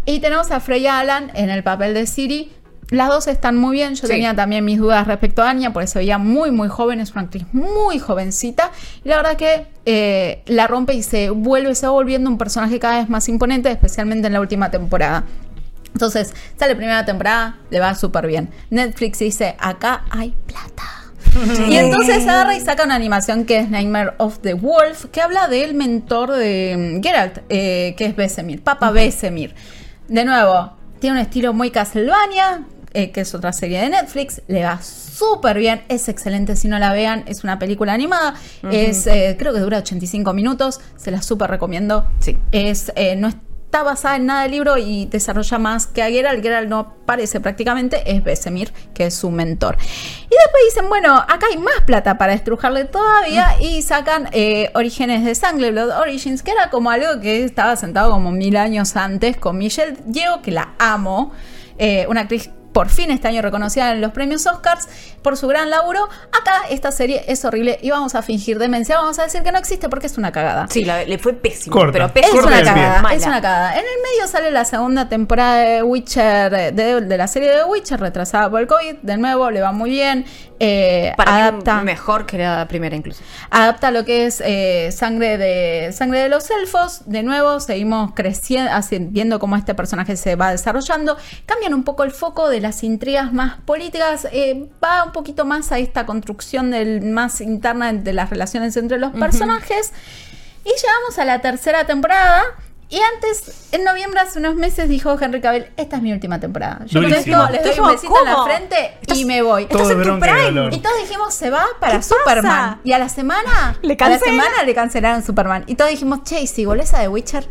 Y 0.06 0.20
tenemos 0.20 0.52
a 0.52 0.60
Freya 0.60 1.00
Alan 1.00 1.32
en 1.34 1.50
el 1.50 1.64
papel 1.64 1.94
de 1.94 2.06
Siri. 2.08 2.52
Las 2.90 3.08
dos 3.08 3.28
están 3.28 3.56
muy 3.58 3.78
bien. 3.78 3.96
Yo 3.96 4.02
Sí. 4.02 4.08
tenía 4.14 4.36
también 4.36 4.64
mis 4.66 4.78
dudas 4.78 5.08
respecto 5.08 5.42
a 5.42 5.50
Anya, 5.50 5.72
porque 5.74 5.88
se 5.88 5.98
veía 6.00 6.18
muy, 6.18 6.52
muy 6.52 6.68
joven. 6.68 7.00
Es 7.00 7.12
una 7.14 7.22
actriz 7.22 7.46
muy 7.54 7.98
jovencita. 7.98 8.72
Y 9.04 9.10
la 9.10 9.16
verdad 9.18 9.36
que 9.38 9.68
eh, 9.86 10.44
la 10.46 10.68
rompe 10.68 10.94
y 10.94 11.02
se 11.04 11.30
vuelve, 11.30 11.74
se 11.76 11.88
va 11.88 11.94
volviendo 11.94 12.30
un 12.30 12.38
personaje 12.38 12.80
cada 12.80 13.00
vez 13.00 13.10
más 13.10 13.28
imponente, 13.30 13.72
especialmente 13.72 14.28
en 14.28 14.34
la 14.34 14.42
última 14.42 14.70
temporada. 14.70 15.24
Entonces, 15.94 16.34
sale 16.60 16.76
primera 16.76 17.06
temporada, 17.06 17.58
le 17.70 17.80
va 17.80 17.96
súper 17.96 18.28
bien. 18.28 18.50
Netflix 18.70 19.20
dice, 19.20 19.56
acá 19.60 20.04
hay 20.10 20.36
plata. 20.48 20.84
Y 21.70 21.78
entonces 21.78 22.28
agarra 22.28 22.56
y 22.56 22.62
saca 22.62 22.84
una 22.84 22.96
animación 22.96 23.46
que 23.46 23.60
es 23.60 23.70
Nightmare 23.70 24.14
of 24.18 24.40
the 24.40 24.54
Wolf, 24.54 25.06
que 25.12 25.22
habla 25.22 25.48
del 25.48 25.74
mentor 25.74 26.32
de 26.32 26.98
mm, 27.00 27.04
Geralt, 27.04 27.40
eh, 27.50 27.96
que 27.98 28.06
es 28.06 28.16
Besemir, 28.16 28.64
Papa 28.64 28.92
Besemir. 28.92 29.56
De 30.08 30.26
nuevo, 30.26 30.74
tiene 31.00 31.18
un 31.18 31.22
estilo 31.22 31.54
muy 31.54 31.72
Castlevania, 31.72 32.64
eh, 32.94 33.12
que 33.12 33.22
es 33.22 33.34
otra 33.34 33.52
serie 33.54 33.82
de 33.82 33.90
Netflix, 33.90 34.42
le 34.48 34.64
va 34.64 34.80
súper 34.82 35.58
bien, 35.58 35.82
es 35.90 36.10
excelente 36.10 36.56
si 36.56 36.68
no 36.68 36.78
la 36.78 36.94
vean, 36.94 37.24
es 37.26 37.44
una 37.44 37.58
película 37.58 37.94
animada, 37.94 38.36
es 38.72 39.08
eh, 39.08 39.36
creo 39.40 39.52
que 39.52 39.60
dura 39.60 39.80
85 39.80 40.32
minutos, 40.34 40.80
se 40.96 41.10
la 41.10 41.24
súper 41.24 41.50
recomiendo. 41.50 42.08
Sí. 42.20 42.38
Es, 42.52 42.92
eh, 42.96 43.16
no 43.16 43.30
está 43.74 43.82
basada 43.82 44.18
en 44.18 44.28
nada 44.28 44.44
del 44.44 44.52
libro 44.52 44.78
y 44.78 45.08
desarrolla 45.08 45.58
más 45.58 45.88
que 45.88 46.04
a 46.04 46.08
Geralt, 46.08 46.44
Geralt 46.44 46.70
no 46.70 46.78
aparece 46.78 47.40
prácticamente, 47.40 48.04
es 48.06 48.24
Besemir, 48.24 48.72
que 48.94 49.08
es 49.08 49.16
su 49.16 49.32
mentor. 49.32 49.78
Y 49.80 50.30
después 50.30 50.64
dicen, 50.70 50.90
bueno, 50.90 51.16
acá 51.16 51.48
hay 51.50 51.58
más 51.58 51.82
plata 51.84 52.20
para 52.20 52.34
estrujarle 52.34 52.86
todavía 52.86 53.56
y 53.60 53.82
sacan 53.82 54.30
eh, 54.32 54.70
Orígenes 54.76 55.26
de 55.26 55.34
Sangre, 55.34 55.72
Blood 55.72 55.90
Origins, 55.90 56.44
que 56.44 56.52
era 56.52 56.70
como 56.70 56.92
algo 56.92 57.20
que 57.20 57.44
estaba 57.44 57.76
sentado 57.76 58.12
como 58.12 58.30
mil 58.32 58.58
años 58.58 58.96
antes 58.96 59.38
con 59.38 59.58
Michelle 59.58 59.98
Yeoh, 60.06 60.44
que 60.44 60.52
la 60.52 60.76
amo, 60.78 61.32
eh, 61.80 62.06
una 62.08 62.22
actriz 62.22 62.52
por 62.74 62.90
fin 62.90 63.10
este 63.10 63.28
año 63.28 63.42
reconocida 63.42 63.92
en 63.92 64.02
los 64.02 64.12
premios 64.12 64.46
Oscars 64.46 64.88
por 65.24 65.38
su 65.38 65.48
gran 65.48 65.70
laburo. 65.70 66.08
Acá 66.32 66.62
esta 66.70 66.92
serie 66.92 67.24
es 67.28 67.44
horrible 67.46 67.80
y 67.82 67.90
vamos 67.90 68.14
a 68.16 68.22
fingir 68.22 68.60
demencia, 68.60 68.98
vamos 68.98 69.18
a 69.20 69.24
decir 69.24 69.42
que 69.42 69.52
no 69.52 69.58
existe 69.58 69.90
porque 69.90 70.08
es 70.08 70.18
una 70.18 70.32
cagada. 70.32 70.68
Sí, 70.70 70.86
la- 70.86 71.04
le 71.04 71.18
fue 71.18 71.34
pésimo. 71.34 71.76
Corta. 71.76 71.94
Pero 71.94 72.06
Es 72.06 72.12
pésimo. 72.12 72.42
Corta 72.42 72.58
una 72.60 72.64
cagada, 72.64 73.02
Mala. 73.02 73.16
es 73.16 73.26
una 73.26 73.42
cagada. 73.42 73.72
En 73.74 73.80
el 73.80 73.86
medio 74.12 74.28
sale 74.28 74.52
la 74.52 74.66
segunda 74.66 75.10
temporada 75.10 75.58
de 75.58 75.82
Witcher, 75.84 76.74
de, 76.74 77.02
de 77.02 77.18
la 77.18 77.28
serie 77.28 77.50
de 77.56 77.64
Witcher, 77.64 78.00
retrasada 78.00 78.50
por 78.50 78.60
el 78.62 78.68
COVID. 78.68 78.98
De 79.02 79.18
nuevo, 79.18 79.50
le 79.50 79.62
va 79.62 79.72
muy 79.72 79.90
bien. 79.90 80.26
Eh, 80.60 81.14
Para 81.18 81.48
adapta, 81.48 81.78
mí 81.80 81.84
mejor 81.86 82.26
que 82.26 82.38
la 82.38 82.66
primera 82.70 82.96
incluso. 82.96 83.22
adapta 83.50 83.92
lo 83.92 84.06
que 84.06 84.26
es 84.28 84.42
eh, 84.46 84.92
sangre 84.94 85.38
de 85.38 85.92
sangre 85.92 86.20
de 86.20 86.30
los 86.30 86.50
elfos. 86.52 87.02
De 87.06 87.22
nuevo, 87.24 87.60
seguimos 87.60 88.12
creciendo, 88.14 88.72
viendo 89.12 89.40
cómo 89.40 89.56
este 89.58 89.74
personaje 89.76 90.16
se 90.16 90.36
va 90.36 90.52
desarrollando. 90.52 91.18
Cambian 91.46 91.74
un 91.74 91.84
poco 91.84 92.04
el 92.04 92.12
foco 92.12 92.50
de 92.50 92.62
las 92.62 92.84
intrigas 92.84 93.34
más 93.34 93.58
políticas. 93.66 94.28
eh, 94.32 94.70
va 94.84 95.12
un 95.14 95.22
poquito 95.22 95.46
más 95.46 95.72
a 95.72 95.78
esta 95.78 96.08
construcción 96.08 96.72
del 96.72 97.02
más 97.02 97.40
interna 97.40 97.94
de 97.94 98.14
las 98.14 98.32
relaciones 98.32 98.76
entre 98.78 98.98
los 98.98 99.12
personajes. 99.14 99.92
Y 100.66 100.70
llegamos 100.70 101.20
a 101.20 101.26
la 101.26 101.40
tercera 101.40 101.86
temporada. 101.86 102.42
Y 102.90 103.00
antes, 103.16 103.70
en 103.72 103.84
noviembre, 103.84 104.20
hace 104.20 104.40
unos 104.40 104.56
meses, 104.56 104.90
dijo 104.90 105.16
Henry 105.20 105.40
Cavill, 105.40 105.68
esta 105.78 105.98
es 105.98 106.02
mi 106.02 106.12
última 106.14 106.40
temporada. 106.40 106.82
Yo 106.86 107.02
les 107.02 107.26
doy 107.26 107.34
un 107.80 107.88
besito 107.92 108.14
en 108.20 108.26
la 108.26 108.44
frente 108.44 108.98
y 109.16 109.26
me 109.26 109.42
voy. 109.42 109.64
Estás 109.64 109.90
en 109.92 110.02
tu 110.04 110.10
y 110.16 110.20
prime. 110.20 110.44
dolor. 110.46 110.74
Y 110.74 110.80
todos 110.80 110.96
dijimos, 111.02 111.34
se 111.34 111.50
va 111.50 111.66
para 111.80 111.98
¿Qué 111.98 112.04
Superman. 112.04 112.44
pasa? 112.44 112.80
Y 112.84 112.92
a 112.94 113.00
la 113.00 113.10
semana, 113.10 113.78
Le 113.84 113.96
a 114.00 114.10
la 114.10 114.20
semana 114.20 114.64
le 114.66 114.74
cancelaron 114.76 115.24
Superman. 115.24 115.64
Y 115.68 115.76
todos 115.76 115.92
dijimos, 115.92 116.24
che, 116.24 116.42
¿y 116.42 116.48
si 116.48 116.66
volvés 116.66 116.94
a 116.96 117.02
The 117.02 117.08
Witcher? 117.08 117.48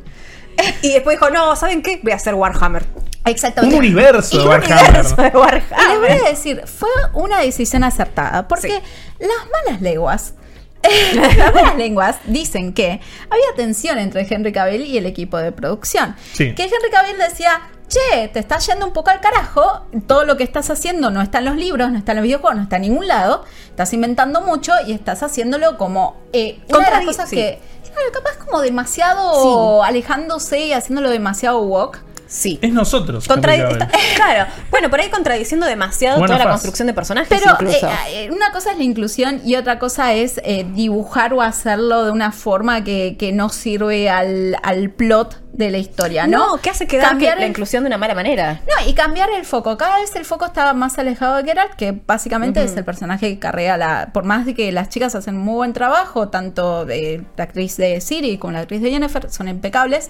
Y 0.82 0.92
después 0.92 1.18
dijo, 1.18 1.30
no, 1.30 1.56
¿saben 1.56 1.82
qué? 1.82 2.00
Voy 2.02 2.12
a 2.12 2.16
hacer 2.16 2.34
Warhammer. 2.34 2.84
Exactamente. 3.24 3.76
Un 3.76 3.84
universo 3.84 4.36
de 4.36 4.42
un 4.42 4.48
Warhammer. 4.48 4.84
universo 4.84 5.16
de 5.16 5.22
Y 5.22 5.24
les 5.24 5.32
voy 5.32 5.42
Warhammer. 5.42 6.10
a 6.26 6.28
decir, 6.30 6.62
fue 6.66 6.88
una 7.12 7.40
decisión 7.40 7.84
acertada, 7.84 8.48
porque 8.48 8.68
Sí. 8.68 8.74
las 9.20 9.50
malas 9.66 9.80
lenguas, 9.80 10.34
las 11.14 11.54
malas 11.54 11.76
lenguas 11.76 12.16
dicen 12.24 12.72
que 12.74 13.00
había 13.30 13.44
tensión 13.56 13.98
entre 13.98 14.26
Henry 14.28 14.52
Cavill 14.52 14.84
y 14.84 14.98
el 14.98 15.06
equipo 15.06 15.38
de 15.38 15.52
producción. 15.52 16.16
Sí. 16.32 16.54
Que 16.54 16.64
Henry 16.64 16.90
Cavill 16.90 17.16
decía, 17.18 17.60
che, 17.86 18.28
te 18.28 18.40
estás 18.40 18.66
yendo 18.66 18.86
un 18.86 18.92
poco 18.92 19.10
al 19.10 19.20
carajo, 19.20 19.86
todo 20.08 20.24
lo 20.24 20.36
que 20.36 20.42
estás 20.42 20.70
haciendo 20.70 21.10
no 21.10 21.22
está 21.22 21.38
en 21.38 21.44
los 21.44 21.56
libros, 21.56 21.92
no 21.92 21.98
está 21.98 22.12
en 22.12 22.16
los 22.16 22.24
videojuegos, 22.24 22.56
no 22.56 22.62
está 22.64 22.76
en 22.76 22.82
ningún 22.82 23.06
lado, 23.06 23.44
estás 23.68 23.92
inventando 23.92 24.40
mucho 24.40 24.72
y 24.86 24.92
estás 24.92 25.22
haciéndolo 25.22 25.76
como... 25.78 26.16
Eh, 26.32 26.58
una 26.70 26.86
de 26.86 26.90
las 26.90 27.04
cosas 27.04 27.28
sí. 27.30 27.36
que... 27.36 27.60
claro, 27.84 28.10
capaz 28.12 28.44
como 28.44 28.60
demasiado 28.62 29.84
alejándose 29.84 30.58
y 30.66 30.72
haciéndolo 30.72 31.10
demasiado 31.10 31.60
woke. 31.62 32.00
Sí. 32.32 32.58
Es 32.62 32.72
nosotros. 32.72 33.28
Contra- 33.28 33.54
está- 33.54 33.90
claro, 34.16 34.50
bueno, 34.70 34.88
por 34.88 35.00
ahí 35.00 35.10
contradiciendo 35.10 35.66
demasiado 35.66 36.18
Buena 36.18 36.34
toda 36.36 36.44
la 36.46 36.50
construcción 36.52 36.86
de 36.86 36.94
personajes. 36.94 37.28
Pero 37.28 37.70
eh, 37.70 37.80
eh, 38.08 38.30
una 38.32 38.50
cosa 38.52 38.72
es 38.72 38.78
la 38.78 38.84
inclusión 38.84 39.42
y 39.44 39.56
otra 39.56 39.78
cosa 39.78 40.14
es 40.14 40.40
eh, 40.44 40.64
dibujar 40.74 41.34
o 41.34 41.42
hacerlo 41.42 42.04
de 42.04 42.10
una 42.10 42.32
forma 42.32 42.84
que, 42.84 43.16
que 43.18 43.32
no 43.32 43.50
sirve 43.50 44.08
al, 44.08 44.56
al 44.62 44.88
plot 44.90 45.42
de 45.52 45.70
la 45.70 45.76
historia, 45.76 46.26
¿no? 46.26 46.38
no, 46.54 46.56
que 46.56 46.70
hace 46.70 46.86
quedar 46.86 47.04
que 47.04 47.10
Cambiar 47.10 47.36
la 47.36 47.42
el- 47.44 47.50
inclusión 47.50 47.82
de 47.84 47.88
una 47.88 47.98
mala 47.98 48.14
manera. 48.14 48.62
No, 48.66 48.88
y 48.88 48.94
cambiar 48.94 49.28
el 49.36 49.44
foco. 49.44 49.76
Cada 49.76 49.98
vez 49.98 50.16
el 50.16 50.24
foco 50.24 50.46
está 50.46 50.72
más 50.72 50.98
alejado 50.98 51.36
de 51.36 51.44
Geralt, 51.44 51.74
que 51.74 51.92
básicamente 51.92 52.64
es 52.64 52.74
el 52.78 52.84
personaje 52.86 53.28
que 53.34 53.38
carrea 53.38 53.76
la. 53.76 54.08
Por 54.14 54.24
más 54.24 54.46
de 54.46 54.54
que 54.54 54.72
las 54.72 54.88
chicas 54.88 55.14
hacen 55.14 55.36
muy 55.36 55.56
buen 55.56 55.74
trabajo, 55.74 56.30
tanto 56.30 56.86
de 56.86 57.22
la 57.36 57.44
actriz 57.44 57.76
de 57.76 58.00
Siri 58.00 58.38
como 58.38 58.54
la 58.54 58.60
actriz 58.60 58.80
de 58.80 58.90
Jennifer, 58.90 59.30
son 59.30 59.48
impecables. 59.48 60.08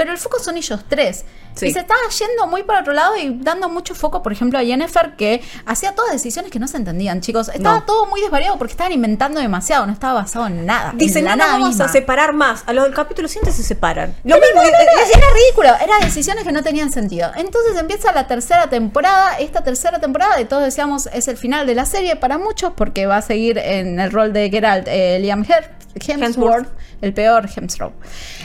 Pero 0.00 0.12
el 0.12 0.18
foco 0.18 0.38
son 0.38 0.56
ellos 0.56 0.80
tres. 0.88 1.26
Sí. 1.54 1.66
Y 1.66 1.72
se 1.72 1.80
estaba 1.80 2.00
yendo 2.18 2.46
muy 2.46 2.62
para 2.62 2.80
otro 2.80 2.94
lado 2.94 3.16
y 3.18 3.36
dando 3.42 3.68
mucho 3.68 3.94
foco, 3.94 4.22
por 4.22 4.32
ejemplo, 4.32 4.58
a 4.58 4.62
Jennifer, 4.62 5.14
que 5.16 5.42
hacía 5.66 5.94
todas 5.94 6.10
decisiones 6.12 6.50
que 6.50 6.58
no 6.58 6.66
se 6.68 6.78
entendían, 6.78 7.20
chicos. 7.20 7.48
Estaba 7.52 7.80
No. 7.80 7.84
todo 7.84 8.06
muy 8.06 8.20
desvariado 8.22 8.56
porque 8.56 8.70
estaban 8.70 8.92
inventando 8.92 9.40
demasiado, 9.40 9.84
no 9.84 9.92
estaba 9.92 10.14
basado 10.14 10.46
en 10.46 10.64
nada. 10.64 10.92
Dicen, 10.94 11.24
no, 11.24 11.36
nada 11.36 11.52
vamos 11.54 11.68
misma. 11.70 11.84
a 11.84 11.88
separar 11.88 12.32
más. 12.32 12.62
A 12.66 12.72
los 12.72 12.84
del 12.84 12.94
capítulo 12.94 13.28
siguiente 13.28 13.52
se 13.52 13.62
separan. 13.62 14.14
Lo 14.24 14.36
Pero 14.36 14.46
mismo. 14.46 14.62
no, 14.62 14.68
no, 14.70 14.76
eh, 14.78 15.12
era 15.14 15.26
ridículo, 15.34 15.68
eran 15.84 16.00
decisiones 16.00 16.44
que 16.44 16.52
no 16.52 16.62
tenían 16.62 16.90
sentido. 16.92 17.30
Entonces 17.36 17.76
empieza 17.78 18.10
la 18.12 18.26
tercera 18.26 18.70
temporada. 18.70 19.36
Esta 19.38 19.62
tercera 19.62 19.98
temporada, 19.98 20.40
y 20.40 20.46
todos 20.46 20.62
decíamos, 20.62 21.08
es 21.12 21.28
el 21.28 21.36
final 21.36 21.66
de 21.66 21.74
la 21.74 21.84
serie 21.84 22.16
para 22.16 22.38
muchos, 22.38 22.72
porque 22.74 23.04
va 23.06 23.18
a 23.18 23.22
seguir 23.22 23.58
en 23.58 24.00
el 24.00 24.10
rol 24.12 24.32
de 24.32 24.48
Geralt 24.48 24.86
eh, 24.88 25.18
Liam 25.20 25.44
Her- 25.44 25.68
Hemsworth, 25.94 26.22
Hemsworth. 26.22 26.68
el 27.02 27.12
peor 27.12 27.48
Hemsworth. 27.54 27.94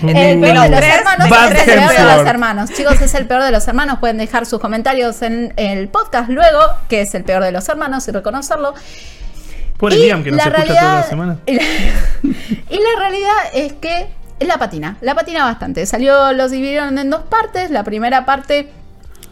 Uh. 0.01 0.07
El 0.09 0.39
peor 0.39 0.59
de 0.61 0.69
los 0.69 0.81
hermanos, 0.83 1.29
Bad 1.29 1.51
es 1.53 1.67
el 1.67 1.75
peor 1.79 1.93
de 1.93 2.03
los 2.17 2.27
hermanos. 2.27 2.69
Chicos, 2.71 3.01
es 3.01 3.13
el 3.15 3.25
peor 3.27 3.43
de 3.43 3.51
los 3.51 3.67
hermanos. 3.67 3.99
Pueden 3.99 4.17
dejar 4.17 4.45
sus 4.45 4.59
comentarios 4.59 5.21
en 5.21 5.53
el 5.57 5.87
podcast 5.89 6.29
luego, 6.29 6.59
que 6.89 7.01
es 7.01 7.13
el 7.15 7.23
peor 7.23 7.43
de 7.43 7.51
los 7.51 7.67
hermanos, 7.69 8.07
y 8.07 8.11
reconocerlo. 8.11 8.73
Pobre 9.77 9.97
Liam 9.97 10.23
que 10.23 10.31
nos 10.31 10.37
la 10.37 10.43
escucha 10.45 10.57
realidad- 10.63 10.81
toda 10.81 10.95
la 11.01 11.03
semana. 11.03 11.37
Y 11.45 11.55
la, 11.55 11.63
y 12.69 12.77
la 12.77 12.99
realidad 12.99 13.33
es 13.53 13.73
que 13.73 14.07
la 14.39 14.57
patina, 14.57 14.97
la 15.01 15.15
patina 15.15 15.43
bastante. 15.45 15.85
Salió, 15.85 16.33
los 16.33 16.51
dividieron 16.51 16.97
en 16.97 17.09
dos 17.09 17.21
partes. 17.23 17.71
La 17.71 17.83
primera 17.83 18.25
parte 18.25 18.69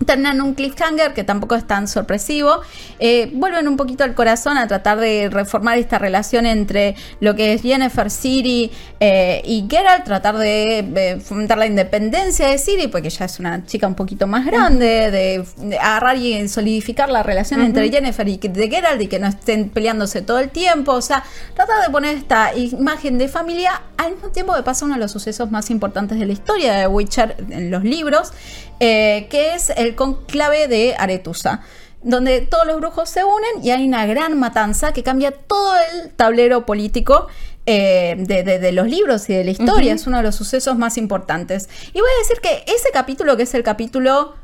termina 0.05 0.31
en 0.31 0.41
un 0.41 0.53
cliffhanger 0.53 1.13
que 1.13 1.23
tampoco 1.23 1.55
es 1.55 1.65
tan 1.65 1.87
sorpresivo. 1.87 2.61
Eh, 2.99 3.31
vuelven 3.33 3.67
un 3.67 3.77
poquito 3.77 4.03
al 4.03 4.13
corazón 4.13 4.57
a 4.57 4.67
tratar 4.67 4.99
de 4.99 5.29
reformar 5.29 5.77
esta 5.77 5.97
relación 5.97 6.45
entre 6.45 6.95
lo 7.19 7.35
que 7.35 7.53
es 7.53 7.61
Jennifer, 7.61 8.09
Siri 8.09 8.71
eh, 8.99 9.41
y 9.45 9.65
Geralt, 9.69 10.03
tratar 10.05 10.37
de, 10.37 10.79
eh, 10.79 11.19
fomentar 11.19 11.57
la 11.57 11.65
independencia 11.65 12.47
de 12.47 12.57
Siri, 12.57 12.87
porque 12.87 13.09
ya 13.09 13.25
es 13.25 13.39
una 13.39 13.65
chica 13.65 13.87
un 13.87 13.95
poquito 13.95 14.27
más 14.27 14.45
grande, 14.45 15.11
de, 15.11 15.45
de 15.57 15.77
agarrar 15.77 16.17
y 16.17 16.47
solidificar 16.47 17.09
la 17.09 17.23
relación 17.23 17.61
entre 17.61 17.89
Jennifer 17.89 18.27
y 18.27 18.37
de 18.37 18.69
Geralt 18.69 19.01
y 19.01 19.07
que 19.07 19.19
no 19.19 19.27
estén 19.27 19.69
peleándose 19.69 20.21
todo 20.21 20.39
el 20.39 20.49
tiempo. 20.49 20.93
O 20.93 21.01
sea, 21.01 21.23
tratar 21.55 21.83
de 21.85 21.91
poner 21.91 22.15
esta 22.15 22.55
imagen 22.55 23.17
de 23.17 23.27
familia 23.27 23.81
al 23.97 24.13
mismo 24.13 24.29
tiempo 24.29 24.53
que 24.53 24.63
pasa 24.63 24.85
uno 24.85 24.95
de 24.95 24.99
los 24.99 25.11
sucesos 25.11 25.51
más 25.51 25.69
importantes 25.69 26.19
de 26.19 26.25
la 26.25 26.33
historia 26.33 26.73
de 26.73 26.87
Witcher 26.87 27.35
en 27.49 27.71
los 27.71 27.83
libros, 27.83 28.31
eh, 28.79 29.27
que 29.29 29.55
es 29.55 29.69
el 29.71 29.95
conclave 29.95 30.67
de 30.67 30.95
Aretusa 30.97 31.61
donde 32.05 32.41
todos 32.41 32.67
los 32.67 32.81
brujos 32.81 33.09
se 33.09 33.23
unen 33.23 33.63
y 33.63 33.71
hay 33.71 33.87
una 33.87 34.05
gran 34.05 34.37
matanza 34.37 34.91
que 34.91 35.03
cambia 35.03 35.31
todo 35.31 35.73
el 35.93 36.11
tablero 36.11 36.65
político 36.65 37.27
eh, 37.65 38.15
de, 38.17 38.43
de- 38.43 38.59
de 38.59 38.71
los 38.73 38.87
libros 38.87 39.29
y 39.29 39.33
de 39.33 39.45
la 39.45 39.51
historia. 39.51 39.93
Es 39.93 40.05
uno 40.05 40.17
de 40.17 40.23
los 40.23 40.35
sucesos 40.35 40.77
más 40.77 40.97
importantes. 40.97 41.69
Y 41.93 42.01
voy 42.01 42.09
a 42.13 42.19
decir 42.27 42.41
que 42.41 42.65
ese 42.69 42.89
capítulo, 42.91 43.37
que 43.37 43.43
es 43.43 43.53
el 43.53 43.63
capítulo 43.63 44.35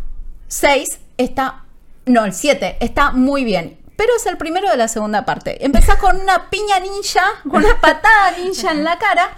6, 0.48 1.00
está... 1.18 1.66
No, 2.06 2.24
el 2.24 2.32
7, 2.34 2.78
está 2.80 3.12
muy 3.12 3.44
bien. 3.44 3.78
Pero 3.98 4.14
es 4.16 4.26
el 4.26 4.38
primero 4.38 4.70
de 4.70 4.78
la 4.78 4.88
segunda 4.88 5.26
parte. 5.26 5.64
Empezás 5.66 5.98
con 5.98 6.16
una 6.16 6.50
piña 6.50 6.80
ninja, 6.80 7.24
con 7.44 7.66
una 7.66 7.82
patada 7.82 8.32
ninja 8.42 8.72
en 8.72 8.86
la 8.86 8.98
cara. 8.98 9.32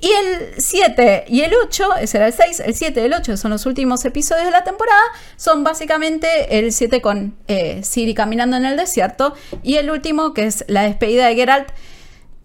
Y 0.00 0.10
el 0.10 0.54
7 0.58 1.24
y 1.28 1.40
el 1.40 1.52
8, 1.54 1.96
ese 1.96 2.18
era 2.18 2.26
el 2.28 2.32
6, 2.32 2.60
el 2.60 2.74
7 2.74 3.00
y 3.00 3.04
el 3.04 3.14
8 3.14 3.36
son 3.36 3.50
los 3.50 3.66
últimos 3.66 4.04
episodios 4.04 4.46
de 4.46 4.52
la 4.52 4.62
temporada, 4.62 5.02
son 5.36 5.64
básicamente 5.64 6.58
el 6.58 6.72
7 6.72 7.00
con 7.00 7.36
eh, 7.48 7.82
Siri 7.82 8.14
caminando 8.14 8.56
en 8.56 8.64
el 8.64 8.76
desierto 8.76 9.34
y 9.64 9.76
el 9.76 9.90
último, 9.90 10.34
que 10.34 10.46
es 10.46 10.64
la 10.68 10.82
despedida 10.82 11.26
de 11.26 11.34
Geralt. 11.34 11.68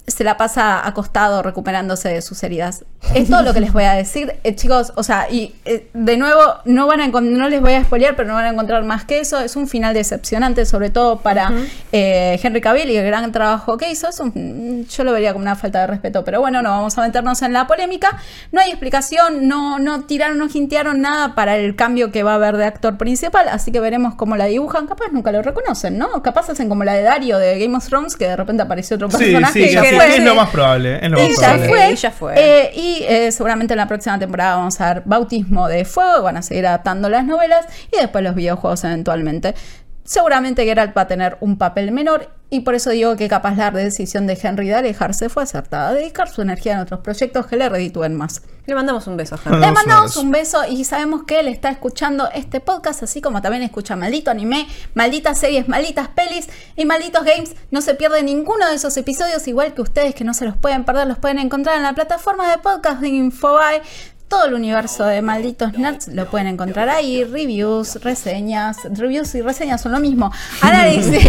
Se 0.06 0.24
la 0.26 0.36
pasa 0.36 0.86
acostado 0.86 1.42
recuperándose 1.44 2.10
de 2.10 2.22
sus 2.22 2.44
heridas. 2.44 2.84
Es 3.16 3.30
todo 3.30 3.42
lo 3.42 3.54
que 3.54 3.62
les 3.62 3.72
voy 3.72 3.84
a 3.86 3.94
decir, 3.94 4.36
Eh, 4.44 4.54
chicos. 4.56 4.92
O 4.96 5.04
sea, 5.04 5.30
y 5.30 5.56
eh, 5.66 5.88
de 5.94 6.18
nuevo, 6.18 6.40
no 6.66 6.88
van 6.88 7.00
a 7.02 7.08
no 7.08 7.48
les 7.50 7.62
voy 7.62 7.74
a 7.74 7.84
spoilear, 7.84 8.16
pero 8.16 8.28
no 8.28 8.34
van 8.36 8.46
a 8.46 8.50
encontrar 8.50 8.84
más 8.84 9.06
que 9.06 9.20
eso. 9.20 9.40
Es 9.40 9.56
un 9.56 9.68
final 9.68 9.94
decepcionante, 9.94 10.66
sobre 10.66 10.90
todo 10.90 11.20
para 11.20 11.52
eh, 11.92 12.40
Henry 12.44 12.60
Cavill 12.60 12.90
y 12.90 12.98
el 12.98 13.06
gran 13.06 13.32
trabajo 13.32 13.78
que 13.78 13.90
hizo. 13.92 14.10
Es 14.10 14.20
un- 14.20 14.86
yo 14.90 15.04
lo 15.06 15.14
vería 15.14 15.32
como 15.34 15.44
una 15.44 15.56
falta 15.56 15.82
de 15.82 15.88
respeto, 15.88 16.24
pero 16.26 16.42
bueno, 16.42 16.62
no 16.62 16.70
vamos 16.72 16.98
a 16.98 17.02
meternos 17.02 17.42
en 17.42 17.54
la 17.54 17.66
polémica. 17.68 18.18
No 18.52 18.60
hay 18.62 18.70
explicación, 18.72 19.48
no, 19.48 19.80
no 19.80 20.02
tiraron, 20.06 20.38
no 20.38 20.48
hintearon 20.54 21.00
nada 21.02 21.34
para 21.36 21.56
el 21.58 21.76
cambio 21.76 22.12
que 22.12 22.24
va 22.24 22.34
a 22.34 22.36
haber 22.36 22.58
de 22.58 22.66
actor 22.66 22.98
principal, 22.98 23.48
así 23.50 23.72
que 23.72 23.80
veremos 23.80 24.16
cómo 24.16 24.36
la 24.36 24.46
dibujan. 24.46 24.88
Capaz 24.88 25.06
nunca 25.14 25.32
lo 25.32 25.42
reconocen, 25.42 25.98
¿no? 25.98 26.22
Capaz 26.24 26.50
hacen 26.50 26.68
como 26.70 26.84
la 26.84 26.94
de 26.94 27.04
Dario 27.04 27.38
de 27.38 27.58
Game 27.60 27.76
of 27.78 27.88
Thrones, 27.88 28.16
que 28.18 28.28
de 28.28 28.36
repente 28.36 28.64
apareció 28.64 28.96
otro 28.96 29.10
Sí, 29.12 29.18
personaje 29.18 29.68
sí, 29.68 29.74
y 29.74 29.74
fue. 29.96 30.18
es 30.18 30.24
lo 30.24 30.36
más 30.36 30.50
probable. 30.50 31.00
Es 31.02 31.10
lo 31.10 31.18
más 31.20 31.28
Y 31.28 31.32
ya 31.32 31.36
probable. 31.40 31.68
fue. 31.70 31.92
Y 31.92 31.96
ya 31.96 32.12
fue. 32.12 32.34
Eh, 32.38 32.72
y 32.76 33.04
eh, 33.08 33.32
seguramente 33.32 33.74
en 33.74 33.78
la 33.78 33.88
próxima 33.88 34.18
temporada 34.20 34.56
vamos 34.56 34.80
a 34.82 34.94
ver 34.94 35.04
Bautismo 35.06 35.68
de 35.68 35.86
Fuego, 35.86 36.24
van 36.24 36.38
a 36.38 36.42
seguir 36.42 36.68
adaptando 36.68 37.10
las 37.10 37.26
novelas 37.26 37.66
y 37.92 37.98
después 37.98 38.24
los 38.24 38.36
videojuegos 38.36 38.84
eventualmente. 38.84 39.56
Seguramente 40.04 40.66
Geralt 40.66 40.96
va 40.96 41.04
a 41.04 41.08
tener 41.08 41.38
un 41.40 41.58
papel 41.58 41.92
menor 41.92 42.30
y 42.54 42.60
por 42.60 42.76
eso 42.76 42.92
digo 42.92 43.16
que 43.16 43.28
capaz 43.28 43.56
la 43.56 43.72
decisión 43.72 44.28
de 44.28 44.38
Henry 44.40 44.68
de 44.68 44.76
alejarse 44.76 45.28
fue 45.28 45.42
acertada, 45.42 45.92
dedicar 45.92 46.30
su 46.30 46.44
energía 46.44 46.74
en 46.74 46.80
otros 46.82 47.00
proyectos 47.00 47.48
que 47.48 47.56
le 47.56 47.68
reditúen 47.68 48.14
más. 48.14 48.44
Le 48.68 48.76
mandamos 48.76 49.08
un 49.08 49.18
beso 49.18 49.36
a 49.36 49.40
Henry. 49.44 49.60
Le 49.60 49.72
mandamos 49.72 50.16
un 50.18 50.30
beso 50.30 50.62
y 50.70 50.84
sabemos 50.84 51.24
que 51.24 51.40
él 51.40 51.48
está 51.48 51.70
escuchando 51.70 52.30
este 52.32 52.60
podcast, 52.60 53.02
así 53.02 53.22
como 53.22 53.42
también 53.42 53.64
escucha 53.64 53.96
maldito 53.96 54.30
anime, 54.30 54.68
malditas 54.94 55.40
series, 55.40 55.68
malditas 55.68 56.10
pelis 56.10 56.48
y 56.76 56.86
malditos 56.86 57.26
games. 57.26 57.56
No 57.72 57.82
se 57.82 57.96
pierde 57.96 58.22
ninguno 58.22 58.70
de 58.70 58.76
esos 58.76 58.96
episodios, 58.98 59.48
igual 59.48 59.74
que 59.74 59.82
ustedes 59.82 60.14
que 60.14 60.24
no 60.24 60.36
se 60.36 60.46
los 60.46 60.56
pueden 60.56 60.86
perder, 60.86 61.08
los 61.08 61.18
pueden 61.18 61.40
encontrar 61.40 61.78
en 61.78 61.84
la 61.84 61.94
plataforma 61.94 62.52
de 62.52 62.60
podcast 62.60 63.02
de 63.02 63.08
Infobae. 63.08 63.82
Todo 64.28 64.46
el 64.46 64.54
universo 64.56 65.06
de 65.06 65.22
malditos 65.22 65.74
nerds 65.74 66.08
lo 66.08 66.28
pueden 66.28 66.48
encontrar 66.48 66.90
ahí, 66.90 67.24
reviews, 67.24 68.02
reseñas, 68.02 68.78
reviews 68.98 69.36
y 69.36 69.42
reseñas 69.42 69.82
son 69.82 69.92
lo 69.92 70.00
mismo. 70.00 70.32
Análisis, 70.62 71.24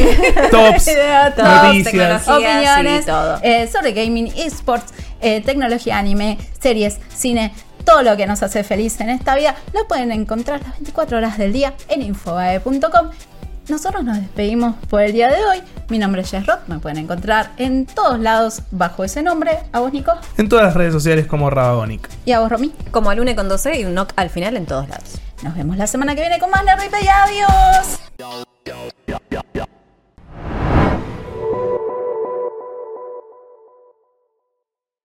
Tops, 0.50 0.84
Tops, 1.36 1.36
noticias. 1.36 1.84
tecnología. 2.24 2.34
opiniones 2.36 3.00
sí, 3.04 3.10
todo. 3.10 3.38
eh, 3.42 3.68
sobre 3.68 3.92
gaming, 3.92 4.32
esports, 4.36 4.94
eh, 5.20 5.42
tecnología, 5.42 5.98
anime, 5.98 6.38
series, 6.60 6.98
cine, 7.14 7.52
todo 7.84 8.02
lo 8.02 8.16
que 8.16 8.26
nos 8.26 8.42
hace 8.42 8.64
feliz 8.64 8.98
en 9.00 9.10
esta 9.10 9.34
vida, 9.36 9.54
lo 9.74 9.86
pueden 9.86 10.10
encontrar 10.10 10.62
las 10.62 10.72
24 10.72 11.18
horas 11.18 11.36
del 11.36 11.52
día 11.52 11.74
en 11.88 12.00
infobae.com. 12.00 13.10
Nosotros 13.68 14.04
nos 14.04 14.18
despedimos 14.18 14.76
por 14.90 15.00
el 15.00 15.12
día 15.12 15.28
de 15.28 15.42
hoy. 15.44 15.62
Mi 15.88 15.98
nombre 15.98 16.20
es 16.20 16.30
Jess 16.30 16.46
Roth, 16.46 16.66
me 16.66 16.78
pueden 16.78 16.98
encontrar 16.98 17.52
en 17.56 17.86
todos 17.86 18.20
lados 18.20 18.60
bajo 18.70 19.04
ese 19.04 19.22
nombre. 19.22 19.58
¿A 19.72 19.80
vos, 19.80 19.92
Nico? 19.92 20.12
En 20.36 20.48
todas 20.50 20.66
las 20.66 20.74
redes 20.74 20.92
sociales 20.92 21.26
como 21.26 21.48
Rabagonic. 21.48 22.08
¿Y 22.26 22.32
a 22.32 22.40
vos, 22.40 22.50
Romy? 22.50 22.72
Como 22.90 23.08
Alune 23.08 23.34
con 23.34 23.48
12 23.48 23.80
y 23.80 23.84
un 23.86 23.92
knock 23.94 24.12
al 24.16 24.28
final 24.28 24.56
en 24.56 24.66
todos 24.66 24.88
lados. 24.88 25.18
Nos 25.42 25.54
vemos 25.54 25.78
la 25.78 25.86
semana 25.86 26.14
que 26.14 26.20
viene 26.20 26.38
con 26.38 26.50
más 26.50 26.62
Nerdy 26.64 26.88
y 27.02 27.08
adiós. 27.08 28.00